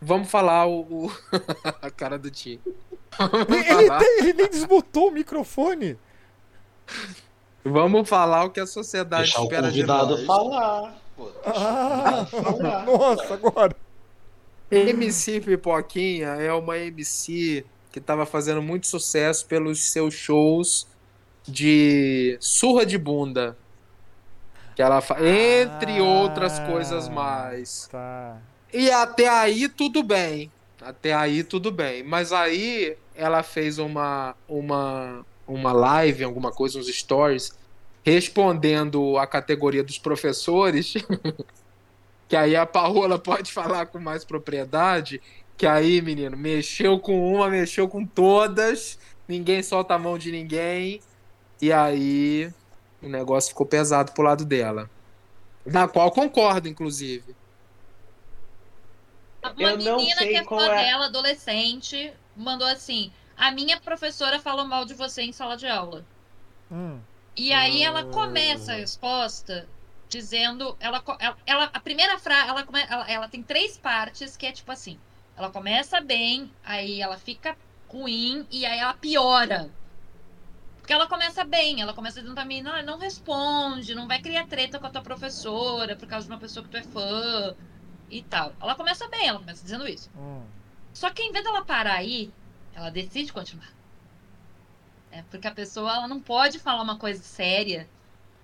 [0.00, 1.12] vamos falar o, o-
[1.82, 2.30] a cara do.
[3.18, 5.98] Vamos Ele, ele falar, tem- ele nem desmutou o microfone.
[7.62, 10.24] vamos falar o que a sociedade Deixar o espera de convidado nós.
[10.26, 11.03] falar.
[11.16, 12.26] Pô, Ah,
[12.86, 13.74] nossa, agora.
[14.70, 20.86] MC Pipoquinha é uma MC que estava fazendo muito sucesso pelos seus shows
[21.46, 23.56] de surra de bunda.
[24.74, 25.16] Que ela fa...
[25.24, 27.86] Entre outras coisas mais.
[27.92, 28.38] Tá.
[28.72, 30.50] E até aí tudo bem.
[30.82, 32.02] Até aí tudo bem.
[32.02, 37.52] Mas aí ela fez uma, uma, uma live, alguma coisa, uns stories,
[38.04, 40.94] respondendo a categoria dos professores.
[42.28, 45.20] que aí a Paola pode falar com mais propriedade.
[45.56, 51.00] Que aí, menino, mexeu com uma, mexeu com todas, ninguém solta a mão de ninguém.
[51.62, 52.52] E aí
[53.00, 54.90] o negócio ficou pesado pro lado dela.
[55.64, 57.34] Na qual concordo, inclusive.
[59.42, 63.80] Uma Eu não menina sei que é fã é- dela, adolescente, mandou assim: A minha
[63.80, 66.04] professora falou mal de você em sala de aula.
[66.70, 66.98] Hum.
[67.36, 69.68] E aí ela começa a resposta
[70.08, 71.02] dizendo, ela,
[71.44, 74.98] ela, a primeira frase, ela, ela, ela tem três partes que é tipo assim,
[75.36, 77.56] ela começa bem, aí ela fica
[77.88, 79.68] ruim e aí ela piora.
[80.78, 84.46] Porque ela começa bem, ela começa dizendo pra mim, não, não responde, não vai criar
[84.46, 87.54] treta com a tua professora por causa de uma pessoa que tu é fã
[88.10, 88.52] e tal.
[88.60, 90.10] Ela começa bem, ela começa dizendo isso.
[90.16, 90.42] Hum.
[90.92, 92.30] Só que em vez dela parar aí,
[92.74, 93.72] ela decide continuar.
[95.14, 97.88] É porque a pessoa ela não pode falar uma coisa séria.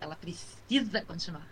[0.01, 1.47] Ela precisa continuar.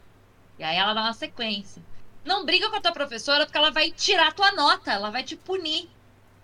[0.57, 1.82] E aí ela dá uma sequência.
[2.24, 5.24] Não briga com a tua professora porque ela vai tirar a tua nota, ela vai
[5.24, 5.90] te punir.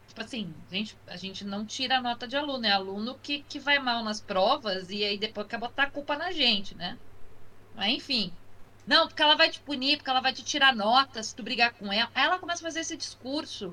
[0.09, 3.61] Tipo assim, gente, a gente não tira a nota de aluno, é aluno que, que
[3.61, 6.99] vai mal nas provas e aí depois quer botar a culpa na gente, né?
[7.77, 8.33] Mas enfim.
[8.85, 11.73] Não, porque ela vai te punir, porque ela vai te tirar nota se tu brigar
[11.75, 12.11] com ela.
[12.13, 13.73] Aí ela começa a fazer esse discurso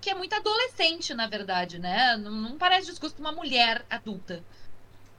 [0.00, 2.16] que é muito adolescente, na verdade, né?
[2.16, 4.44] Não, não parece discurso de uma mulher adulta.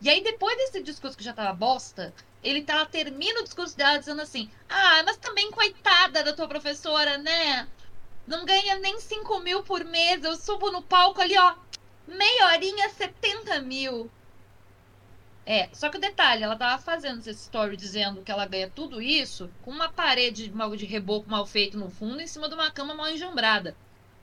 [0.02, 3.98] E aí, depois desse discurso que já tava bosta, ele tá, termina o discurso dela
[4.00, 7.68] dizendo assim: Ah, mas também coitada da tua professora, né?
[8.26, 10.24] Não ganha nem 5 mil por mês.
[10.24, 11.56] Eu subo no palco ali, ó.
[12.08, 14.10] Meia horinha, 70 mil.
[15.46, 19.02] É, só que o detalhe, ela tava fazendo esse story dizendo que ela ganha tudo
[19.02, 20.48] isso com uma parede
[20.78, 23.76] de reboco mal feito no fundo em cima de uma cama mal enjambrada.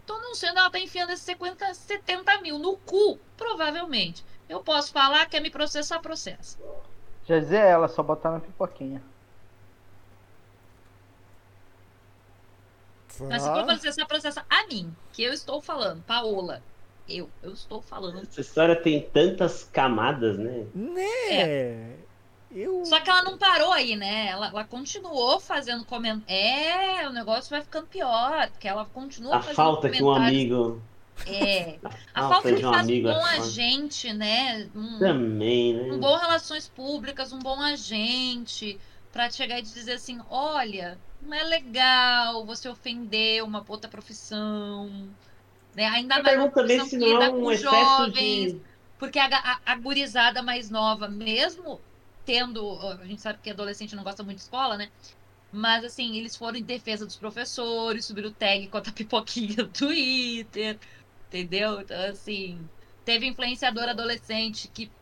[0.07, 4.25] Tô anunciando ela tá enfiando esses 50, 70 mil no cu, provavelmente.
[4.49, 6.59] Eu posso falar, quer me processar, processa.
[7.25, 9.03] Já dizia ela, só botar na pipoquinha.
[13.29, 16.63] Mas se for processar, processa a mim, que eu estou falando, Paola.
[17.09, 18.23] Eu, eu estou falando.
[18.23, 20.67] Essa história tem tantas camadas, né?
[20.75, 21.97] Né?
[22.57, 22.87] Eu.
[22.87, 24.29] Só que ela não parou aí, né?
[24.29, 26.25] Ela, ela continuou fazendo comentários.
[26.27, 30.81] É, o negócio vai ficando pior, porque ela continua A fazendo falta que um amigo
[31.27, 31.79] É.
[32.15, 34.71] A falta falta que de um faz amigo um é bom agente, né?
[34.75, 35.93] Um, também, né?
[35.93, 38.81] um bom relações públicas, um bom agente,
[39.13, 45.11] pra chegar e dizer assim, olha, não é legal você ofender uma outra profissão,
[45.75, 45.85] né?
[45.89, 48.61] Ainda Eu mais uma profissão que não é lida um com jovens, de.
[48.99, 51.79] porque a, a, a gurizada mais nova, mesmo
[52.27, 54.91] tendo, a gente sabe que adolescente não gosta muito de escola, né?
[55.53, 59.69] Mas assim, eles foram em defesa dos professores, subiram o tag contra a pipoquinha no
[59.73, 60.79] Twitter,
[61.29, 61.81] entendeu?
[61.81, 62.69] Então, assim,
[63.05, 64.93] teve influenciador adolescente que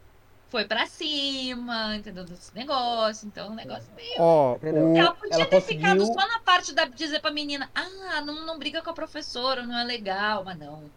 [0.51, 2.25] foi pra cima, entendeu?
[2.25, 4.21] Desse negócio, então o negócio meio.
[4.21, 4.87] Ó, Entendeu?
[4.87, 8.21] o- Ela podia ela ter ficado conseguiu- só na parte da dizer pra menina, ah,
[8.21, 10.91] não, não briga com a professora, não é legal, mas não.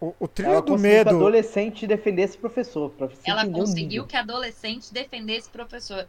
[0.00, 1.10] O, o trilho Ela do conseguiu que o medo.
[1.10, 2.90] adolescente defendesse o professor.
[2.90, 6.06] Professor Ela conseguiu que adolescente defendesse professor.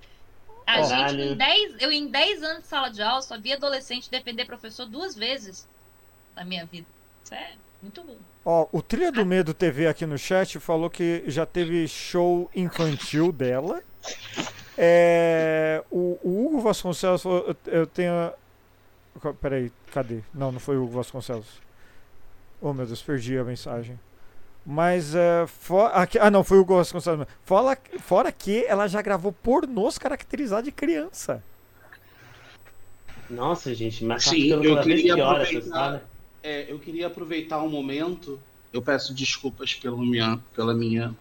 [0.65, 1.17] A Caralho.
[1.19, 4.45] gente, em 10, eu em 10 anos de sala de aula, só vi adolescente defender
[4.45, 5.67] professor duas vezes
[6.35, 6.85] na minha vida.
[7.23, 8.15] Isso é muito bom.
[8.45, 13.31] Ó, o Trilha do Medo TV aqui no chat falou que já teve show infantil
[13.31, 13.81] dela.
[14.77, 18.31] É, o, o Hugo Vasconcelos falou, eu, eu tenho.
[19.41, 20.21] Peraí, cadê?
[20.33, 21.47] Não, não foi o Hugo Vasconcelos.
[22.61, 23.99] Oh meu Deus, perdi a mensagem.
[24.65, 25.45] Mas é.
[25.47, 27.25] fo- aqui- ah, não, foi o Hugo Vasconcelos.
[27.43, 31.41] Fora, fora que ela já gravou pornôs caracterizados de criança.
[33.29, 36.01] Nossa, gente, mas tá Sim, ficando eu queria aproveitar-.
[36.41, 38.39] É, eu queria aproveitar um momento.
[38.71, 41.15] Eu peço desculpas pelo minha, pela minha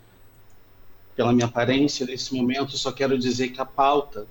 [1.16, 2.76] pela minha aparência nesse momento.
[2.76, 4.26] Só quero dizer que a pauta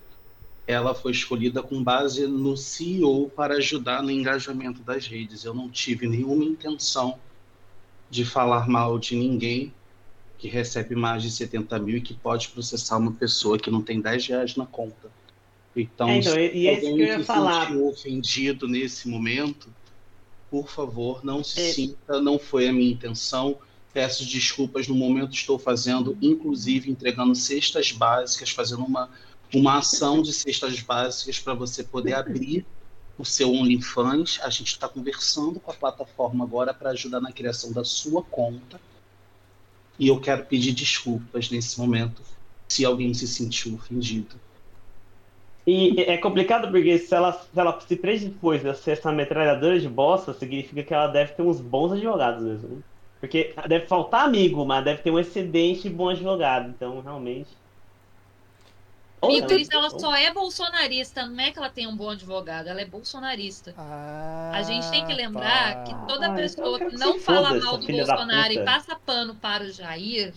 [0.68, 5.46] ela foi escolhida com base no CEO para ajudar no engajamento das redes.
[5.46, 7.18] Eu não tive nenhuma intenção
[8.10, 9.74] de falar mal de ninguém
[10.38, 14.02] que recebe mais de 70 mil e que pode processar uma pessoa que não tem
[14.02, 15.10] 10 reais na conta.
[15.76, 17.68] Então, É, então, se e- é isso que alguém eu ia se falar.
[17.68, 19.74] sentiu ofendido nesse momento,
[20.52, 21.72] por favor, não se É.
[21.74, 23.58] sinta, não foi a minha intenção.
[23.94, 29.10] Peço desculpas no momento estou fazendo, inclusive entregando cestas básicas, fazendo uma,
[29.54, 32.66] uma ação de cestas básicas para você poder abrir
[33.18, 34.40] o seu OnlyFans.
[34.44, 38.80] A gente está conversando com a plataforma agora para ajudar na criação da sua conta.
[40.00, 42.22] E eu quero pedir desculpas nesse momento
[42.68, 44.36] se alguém se sentiu ofendido.
[45.66, 49.90] E é complicado porque se ela se, ela se predispôs a ser essa metralhadora de
[49.90, 52.82] bosta, significa que ela deve ter uns bons advogados mesmo, né?
[53.20, 56.70] Porque deve faltar amigo, mas deve ter um excedente de bom advogado.
[56.70, 57.50] Então, realmente.
[59.26, 62.86] Elis, ela só é bolsonarista, não é que ela tem um bom advogado, ela é
[62.86, 63.78] bolsonarista.
[63.78, 65.84] Ah, A gente tem que lembrar tá.
[65.84, 69.40] que toda Ah, então pessoa quero que não fala mal do Bolsonaro e passa pano
[69.40, 70.34] para o Jair,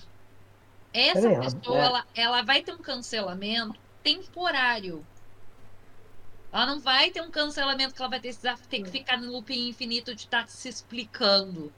[0.93, 1.87] essa É pessoa é.
[1.87, 5.09] ela, ela vai ter um cancelamento temporário.
[6.53, 8.35] Ela não vai ter um cancelamento que ela vai ter,
[8.69, 11.75] ter que ficar no looping infinito de estar se explicando.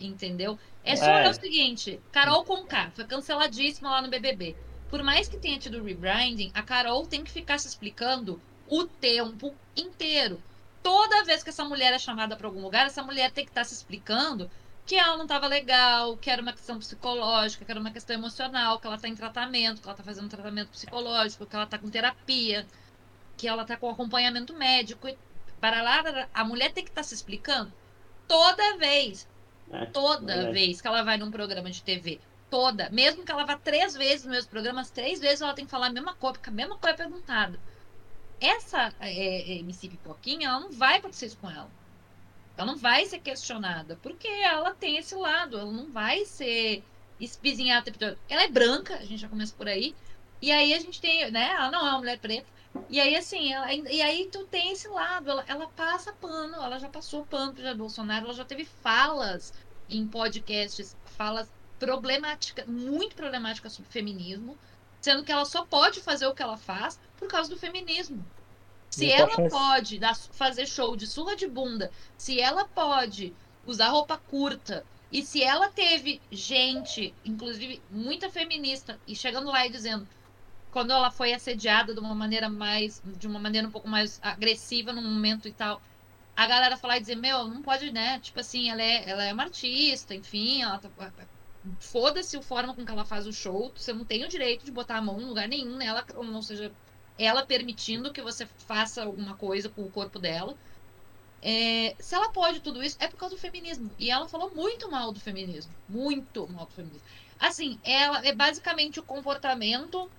[0.00, 0.58] Entendeu?
[0.82, 1.16] É só É.
[1.16, 4.60] olhar o seguinte: Carol Conká foi canceladíssima lá no BBB.
[4.92, 8.38] Por mais que tenha tido rebranding, a Carol tem que ficar se explicando
[8.68, 10.38] o tempo inteiro.
[10.82, 13.64] Toda vez que essa mulher é chamada para algum lugar, essa mulher tem que estar
[13.64, 14.50] se explicando
[14.84, 18.78] que ela não estava legal, que era uma questão psicológica, que era uma questão emocional,
[18.78, 21.88] que ela está em tratamento, que ela está fazendo tratamento psicológico, que ela está com
[21.88, 22.66] terapia,
[23.38, 25.08] que ela está com acompanhamento médico.
[25.58, 27.72] Para lá, a mulher tem que estar se explicando
[28.28, 29.26] toda vez.
[29.72, 30.52] É, Toda verdade.
[30.52, 32.20] vez que ela vai num programa de TV.
[32.52, 32.90] Toda.
[32.90, 35.86] Mesmo que ela vá três vezes nos meus programas, três vezes ela tem que falar
[35.88, 37.62] a mesma coisa, porque a mesma coisa é perguntada.
[38.40, 41.74] Essa é, é, MC Pipoquinha, ela não vai acontecer isso com ela.
[42.56, 46.88] Ela não vai ser questionada, porque ela tem esse lado, ela não vai ser
[47.18, 47.92] espizinhada.
[48.28, 49.96] Ela é branca, a gente já começa por aí.
[50.40, 51.50] E aí a gente tem, né?
[51.52, 52.52] Ela não é uma mulher preta.
[52.88, 56.78] E aí, assim, ela- e aí tu tem esse lado, ela, ela passa pano, ela
[56.78, 59.52] já passou pano pro Bolsonaro, ela já teve falas
[59.88, 61.52] em podcasts, falas
[61.82, 64.56] problemáticas, muito problemáticas sobre feminismo,
[65.00, 68.24] sendo que ela só pode fazer o que ela faz por causa do feminismo.
[68.90, 73.34] Se tô ela achando pode dar- fazer show de surra de bunda, se ela pode
[73.66, 79.70] usar roupa curta, e se ela teve gente, inclusive muita feminista, e chegando lá e
[79.70, 80.06] dizendo
[80.70, 84.92] quando ela foi assediada de uma maneira mais de uma maneira um pouco mais agressiva
[84.92, 85.82] no momento e tal
[86.34, 89.32] a galera falar e dizer meu não pode né tipo assim ela é ela é
[89.32, 90.88] uma artista enfim ela tá,
[91.78, 94.72] foda-se o forma com que ela faz o show você não tem o direito de
[94.72, 96.72] botar a mão em lugar nenhum nela ou seja
[97.18, 100.56] ela permitindo que você faça alguma coisa com o corpo dela.
[101.42, 103.90] É, se ela pode tudo isso é por causa do feminismo.
[103.98, 107.02] E ela falou muito mal do feminismo muito mal do feminismo.
[107.38, 110.10] Assim ela é basicamente o comportamento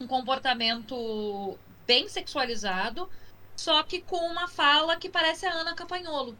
[0.00, 3.08] um comportamento bem sexualizado,
[3.56, 6.36] só que com uma fala que parece a Ana Campagnolo,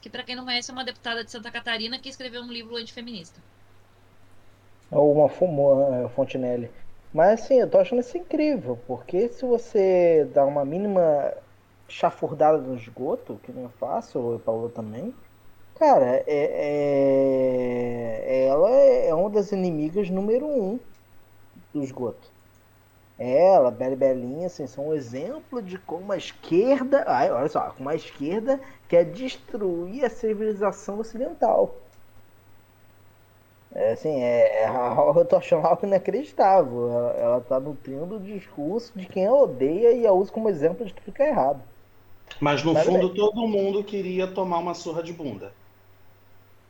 [0.00, 2.76] que para quem não conhece é uma deputada de Santa Catarina que escreveu um livro
[2.76, 3.40] antifeminista.
[4.90, 6.70] Ou uma fumo, Fontenelle.
[7.12, 11.34] Mas assim, eu tô achando isso incrível, porque se você dá uma mínima
[11.88, 15.14] chafurdada no esgoto, que nem eu faço, ou o Paulo também,
[15.74, 17.34] cara, é,
[18.26, 20.80] é- ela é uma das inimigas número um
[21.72, 22.32] do esgoto.
[23.18, 27.88] Ela, Bela Belinha, assim, são um exemplo de como a esquerda, ai, olha só, como
[27.88, 31.87] a esquerda quer destruir a civilização ocidental.
[33.74, 34.68] É assim, é, é,
[35.16, 36.90] eu tô achando algo inacreditável.
[36.90, 40.86] Ela, ela tá nutrindo o discurso de quem a odeia e a usa como exemplo
[40.86, 41.62] de que fica errado.
[42.40, 45.52] Mas no Mas fundo todo mundo queria tomar uma surra de bunda.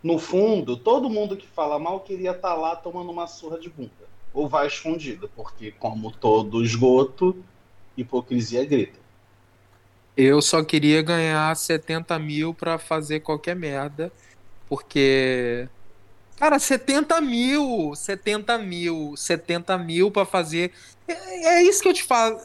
[0.03, 3.91] No fundo, todo mundo que fala mal queria estar lá tomando uma surra de bunda.
[4.33, 7.37] Ou vai escondido, porque como todo esgoto,
[7.97, 8.99] hipocrisia grita.
[10.17, 14.13] Eu só queria ganhar 70 mil pra fazer qualquer merda,
[14.69, 15.69] porque.
[16.39, 17.93] Cara, 70 mil!
[17.95, 19.15] 70 mil!
[19.17, 20.73] 70 mil pra fazer.
[21.07, 22.39] É, é isso que eu te falo.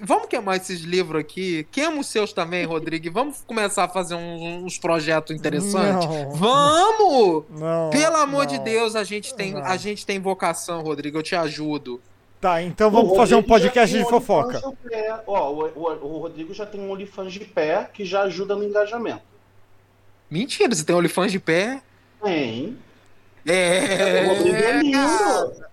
[0.00, 1.66] Vamos queimar esses livros aqui.
[1.70, 3.06] Queima os seus também, Rodrigo.
[3.06, 6.08] e Vamos começar a fazer uns, uns projetos interessantes.
[6.08, 6.30] Não.
[6.32, 7.44] Vamos!
[7.50, 8.64] Não, Pelo amor de não.
[8.64, 11.18] Deus, a gente tem, a gente tem vocação, Rodrigo.
[11.18, 12.00] Eu te ajudo.
[12.40, 14.60] Tá, então vamos O fazer um Rodrigo já podcast de um fofoca.
[14.60, 14.64] De.
[15.26, 18.62] Ó, o, o- o Rodrigo já tem um OnlyFans de pé que já ajuda no
[18.64, 19.22] engajamento.
[20.30, 21.80] Mentira, você tem OnlyFans de pé?
[22.22, 22.76] Tem.
[23.46, 24.24] É.
[24.24, 24.82] O Rodrigo é cara.
[24.82, 25.64] lindo.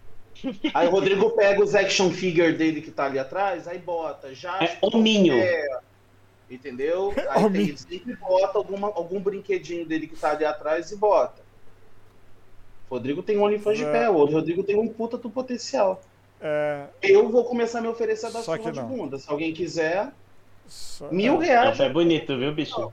[0.74, 4.58] Aí o Rodrigo pega os action figure dele que tá ali atrás, aí bota já.
[4.64, 5.36] É hominho.
[6.50, 7.14] Entendeu?
[7.30, 7.70] Aí Hominho.
[7.70, 11.42] ele sempre bota alguma, algum brinquedinho dele que tá ali atrás e bota.
[12.90, 13.92] O Rodrigo tem um OnlyFans de É.
[13.92, 16.02] pé, o Rodrigo tem um puta do potencial.
[16.42, 19.18] É, Eu vou começar a me oferecer da Só surra que de bunda.
[19.18, 20.10] Se alguém quiser,
[20.68, 21.78] só- mil É reais.
[21.78, 22.92] pé bonito, viu, bicho?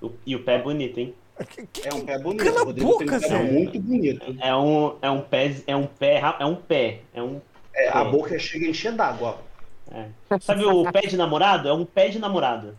[0.00, 1.14] O- E o pé é bonito, hein?
[1.44, 2.44] Que- que- É um pé bonito.
[2.44, 3.42] Cala a um boca, Zé.
[3.42, 4.36] muito bonito.
[4.40, 7.40] É um, é um pé, é um pé, é um pé, é um.
[7.74, 8.10] É, a É.
[8.10, 9.38] boca chega a encher d'água,
[9.90, 10.06] é.
[10.40, 11.68] Sabe o pé de namorado?
[11.68, 12.76] É um pé de namorado.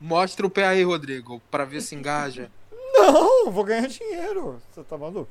[0.00, 2.50] Mostra o pé aí, Rodrigo, pra ver se engaja.
[2.94, 4.60] Não, vou ganhar dinheiro.
[4.70, 5.30] Você tá maluco?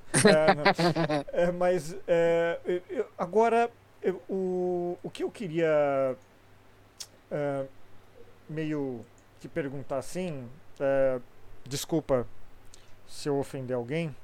[1.33, 1.43] É.
[1.45, 3.69] É, mas é, eu- eu- agora
[4.03, 6.15] eu- o, o que eu queria
[7.31, 7.65] é,
[8.49, 9.05] meio
[9.39, 10.43] que perguntar assim,
[10.79, 11.19] é,
[11.65, 12.25] desculpa
[13.07, 14.15] se eu ofender alguém,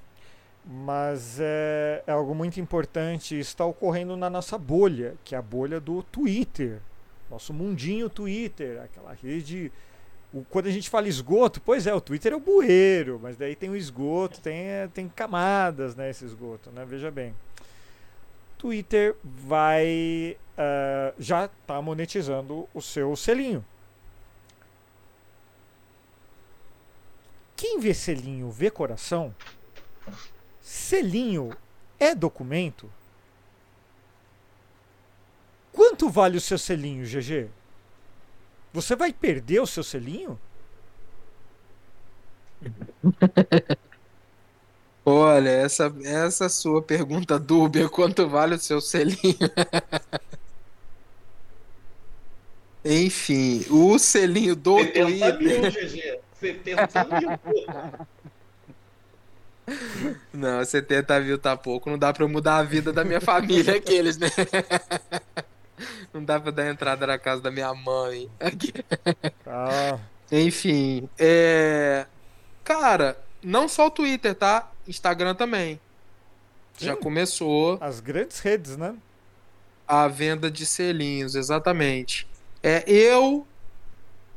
[0.65, 3.38] mas é, é algo muito importante.
[3.38, 6.80] Está ocorrendo na nossa bolha, que é a bolha do Twitter.
[7.30, 9.72] Nosso mundinho Twitter, aquela rede.
[10.34, 13.56] o- Quando a gente fala esgoto, pois é, o Twitter é o bueiro, mas daí
[13.56, 16.86] tem o esgoto, tem, é, tem camadas, né, esse esgoto, né?
[16.86, 17.34] Veja bem.
[18.57, 23.64] Twitter vai ah, já está monetizando o seu selinho.
[27.56, 29.34] Quem vê selinho vê coração.
[30.61, 31.56] Selinho
[31.99, 32.91] é documento.
[35.72, 37.49] Quanto vale o seu selinho, GG?
[38.73, 40.40] Você vai perder o seu selinho?
[45.06, 49.19] Olha, essa, essa sua pergunta dúbia, quanto vale o seu selinho?
[52.86, 55.38] Enfim, o selinho do 70 Twitter.
[55.38, 56.24] mil, GG.
[56.40, 57.40] 70 mil.
[60.34, 61.90] Não, 70 mil tá pouco.
[61.90, 64.28] Não dá pra eu mudar a vida da minha família, aqueles, né?
[66.14, 68.30] Não dá pra dar entrada na casa da minha mãe.
[69.45, 69.98] Ah,
[70.32, 72.06] Enfim, é.
[72.64, 74.72] Cara, não só o Twitter, tá?
[74.88, 75.80] Instagram também.
[76.78, 76.99] Já Sim.
[77.02, 78.95] começou as grandes redes, né?
[79.88, 82.28] a venda de selinhos, exatamente.
[82.62, 83.45] É, eu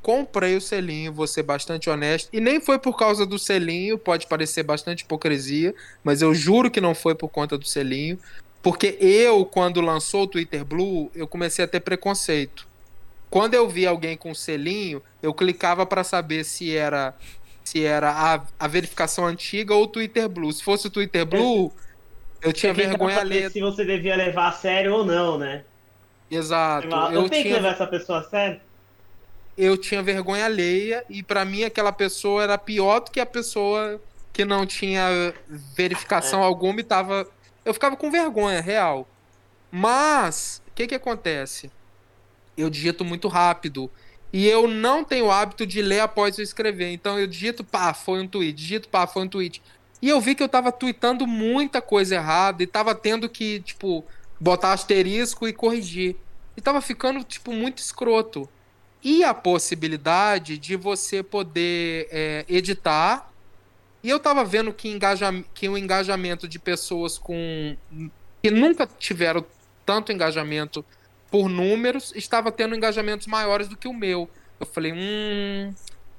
[0.02, 4.26] comprei o selinho, vou ser bastante honesto, e nem foi por causa do selinho, pode
[4.26, 8.18] parecer bastante hipocrisia, mas eu juro que não foi por conta do selinho,
[8.62, 12.66] porque eu, quando lançou o Twitter Blue, eu comecei a ter preconceito.
[13.30, 17.14] Quando eu vi alguém com selinho, eu clicava para saber se era
[17.62, 20.50] se era a, a verificação antiga ou o Twitter Blue.
[20.50, 21.70] Se fosse o Twitter Blue,
[22.40, 23.50] eu tinha vergonha alheia.
[23.50, 25.64] se você devia levar a sério ou não, né?
[26.30, 26.88] Exato.
[26.88, 28.60] Eu, Eu tenho que tinha levar essa pessoa a sério?
[29.58, 34.00] Eu tinha vergonha alheia e pra mim aquela pessoa era pior do que a pessoa
[34.32, 35.34] que não tinha
[35.74, 37.28] verificação alguma e tava
[37.64, 39.06] eu ficava com vergonha real.
[39.68, 41.72] Mas o que que acontece?
[42.56, 43.90] Eu digito muito rápido
[44.32, 46.92] e eu não tenho o hábito de ler após eu escrever.
[46.92, 49.60] Então eu digito pá foi um tweet digito pá foi um tweet.
[50.00, 54.04] E eu vi que eu tava tweetando muita coisa errada e tava tendo que tipo
[54.38, 56.14] botar asterisco e corrigir.
[56.56, 58.48] E tava ficando tipo muito escroto
[59.02, 63.30] e a possibilidade de você poder é, editar.
[64.02, 67.76] E eu tava vendo que, engaja, que o engajamento de pessoas com
[68.42, 69.44] que nunca tiveram
[69.84, 70.84] tanto engajamento
[71.30, 74.28] por números estava tendo engajamentos maiores do que o meu.
[74.60, 75.74] Eu falei, hum,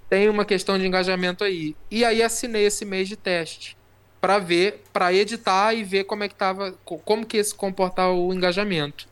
[0.09, 1.75] tem uma questão de engajamento aí.
[1.89, 3.77] E aí assinei esse mês de teste
[4.19, 7.55] para ver, para editar e ver como é que tava, co- como que ia se
[7.55, 9.07] comportar o engajamento.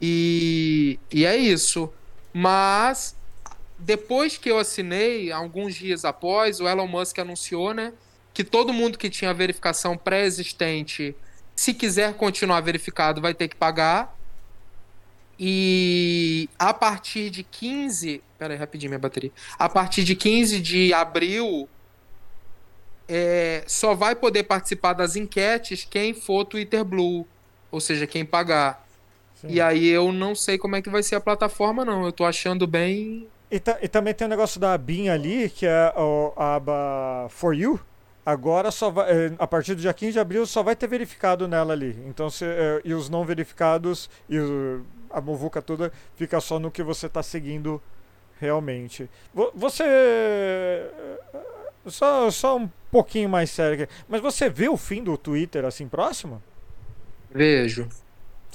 [0.00, 1.92] E, e é isso.
[2.38, 3.16] Mas
[3.78, 7.94] depois que eu assinei, alguns dias após, o Elon Musk anunciou, né,
[8.34, 11.16] que todo mundo que tinha verificação pré-existente,
[11.54, 14.14] se quiser continuar verificado, vai ter que pagar.
[15.40, 19.32] E a partir de 15, pera aí, rapidinho minha bateria.
[19.58, 21.66] A partir de 15 de abril,
[23.08, 27.26] é, só vai poder participar das enquetes quem for Twitter Blue,
[27.70, 28.85] ou seja, quem pagar.
[29.36, 29.48] Sim.
[29.50, 32.04] E aí eu não sei como é que vai ser a plataforma, não.
[32.04, 33.28] Eu tô achando bem.
[33.50, 37.26] E, ta- e também tem o negócio da abinha ali, que é o- a aba
[37.30, 37.78] For You.
[38.24, 41.46] Agora só vai, eh, a partir do dia 15 de abril só vai ter verificado
[41.46, 41.96] nela ali.
[42.08, 44.36] Então se, eh, e os não verificados e
[45.10, 47.80] a muvuca toda fica só no que você está seguindo
[48.40, 49.08] realmente.
[49.32, 50.90] Vo- Você eh,
[51.86, 53.92] só, só um pouquinho mais sério aqui.
[54.08, 56.42] Mas você vê o fim do Twitter assim próximo?
[57.30, 57.88] Vejo.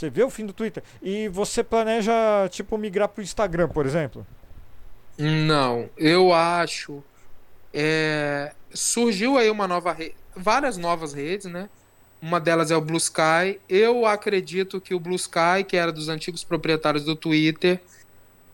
[0.01, 0.81] Você vê o fim do Twitter?
[0.99, 2.11] E você planeja
[2.49, 4.25] tipo migrar pro Instagram, por exemplo?
[5.15, 7.03] Não, eu acho.
[7.71, 11.69] é, surgiu aí uma nova rede, várias novas redes, né?
[12.19, 13.59] Uma delas é o Blue Sky.
[13.69, 17.79] Eu acredito que o Blue Sky, que era dos antigos proprietários do Twitter,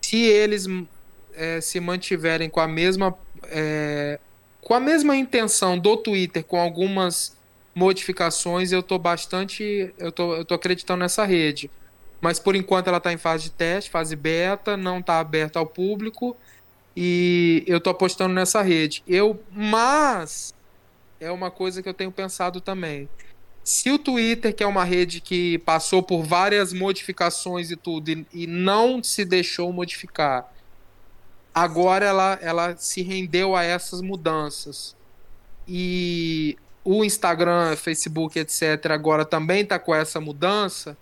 [0.01, 0.65] se eles
[1.33, 4.19] é, se mantiverem com a mesma é,
[4.59, 7.36] com a mesma intenção do Twitter, com algumas
[7.77, 11.69] modificações, eu tô bastante, eu tô, eu tô acreditando nessa rede.
[12.19, 15.65] Mas por enquanto ela está em fase de teste, fase beta, não está aberta ao
[15.67, 16.35] público
[16.95, 19.03] e eu tô apostando nessa rede.
[19.07, 20.55] Eu, mas
[21.19, 23.07] é uma coisa que eu tenho pensado também.
[23.63, 28.25] Se o Twitter, que é uma rede que passou por várias modificações e tudo e,
[28.33, 30.51] e não se deixou modificar,
[31.53, 34.95] agora ela, ela se rendeu a essas mudanças.
[35.67, 36.57] E
[36.89, 40.97] o Instagram, Facebook, etc., agora também está com essa mudança.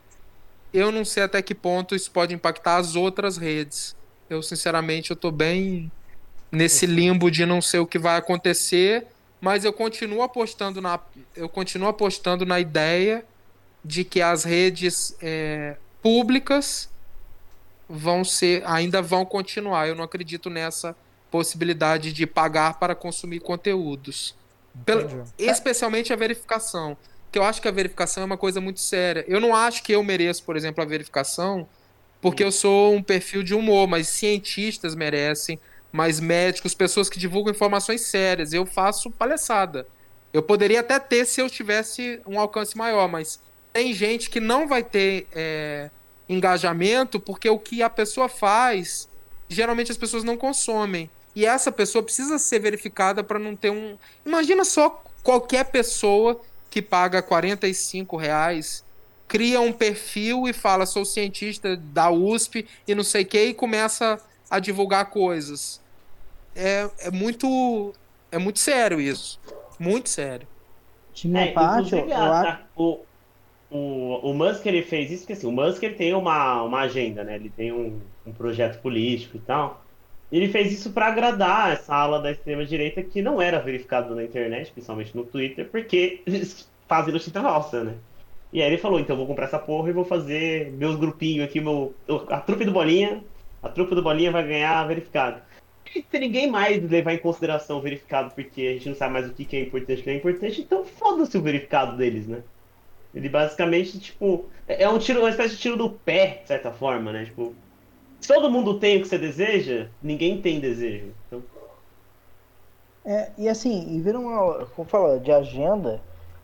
[0.74, 3.96] Eu não sei até que ponto isso pode impactar as outras redes.
[4.28, 5.92] Eu, sinceramente, eu tô bem
[6.52, 9.06] nesse limbo de não sei o que vai acontecer.
[9.40, 11.00] mas eu continuo apostando na,
[11.36, 13.24] eu continuo apostando na ideia
[13.84, 16.90] de que as redes é, públicas
[17.88, 19.88] vão ser, ainda vão continuar.
[19.88, 20.96] Eu não acredito nessa
[21.30, 24.34] possibilidade de pagar para consumir conteúdos.
[24.82, 25.22] Entendi.
[25.38, 26.98] especialmente a verificação.
[27.32, 29.26] Que eu acho que a verificação é uma coisa muito séria.
[29.28, 31.68] Eu não acho que eu mereço, por exemplo, a verificação,
[32.22, 35.60] porque eu sou um perfil de humor, mas cientistas merecem,
[35.92, 38.54] mas médicos, pessoas que divulgam informações sérias.
[38.54, 39.88] Eu faço palhaçada.
[40.34, 43.40] Eu poderia até ter se eu tivesse um alcance maior, mas
[43.72, 45.90] tem gente que não vai ter é,
[46.28, 49.10] engajamento porque o que a pessoa faz,
[49.48, 51.10] geralmente as pessoas não consomem.
[51.36, 53.98] E essa pessoa precisa ser verificada para não ter um.
[54.26, 54.90] Imagina só
[55.24, 58.86] qualquer pessoa que paga 45 reais,
[59.28, 63.54] cria um perfil e fala sou cientista da USP e não sei o que, e
[63.54, 65.82] começa a divulgar coisas.
[66.56, 67.94] É, é muito.
[68.32, 69.40] É muito sério isso.
[69.80, 70.48] Muito sério.
[71.14, 72.58] De minha É, parte, eu, acho.
[72.76, 73.06] o,
[73.70, 77.24] o, o Musk ele fez isso porque assim, o Musk ele tem uma, uma agenda,
[77.24, 77.36] né?
[77.36, 79.85] Ele tem um, um projeto político e tal.
[80.36, 84.22] Ele fez isso para agradar essa ala da extrema direita que não era verificado na
[84.22, 87.96] internet, principalmente no Twitter, porque eles fazem notícia falsa, né?
[88.52, 91.62] E aí ele falou, então vou comprar essa porra e vou fazer meus grupinhos aqui,
[91.62, 91.96] meu,
[92.28, 93.24] a trupe do Bolinha,
[93.64, 95.42] a trupe do Bolinha vai ganhar verificado.
[95.96, 99.30] E se ninguém mais levar em consideração o verificado, porque a gente não sabe mais
[99.30, 102.44] o que que é importante o que é importante, então foda-se o verificado deles, né?
[103.14, 106.74] Ele basicamente, tipo, é é um tiro, uma espécie de tiro do pé, de certa
[106.74, 107.24] forma, né?
[107.24, 107.56] Tipo,
[108.26, 111.16] se todo mundo tem o que você deseja, ninguém tem desejo.
[111.28, 111.44] Então,
[113.06, 116.04] É, e assim, e vira uma, como fala, de agenda,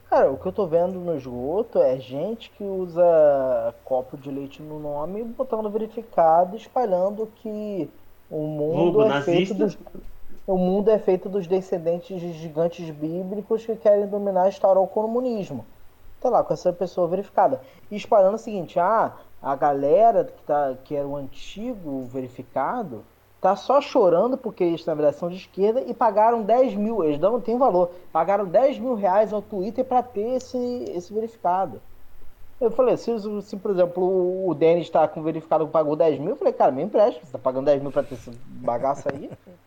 [0.09, 4.61] cara, o que eu tô vendo no esgoto é gente que usa copo de leite
[4.61, 7.89] no nome, botando verificado, espalhando que
[8.29, 9.55] o mundo Vulgo é feito nazista.
[9.55, 9.77] dos,
[10.45, 14.87] o mundo é feito dos descendentes de gigantes bíblicos que querem dominar e instaurar o
[14.87, 15.65] comunismo.
[16.19, 17.61] Tá lá, com essa pessoa verificada.
[17.89, 23.05] E espalhando o seguinte, ah, a galera que, tá, que era o antigo verificado
[23.41, 27.19] tá só chorando porque eles na verdade são de esquerda e pagaram 10 mil, eles
[27.19, 30.57] não têm valor, pagaram 10 mil reais ao Twitter para ter esse,
[30.95, 31.81] esse verificado.
[32.59, 33.11] Eu falei, se,
[33.41, 36.71] se por exemplo o- Denis tá com verificado que pagou 10 mil, eu falei, cara,
[36.71, 39.31] me empresta, você tá pagando 10 mil pra ter esse bagaço aí?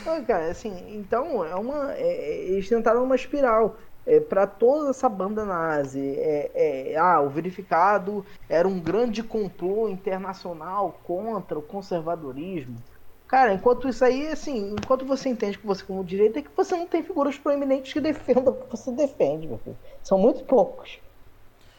[0.00, 1.92] Então, cara, assim, então é uma.
[1.94, 3.76] é- é- eles tentaram uma espiral.
[4.06, 9.88] É, para toda essa banda nazi, é, é, ah, o verificado era um grande complô
[9.88, 12.82] internacional contra o conservadorismo.
[13.28, 16.74] Cara, enquanto isso aí, assim, enquanto você entende que você como direita, é que você
[16.76, 19.78] não tem figuras proeminentes que defendam o que você defende, meu filho.
[20.02, 20.98] São muito poucos.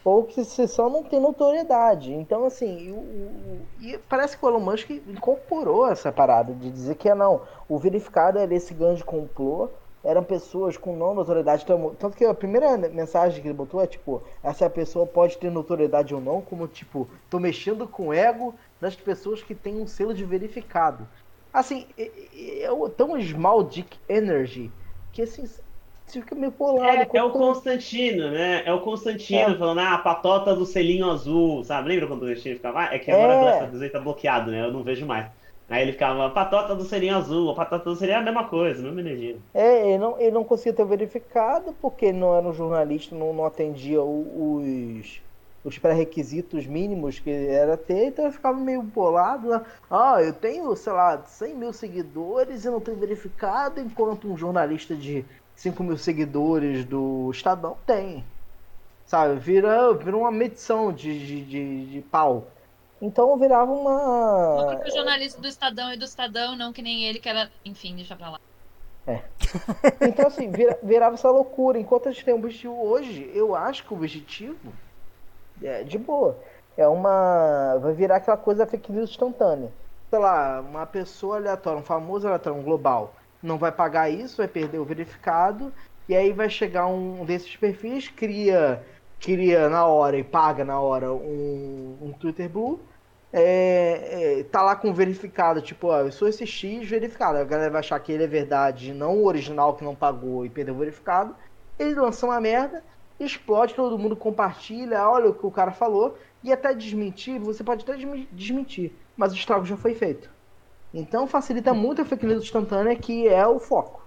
[0.04, 2.12] Ou que você só não tem notoriedade.
[2.12, 6.96] Então, assim, o- o- e parece que o Elon Musk incorporou essa parada de dizer
[6.96, 9.70] que não, o verificado era esse grande complô,
[10.04, 11.62] eram pessoas com não notoriedade.
[11.64, 15.50] Então, Tanto que a primeira mensagem que ele botou é tipo, essa pessoa pode ter
[15.50, 19.86] notoriedade ou não, como tipo, tô mexendo com o ego das pessoas que têm um
[19.86, 21.08] selo de verificado.
[21.52, 24.72] Assim, é, é, é tão small dick energy
[25.12, 25.44] que assim,
[26.06, 27.06] fica meio bolado.
[27.14, 28.64] é, é o Constantino, né?
[28.64, 29.58] É o Constantino É.
[29.58, 31.88] falando, ah, a patota do selinho azul, sabe?
[31.90, 32.80] Lembra quando o Constantino ficava?
[32.80, 33.66] Ah, É que agora É.
[33.70, 34.64] desenho tá bloqueado, né?
[34.64, 35.30] Eu não vejo mais.
[35.68, 38.82] Aí ele ficava, patota do selinho azul, a patota do selinho é a mesma coisa,
[38.82, 39.36] mesma energia.
[39.54, 43.46] É, ele não, ele não conseguia ter verificado porque não era um jornalista, não, não
[43.46, 45.22] atendia os,
[45.64, 49.48] os pré-requisitos mínimos que era ter, então ele ficava meio bolado.
[49.48, 49.62] Né?
[49.90, 54.94] Ah, eu tenho, sei lá, 100 mil seguidores e não tenho verificado, enquanto um jornalista
[54.94, 55.24] de
[55.54, 58.24] 5 mil seguidores do Estadão tem.
[59.06, 62.46] Sabe, vira, vira uma medição de, de, de, de pau.
[63.02, 64.64] Então virava O uma.
[64.68, 67.50] próprio jornalista do Estadão e do Estadão, não que nem ele, que era.
[67.64, 68.38] Enfim, deixa pra lá.
[70.00, 71.78] Então, assim, vira- virava essa loucura.
[71.78, 74.72] Enquanto a gente tem um objetivo hoje, eu acho que o objetivo
[75.62, 76.38] é de boa.
[76.76, 77.76] É uma.
[77.80, 79.70] Vai virar aquela coisa fake news instantânea.
[80.08, 84.46] Sei lá, uma pessoa aleatória, um famoso aleatório, um global, não vai pagar isso, vai
[84.48, 85.72] perder o verificado,
[86.08, 88.84] e aí vai chegar um desses perfis, cria,
[89.18, 92.78] cria na hora e paga na hora um, um Twitter Blue.
[93.32, 97.38] É, é, tá lá com verificado, tipo, ó, eu sou esse X verificado.
[97.38, 100.50] A galera vai achar que ele é verdade, não o original que não pagou e
[100.50, 101.34] perdeu o verificado.
[101.78, 102.84] Ele lança uma merda,
[103.18, 107.84] explode, todo mundo compartilha, olha o que o cara falou, e até desmentir, você pode
[107.84, 107.96] até
[108.32, 110.28] desmentir, mas o estrago já foi feito.
[110.92, 114.02] Então facilita muito a fake news instantânea, que é o foco.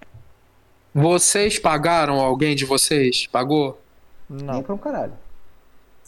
[0.94, 3.28] Vocês pagaram alguém de vocês?
[3.28, 3.82] Pagou?
[4.30, 4.64] Nem Não.
[4.64, 5.14] pra um caralho.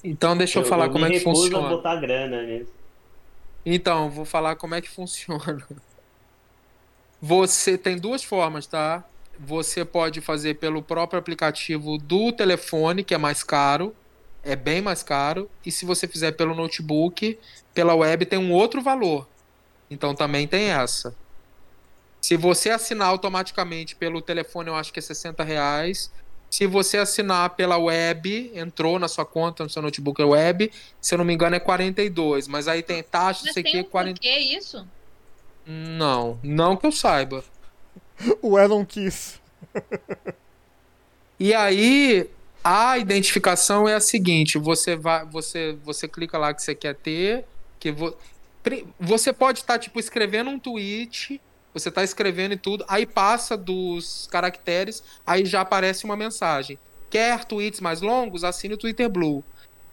[0.03, 1.67] Então deixa eu, falar me como é que recuso funciona.
[1.67, 2.76] a botar grana nisso.
[3.69, 5.67] Então, vou falar como é que funciona.
[7.21, 9.03] Você tem duas formas, tá?
[9.39, 13.95] você pode fazer pelo próprio aplicativo do telefone, que é mais caro,
[14.43, 17.37] é bem mais caro, e se você fizer pelo notebook,
[17.73, 19.27] pela web tem um outro valor.
[19.89, 21.15] Então também tem essa.
[22.21, 26.11] Se você assinar automaticamente pelo telefone, eu acho que é 60 reais.
[26.49, 31.17] Se você assinar pela web, entrou na sua conta, no seu notebook web, se eu
[31.17, 34.15] não me engano é 42, mas aí tem taxa, Mas sei que um 40.
[34.15, 34.87] porquê isso?
[35.65, 37.43] Não, não que eu saiba.
[38.41, 39.39] O Elon quis.
[41.39, 42.29] E aí
[42.63, 47.45] a identificação é a seguinte: você vai, você, você clica lá que você quer ter,
[47.79, 48.15] que vo,
[48.99, 51.39] você pode estar tipo escrevendo um tweet,
[51.79, 56.79] você está escrevendo e tudo, aí passa dos caracteres, aí já aparece uma mensagem.
[57.09, 58.43] Quer tweets mais longos?
[58.43, 59.43] Assine o Twitter Blue.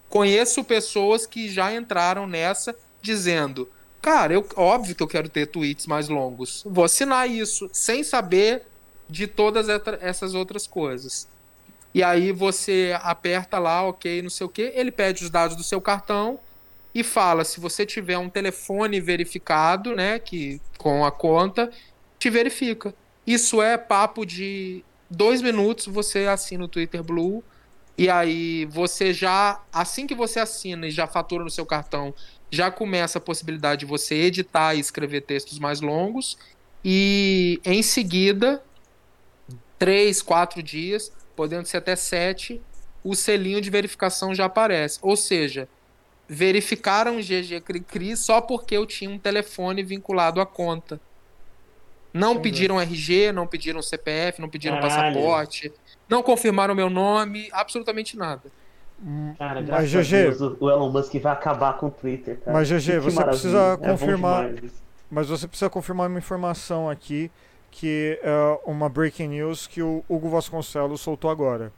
[0.08, 3.68] Conheço pessoas que já entraram nessa dizendo:
[4.02, 6.62] Cara, eu, óbvio que eu quero ter tweets mais longos.
[6.66, 8.62] Vou assinar isso, sem saber
[9.08, 9.66] de todas
[10.00, 11.28] essas outras coisas.
[11.94, 15.62] E aí você aperta lá, ok, não sei o que, ele pede os dados do
[15.62, 16.40] seu cartão
[16.94, 21.70] e fala se você tiver um telefone verificado, né, que com a conta,
[22.18, 22.94] te verifica.
[23.26, 27.42] Isso é papo de dois minutos, você assina o Twitter Blue
[27.98, 32.14] e aí você já, assim que você assina e já fatura no seu cartão,
[32.50, 36.38] já começa a possibilidade de você editar e escrever textos mais longos
[36.84, 38.62] e em seguida
[39.78, 42.60] três, quatro dias, podendo ser até sete,
[43.02, 44.98] o selinho de verificação já aparece.
[45.02, 45.68] Ou seja,
[46.28, 51.00] verificaram o GG Cricri só porque eu tinha um telefone vinculado à conta.
[52.12, 52.42] Não Entendi.
[52.50, 55.14] pediram RG, não pediram CPF, não pediram Caralho.
[55.14, 55.72] passaporte,
[56.08, 58.42] não confirmaram meu nome, absolutamente nada.
[59.36, 62.56] Cara, Mas, GG, Deus, o- Elon Musk vai acabar com o Twitter, cara.
[62.56, 63.24] Mas, GG, Que você maravilha.
[63.26, 64.82] precisa É confirmar- isso.
[65.10, 67.30] Mas você precisa confirmar uma informação aqui,
[67.70, 71.72] que é uma breaking news que o Hugo Vasconcelos soltou agora.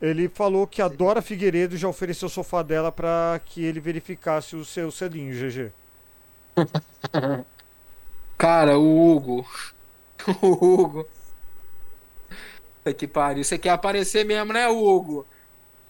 [0.00, 4.56] Ele falou que a Dora Figueiredo já ofereceu o sofá dela para que ele verificasse
[4.56, 5.72] o seu selinho, GG.
[8.38, 9.46] Cara, o Hugo.
[10.42, 11.08] O Hugo.
[12.96, 13.42] Que pariu.
[13.42, 15.26] Você quer aparecer mesmo, né, Hugo?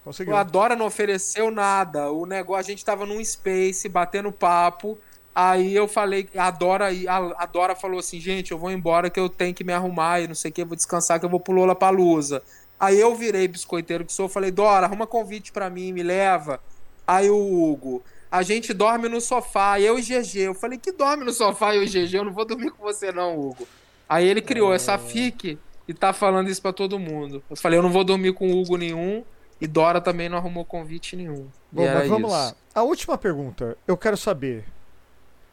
[0.05, 0.35] Conseguiu.
[0.35, 2.11] O Adora não ofereceu nada.
[2.11, 4.99] O negócio, a gente tava num space, batendo papo.
[5.35, 9.19] Aí eu falei, a Dora, a, a Dora falou assim, gente, eu vou embora que
[9.19, 11.31] eu tenho que me arrumar e não sei o que, eu vou descansar que eu
[11.31, 12.43] vou pro Lollapalooza.
[12.81, 16.59] Aí eu virei biscoiteiro que sou, falei, Dora, arruma convite pra mim, me leva.
[17.07, 20.39] Aí o Hugo, a gente dorme no sofá, eu e GG.
[20.39, 22.15] Eu falei, que dorme no sofá eu e GG?
[22.15, 23.69] Eu não vou dormir com você não, Hugo.
[24.09, 27.43] Aí ele criou essa fique e tá falando isso pra todo mundo.
[27.51, 29.23] Eu falei, eu não vou dormir com o Hugo nenhum
[29.61, 31.49] e Dora também não arrumou convite nenhum.
[31.73, 32.39] E Bom, era mas vamos isso.
[32.39, 32.55] lá.
[32.75, 34.65] A última pergunta, eu quero saber.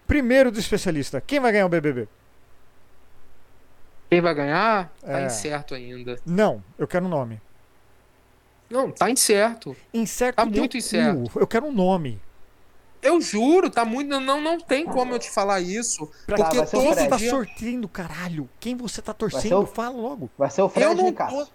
[0.05, 2.07] Primeiro do especialista, quem vai ganhar o BBB?
[4.09, 4.89] Quem vai ganhar?
[5.01, 5.25] Tá É.
[5.25, 6.17] incerto ainda.
[6.25, 7.41] Não, eu quero um nome.
[8.69, 9.75] Não, tá incerto.
[9.93, 11.29] Incerto Tá muito incerto.
[11.31, 11.39] cu.
[11.39, 12.19] Eu quero um nome.
[13.01, 14.19] Eu juro, tá muito.
[14.19, 16.09] Não, não tem como eu te falar isso.
[16.25, 17.09] Pra Porque o todo Fred.
[17.09, 17.29] tá dia.
[17.29, 18.49] sortendo, caralho.
[18.59, 19.61] Quem você tá torcendo?
[19.61, 20.29] o- Fala logo.
[20.37, 21.45] Vai ser o Eu Fred não Nicasso.
[21.45, 21.47] tô.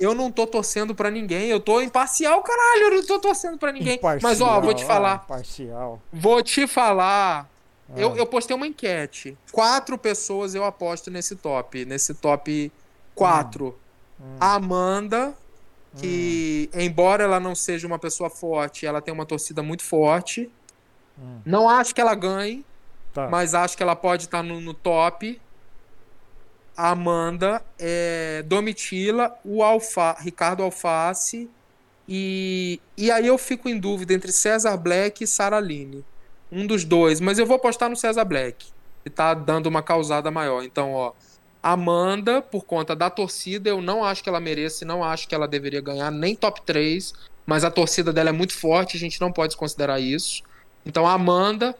[0.00, 3.72] Eu não tô torcendo pra ninguém, eu tô imparcial, caralho, eu não tô torcendo pra
[3.72, 3.98] ninguém.
[4.22, 6.00] Mas ó, vou te Imparcial, falar, Parcial.
[6.12, 7.48] vou te falar.
[7.96, 8.16] Eu, Ah.
[8.16, 9.36] eu postei uma enquete.
[9.52, 11.84] Quatro pessoas eu aposto nesse top.
[11.84, 12.70] Nesse top
[13.14, 13.78] quatro.
[14.20, 14.36] Hum.
[14.38, 15.34] A Amanda,
[15.96, 20.50] que, embora ela não seja uma pessoa forte, ela tem uma torcida muito forte.
[21.18, 21.40] Hum.
[21.46, 22.64] Não acho que ela ganhe,
[23.14, 23.28] Tá.
[23.28, 25.40] mas acho que ela pode estar no, no top.
[26.76, 31.50] A Amanda, é, Domitila, o Alfa, Ricardo Alface.
[32.06, 36.04] E, e aí eu fico em dúvida entre César Black e Saraline.
[36.50, 38.66] Um dos dois, mas eu vou apostar no César Black,
[39.04, 40.62] que tá dando uma causada maior.
[40.64, 41.12] Então, ó,
[41.62, 45.34] Amanda, por conta da torcida, eu não acho que ela mereça, e não acho que
[45.34, 47.12] ela deveria ganhar nem top 3,
[47.44, 50.42] mas a torcida dela é muito forte, a gente não pode considerar isso.
[50.86, 51.76] Então, Amanda,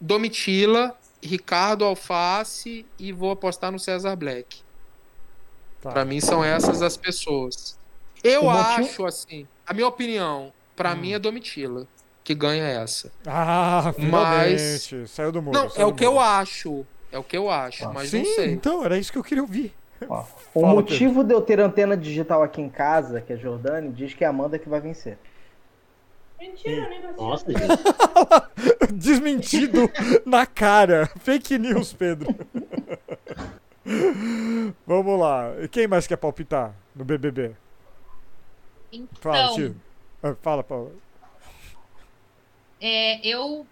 [0.00, 4.62] Domitila, Ricardo Alface e vou apostar no César Black.
[5.82, 5.90] Tá.
[5.90, 7.78] Pra mim são essas as pessoas.
[8.22, 11.86] Eu acho assim, a minha opinião, pra mim é Domitila
[12.30, 13.10] que ganha essa.
[13.26, 15.08] Ah, Mas- finalmente.
[15.08, 15.58] Saiu do muro.
[15.58, 16.86] Não, é o que eu acho.
[17.10, 18.52] É o que eu acho, Ah, mas Sim, não sei.
[18.52, 19.74] então, era isso que eu queria ouvir.
[20.08, 20.22] Ó,
[20.54, 24.14] o Fala, motivo de eu ter antena digital aqui em casa, que é Jordane, diz
[24.14, 25.18] que é a Amanda que vai vencer.
[26.38, 27.12] Mentira, nem vai.
[27.14, 27.66] Nossa, gente.
[28.94, 29.90] Desmentido
[30.24, 31.10] na cara.
[31.18, 32.32] Fake news, Pedro.
[34.86, 35.52] Vamos lá.
[35.60, 37.52] E Quem mais quer palpitar no BBB?
[39.20, 39.76] Fala, Então, tio.
[40.22, 40.92] Ah, Fala, Paula.
[42.80, 43.66] É, eu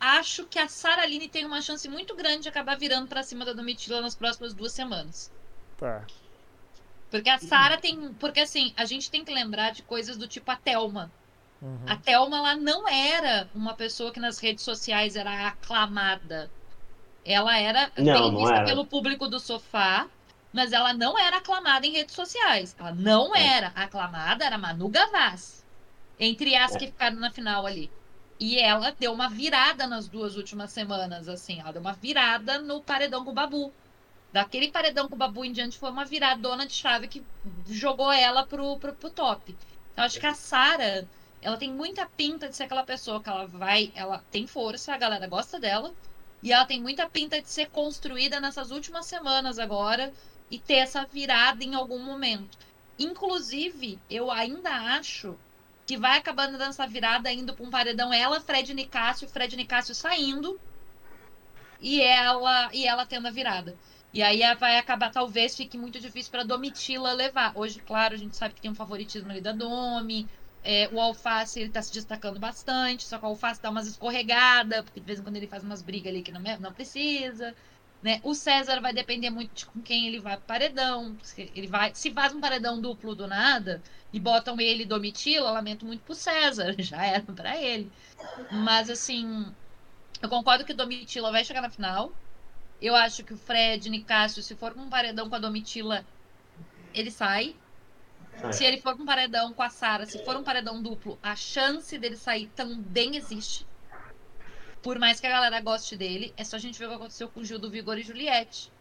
[0.00, 3.44] acho que a Sara Aline tem uma chance muito grande de acabar virando pra cima
[3.44, 5.30] da Domitila nas próximas duas semanas.
[5.76, 6.04] Tá.
[7.10, 8.12] Porque a Sarah tem.
[8.14, 11.10] Porque assim, a gente tem que lembrar de coisas do tipo a Thelma.
[11.60, 11.78] Uhum.
[11.86, 16.50] A Thelma, ela não era uma pessoa que nas redes sociais era aclamada.
[17.24, 18.64] Ela era Não, bem não vista era.
[18.66, 20.06] pelo público do sofá,
[20.52, 22.76] mas ela não era aclamada em redes sociais.
[22.78, 23.56] Ela não É.
[23.56, 23.68] era.
[23.74, 25.62] Aclamada era Manu Gavassi.
[26.20, 26.78] Entre as É.
[26.78, 27.90] que ficaram na final ali.
[28.40, 31.60] E ela deu uma virada nas duas últimas semanas, assim.
[31.60, 33.72] Ela deu uma virada no paredão com o Babu.
[34.32, 37.24] Daquele paredão com o Babu em diante foi uma viradona de chave que
[37.66, 39.56] jogou ela pro, pro, pro top.
[39.92, 41.08] Então, acho que a Sara,
[41.42, 44.98] ela tem muita pinta de ser aquela pessoa que ela vai, ela tem força, a
[44.98, 45.92] galera gosta dela,
[46.42, 50.12] e ela tem muita pinta de ser construída nessas últimas semanas agora
[50.50, 52.56] e ter essa virada em algum momento.
[52.98, 55.36] Inclusive, eu ainda acho
[55.88, 60.60] que vai acabando dessa virada indo para um paredão ela, Fred Nicásio, Fred Nicásio saindo
[61.80, 63.78] e ela e ela tendo a virada.
[64.12, 67.52] E aí vai acabar, talvez fique muito difícil para Domitila levar.
[67.56, 70.30] Hoje, claro, a gente sabe que tem um favoritismo ali da Domi.
[70.62, 74.82] É, o Alface ele tá se destacando bastante, só que o Alface dá umas escorregadas,
[74.82, 77.54] porque de vez em quando ele faz umas brigas ali que não, não precisa.
[78.02, 78.20] Né?
[78.22, 81.16] O César vai depender muito de com quem ele vai pro paredão.
[81.22, 85.48] Se Ele vai, se faz um paredão duplo do nada e botam ele e Domitila,
[85.48, 87.90] eu lamento muito pro César, já era pra ele.
[88.50, 89.52] Mas assim,
[90.22, 92.12] eu concordo que Domitila vai chegar na final.
[92.80, 96.06] Eu acho que o Fred, Nicásio, se for com um paredão com a Domitila,
[96.94, 97.56] ele sai.
[98.40, 98.52] Sai.
[98.52, 101.34] Se ele for com um paredão com a Sara, se for um paredão duplo, a
[101.36, 103.67] chance dele sair também existe.
[104.82, 107.28] Por mais que a galera goste dele, é só a gente ver o que aconteceu
[107.28, 108.72] com o Gil do Vigor e Juliette.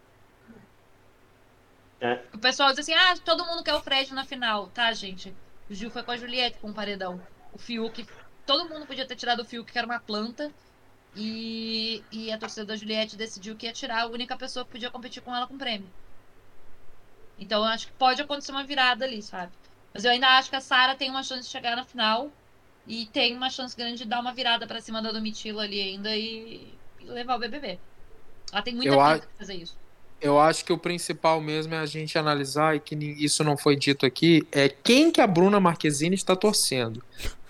[1.99, 2.21] É.
[2.33, 4.67] O pessoal diz assim: ah, todo mundo quer o Fred na final.
[4.67, 5.33] Tá, gente.
[5.69, 7.21] O Gil foi com a Juliette com o paredão.
[7.51, 8.07] O Fiuk.
[8.45, 10.51] Todo mundo podia ter tirado o Fiuk, que era uma planta.
[11.15, 14.91] E, e a torcida da Juliette decidiu que ia tirar a única pessoa que podia
[14.91, 15.89] competir com ela com prêmio.
[17.39, 19.51] Então eu acho que pode acontecer uma virada ali, sabe?
[19.93, 22.31] Mas eu ainda acho que a Sara tem uma chance de chegar na final.
[22.87, 26.15] E tem uma chance grande de dar uma virada pra cima da Domitila ali ainda
[26.15, 27.77] e, e levar o BBB.
[28.51, 29.75] Ela tem muita Eu pinta a- fazer isso.
[30.19, 33.75] Eu acho que o principal mesmo é a gente analisar, e que isso não foi
[33.75, 37.03] dito aqui, é quem que a Bruna Marquezine está torcendo.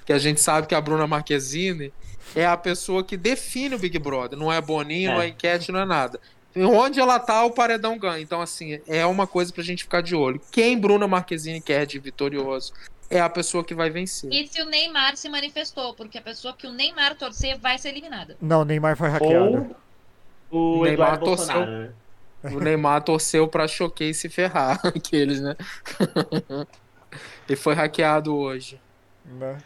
[0.06, 1.94] Que a gente sabe que a Bruna Marquezine
[2.36, 4.38] é a pessoa que define o Big Brother.
[4.38, 5.14] Não é Boninho, É.
[5.14, 6.20] não é enquete, não é nada.
[6.54, 8.20] E Onde ela tá, o paredão ganha.
[8.22, 10.42] Então, assim, é uma coisa pra gente ficar de olho.
[10.52, 12.74] Quem Bruna Marquezine quer de vitorioso
[13.10, 14.32] é a pessoa que vai vencer.
[14.32, 17.90] E se o Neymar se manifestou, porque a pessoa que o Neymar torcer vai ser
[17.90, 18.38] eliminada.
[18.42, 19.76] Não, o Neymar foi hackeado.
[20.50, 21.56] Ou o Neymar Eduardo torceu.
[21.56, 21.94] Bolsonaro, né?
[22.54, 25.56] O Neymar torceu pra Choquei se ferrar, aqueles, né?
[27.48, 28.80] Ele foi hackeado hoje.
[29.26, 29.58] Né?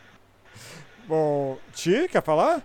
[1.05, 2.63] Bom, Ti, quer falar?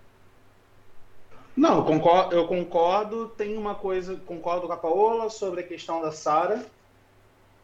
[1.57, 3.28] Não, eu concordo, eu concordo.
[3.31, 6.65] Tem uma coisa, concordo com a Paola sobre a questão da Sara.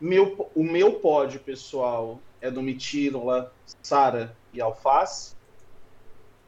[0.00, 5.34] Meu, o meu pódio, pessoal, é do Mitila, Sara e Alface.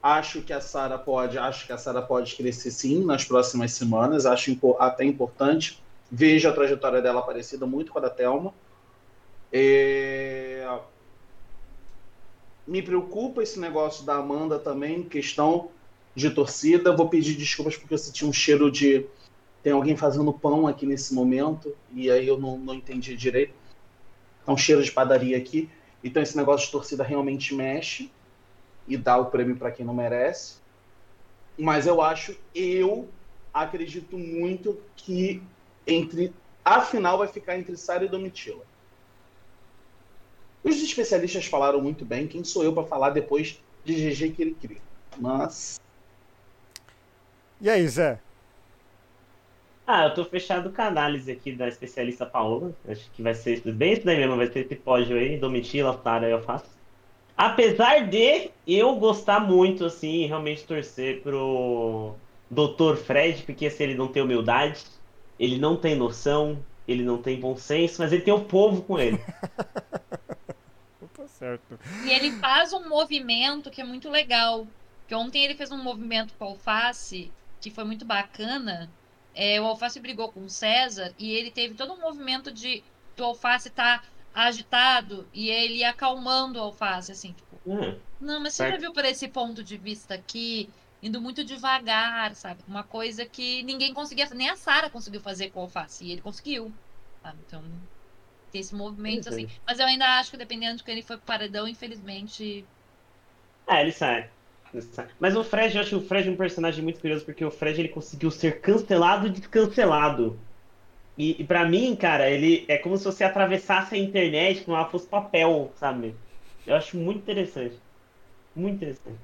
[0.03, 4.27] Acho que a Sara pode, acho que a Sara pode crescer sim nas próximas semanas.
[4.27, 5.83] Acho até importante.
[6.11, 8.53] Vejo a trajetória dela parecida muito com a da Thelma.
[9.51, 10.69] É,
[12.67, 15.71] Me preocupa esse negócio da Amanda também, questão
[16.15, 16.95] de torcida.
[16.95, 19.07] Vou pedir desculpas porque eu senti um cheiro de.
[19.63, 23.55] Tem alguém fazendo pão aqui nesse momento, e aí eu não, não entendi direito.
[24.47, 25.71] É um cheiro de padaria aqui.
[26.05, 28.13] Então esse negócio de torcida realmente mexe
[28.87, 30.57] e dá o prêmio para quem não merece.
[31.59, 33.09] Mas eu acho, eu
[33.53, 35.43] acredito muito que
[35.87, 36.31] entre
[36.63, 38.65] a final vai ficar entre Sara e Domitila.
[40.63, 42.27] Os especialistas falaram muito bem.
[42.27, 44.81] Quem sou eu para falar depois de GG que ele cria?
[45.19, 45.81] Mas
[47.61, 48.19] E aí, Zé?
[49.87, 52.75] Ah, eu tô fechado com a análise aqui da especialista Paola.
[52.89, 56.29] Acho que vai ser bem isso daí mesmo, vai ser esse pódio aí, Domitila, Sara
[56.29, 56.75] e eu faço.
[57.37, 62.15] Apesar de eu gostar muito, assim, realmente torcer pro
[62.51, 62.97] Dr.
[62.97, 64.85] Fred, porque se ele não tem humildade,
[65.39, 68.99] ele não tem noção, ele não tem bom senso, mas ele tem o povo com
[68.99, 69.19] ele.
[71.15, 71.79] Tá certo.
[72.03, 74.67] E ele faz um movimento que é muito legal.
[75.07, 78.93] Que ontem ele fez um movimento com o Alface, que foi muito bacana.
[79.35, 82.85] É, o Alface brigou com o César e ele teve todo um movimento de
[83.17, 88.67] do Alface estar agitado e ele acalmando o Alface, assim, tipo, Hum, não, mas você
[88.67, 92.65] já viu por esse ponto de vista aqui, indo muito devagar, sabe?
[92.67, 96.23] Uma coisa que ninguém conseguia, nem a Sara conseguiu fazer com o Alface, e ele
[96.23, 96.77] conseguiu,
[97.23, 97.43] sabe?
[97.43, 97.89] Então,
[98.51, 99.47] tem esse movimento, assim.
[99.67, 102.69] Mas eu ainda acho que dependendo de quem ele foi pro paredão, infelizmente,
[103.69, 104.34] É, ele sai.
[105.21, 107.89] Mas o Fred, eu acho o Fred um personagem muito curioso, porque o Fred ele
[107.89, 110.39] conseguiu ser cancelado e descancelado.
[111.17, 114.89] E, e para mim, cara, ele é como se você atravessasse a internet como ela
[114.89, 116.15] fosse papel, sabe?
[116.67, 117.77] Eu acho muito interessante.
[118.55, 119.19] Muito interessante.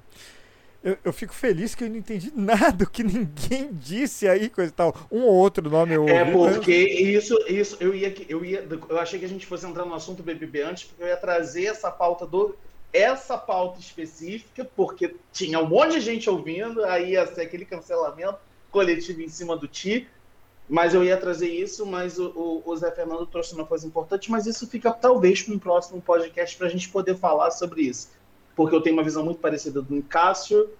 [0.82, 4.74] Eu, eu fico feliz que eu não entendi nada que ninguém disse aí, coisa e
[4.74, 4.96] tal.
[5.12, 8.98] Um ou outro nome eu É ouvi, porque isso, isso eu ia, eu ia, eu
[8.98, 11.90] achei que a gente fosse entrar no assunto BBB antes, porque eu ia trazer essa
[11.90, 12.56] pauta do,
[12.92, 18.38] essa pauta específica, porque tinha um monte de gente ouvindo, aí ia ser aquele cancelamento
[18.70, 20.08] coletivo em cima do Ti,
[20.68, 24.30] mas eu ia trazer isso, mas o, o, o Zé Fernando trouxe uma coisa importante,
[24.30, 28.10] mas isso fica talvez para um próximo podcast para a gente poder falar sobre isso,
[28.54, 30.70] porque eu tenho uma visão muito parecida do Cássio,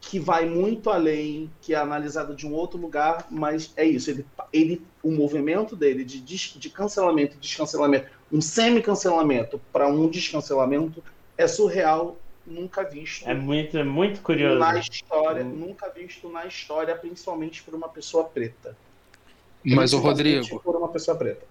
[0.00, 4.10] que vai muito além, que é analisada de um outro lugar, mas é isso.
[4.10, 11.02] Ele, ele, o movimento dele de, de cancelamento descancelamento, um semi-cancelamento para um descancelamento,
[11.38, 12.16] é surreal,
[12.46, 14.58] nunca visto É muito, é muito curioso.
[14.58, 15.48] na história, Hum.
[15.68, 18.76] nunca visto na história, principalmente por uma pessoa preta.
[19.64, 21.44] Mas, o Rodrigo, Por uma pessoa preta.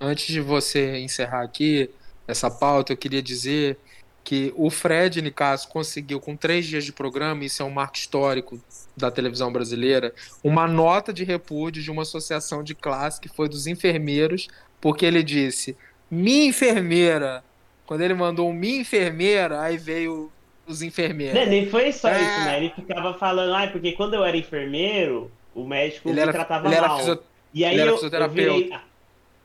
[0.00, 1.90] antes de você encerrar aqui
[2.26, 3.76] essa pauta, eu queria dizer
[4.22, 8.60] que o Fred Nicasso conseguiu, com três dias de programa, isso é um marco histórico
[8.96, 10.14] da televisão brasileira,
[10.44, 14.46] uma nota de repúdio de uma associação de classe que foi dos enfermeiros,
[14.80, 15.76] porque ele disse,
[16.10, 17.42] minha enfermeira.
[17.90, 20.30] Quando ele mandou um minha enfermeira, aí veio
[20.64, 21.34] os enfermeiros.
[21.34, 22.20] Nem, nem foi só É.
[22.22, 22.56] isso, né?
[22.58, 26.68] Ele ficava falando, ah, porque quando eu era enfermeiro, o médico Ele me era, tratava
[26.68, 26.98] ele era mal.
[26.98, 27.20] fisio-
[27.52, 28.36] E aí ele era eu, eu fisioterapeuta.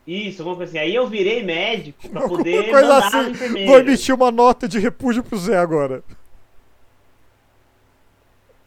[0.05, 0.27] virei.
[0.27, 0.77] Isso, coisa assim.
[0.77, 3.67] Aí eu virei médico pra poder coisa mandar assim, enfermeiro.
[3.71, 6.03] Vou emitir uma nota de repúdio pro Zé agora.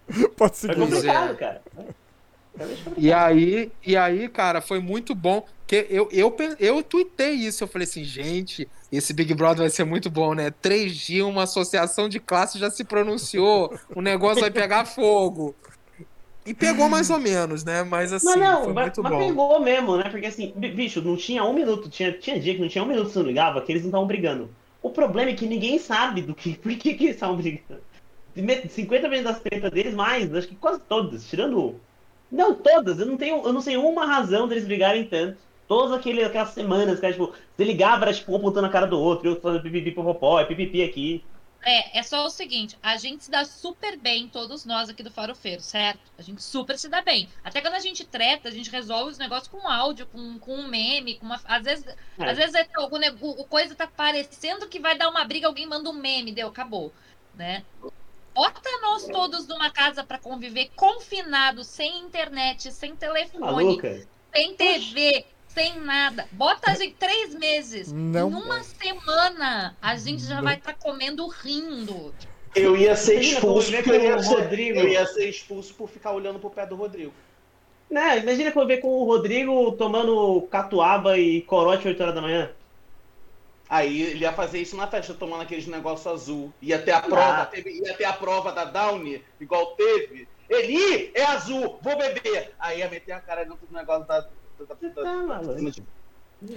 [0.37, 0.75] Pode Foi seguir.
[0.81, 1.35] complicado, é.
[1.37, 1.63] cara.
[2.97, 5.47] E aí, e aí, cara, foi muito bom.
[5.69, 7.63] Que eu, eu, pe- eu tuitei isso.
[7.63, 10.51] Eu falei assim, gente, esse Big Brother vai ser muito bom, né?
[10.51, 13.75] Três dias, uma associação de classe já se pronunciou.
[13.95, 15.57] O negócio vai pegar fogo.
[16.47, 17.83] E pegou mais ou menos, né?
[17.83, 19.19] Mas assim, Não, não, foi mas, muito mas bom.
[19.19, 20.11] pegou mesmo, né?
[20.11, 22.87] Porque assim, bi- bicho, não tinha um minuto, tinha, tinha dia que não tinha um
[22.87, 24.57] minuto você não ligava, que eles não estavam brigando.
[24.83, 27.85] O problema é que ninguém sabe do que, por que, que eles estavam brigando.
[28.35, 31.81] De me- 50% das tretas deles, mais, acho que quase todas, tirando.
[32.31, 35.48] Não, todas, eu não tenho, eu não sei uma razão deles brigarem tanto.
[35.69, 38.99] Todas aquele, aquelas semanas, cara, tipo, você ligava, era tipo, um apontando a cara do
[38.99, 41.25] outro, eu fazendo pipipi popopó, é pipipi aqui.
[41.63, 45.11] É, é só o seguinte, a gente se dá super bem, todos nós aqui do
[45.11, 46.01] Farofeiro, certo?
[46.17, 47.29] A gente super se dá bem.
[47.45, 50.69] Até quando a gente treta, a gente resolve os negócios com áudio, com, com um
[50.69, 51.41] meme, com uma.
[51.45, 51.85] Às vezes,
[52.19, 52.31] É.
[52.31, 52.63] às vezes é,
[52.99, 56.49] ne- o- coisa tá parecendo que vai dar uma briga, alguém manda um meme, deu,
[56.49, 56.93] acabou.
[57.35, 57.65] Né?
[58.35, 64.07] Bota nós todos numa casa pra conviver confinados, sem internet, sem telefone, Maluca.
[64.33, 65.27] sem TV,
[65.59, 66.29] sem nada.
[66.31, 67.93] Bota a gente três meses.
[67.93, 68.31] Não.
[68.31, 72.15] Em uma semana, a gente já vai estar comendo rindo.
[72.55, 74.79] Eu ia ser expulso conviver porque eu com ia o ser, Rodrigo.
[74.79, 77.13] eu ia ser expulso por ficar olhando pro pé do Rodrigo.
[77.91, 82.21] Né, imagina que eu ver com o Rodrigo tomando catuaba e corote 8 horas da
[82.21, 82.51] manhã.
[83.69, 86.53] Aí ele ia fazer isso na festa, tomando aqueles negócios azul.
[86.63, 87.47] Ia ter a prova, Ah.
[87.47, 90.27] teve- ia ter a prova da Downy, igual teve.
[90.49, 92.55] Ele "Ih, é azul, vou beber.
[92.59, 94.27] Aí ia meter a cara dentro do negócio da.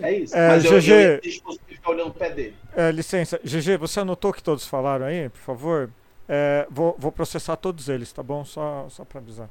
[0.02, 0.36] É isso.
[0.36, 1.42] É, Mas eu, eu GG.
[1.42, 2.56] por ficar olhando o pé dele.
[2.76, 5.90] É, licença, GG, você anotou o que todos falaram aí, por favor?
[6.30, 8.46] É, vou, vou processar todos eles, tá bom?
[8.46, 9.50] Só, só pra avisar.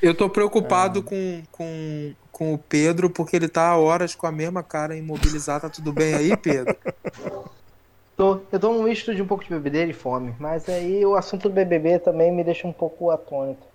[0.00, 4.32] Eu tô preocupado com, com, com o Pedro, porque ele tá há horas com a
[4.32, 5.62] mesma cara imobilizada.
[5.62, 6.76] Tá tudo bem aí, Pedro?
[8.14, 11.16] Tô, eu tô um misto de um pouco de bebedeira e fome, mas aí o
[11.16, 13.66] assunto do BBB também me deixa um pouco atônito.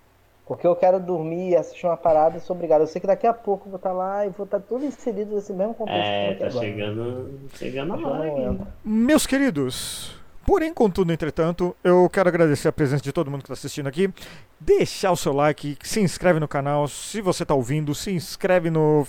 [0.48, 2.80] Porque eu quero dormir e assistir uma parada e sou obrigado.
[2.80, 5.34] Eu sei que daqui a pouco eu vou estar lá e vou estar todo inserido
[5.34, 6.00] nesse mesmo contexto.
[6.00, 6.66] É, tá agora.
[6.66, 8.66] chegando, chegando a hora momento.
[8.82, 13.52] Meus queridos, porém, contudo, entretanto, eu quero agradecer a presença de todo mundo que está
[13.52, 14.10] assistindo aqui.
[14.58, 16.88] Deixar o seu like, se inscreve no canal.
[16.88, 19.06] Se você está ouvindo, se inscreve no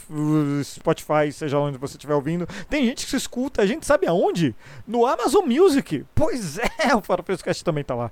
[0.62, 2.46] Spotify, seja onde você estiver ouvindo.
[2.70, 4.54] Tem gente que se escuta, a gente sabe aonde?
[4.86, 6.06] No Amazon Music.
[6.14, 8.12] Pois é, o Farofescast também tá lá.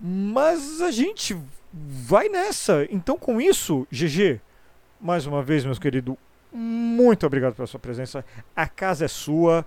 [0.00, 1.38] Mas a gente
[1.76, 2.86] vai nessa.
[2.90, 4.40] Então, com isso, GG,
[5.00, 6.16] mais uma vez, meus queridos,
[6.52, 8.24] muito obrigado pela sua presença.
[8.54, 9.64] A casa é sua.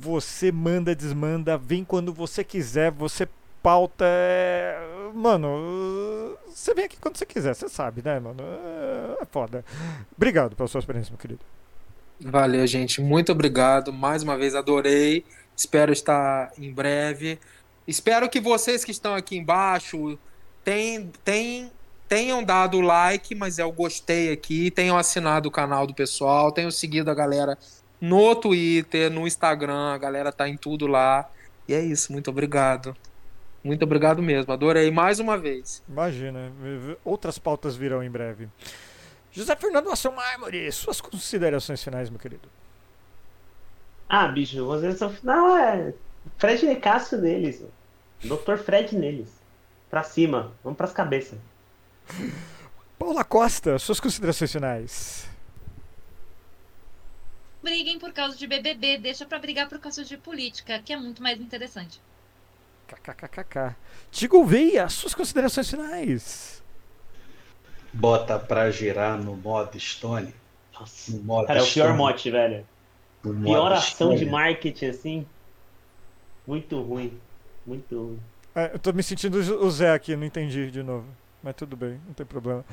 [0.00, 2.90] Você manda, desmanda, vem quando você quiser.
[2.92, 3.28] Você
[3.62, 4.04] pauta.
[4.06, 4.78] é-
[5.14, 8.42] Mano, você vem aqui quando você quiser, você sabe, né, mano?
[9.20, 9.64] É foda.
[10.16, 11.40] Obrigado pela sua experiência, meu querido.
[12.20, 13.00] Valeu, gente.
[13.02, 13.92] Muito obrigado.
[13.92, 15.24] Mais uma vez, adorei.
[15.56, 17.38] Espero estar em breve.
[17.86, 20.18] Espero que vocês que estão aqui embaixo
[20.64, 21.70] tem, tem,
[22.08, 26.52] tenham dado o like, mas é o gostei aqui, tenham assinado o canal do pessoal,
[26.52, 27.58] tenham seguido a galera
[28.00, 31.28] no Twitter, no Instagram, a galera tá em tudo lá.
[31.68, 32.96] E é isso, muito obrigado.
[33.62, 35.82] Muito obrigado mesmo, adorei mais uma vez.
[35.86, 36.50] Imagina,
[37.04, 38.48] outras pautas virão em breve.
[39.30, 42.48] José Fernando Ação Mármore, suas considerações finais, meu querido.
[44.08, 45.94] Ah, bicho, consideração final é
[46.38, 47.62] Fred Nicásio neles.
[48.24, 48.56] Dr.
[48.56, 49.39] Fred neles.
[49.90, 51.38] Pra cima, vamos pras cabeças.
[52.98, 55.28] Paula Costa, suas considerações finais.
[57.62, 61.22] Briguem por causa de BBB, deixa pra brigar por causa de política, que é muito
[61.22, 62.00] mais interessante.
[62.88, 63.76] KKKKK.
[64.10, 66.62] Tigo Veia, suas considerações finais.
[67.92, 70.32] Bota pra girar no modo Stone.
[70.72, 72.66] Nossa, No modo cara, é o pior mote, velho.
[73.22, 74.30] No Pior ação de Stone.
[74.30, 75.26] marketing, assim.
[76.46, 77.20] Muito ruim.
[77.66, 78.20] Muito ruim.
[78.54, 81.06] É, eu tô me sentindo o Zé aqui, não entendi de novo.
[81.42, 82.64] Mas tudo bem, não tem problema.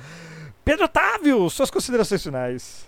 [0.66, 2.88] Pedro Otávio, suas considerações finais.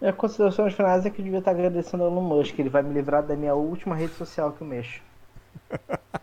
[0.00, 2.58] Minha consideração finais é que eu devia estar agradecendo ao Elon Musk.
[2.58, 5.00] Ele vai me livrar da minha última rede social que eu mexo.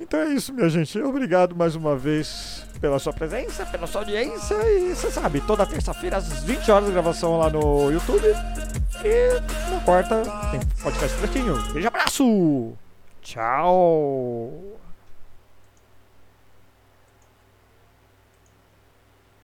[0.00, 0.98] Então é isso, minha gente.
[1.00, 4.54] Obrigado mais uma vez pela sua presença, pela sua audiência.
[4.54, 8.26] E você sabe, toda terça-feira às 20 horas gravação lá no YouTube.
[9.04, 11.56] E na quarta tem podcast fresquinho.
[11.72, 12.72] Beijo, abraço!
[13.22, 14.78] Tchau!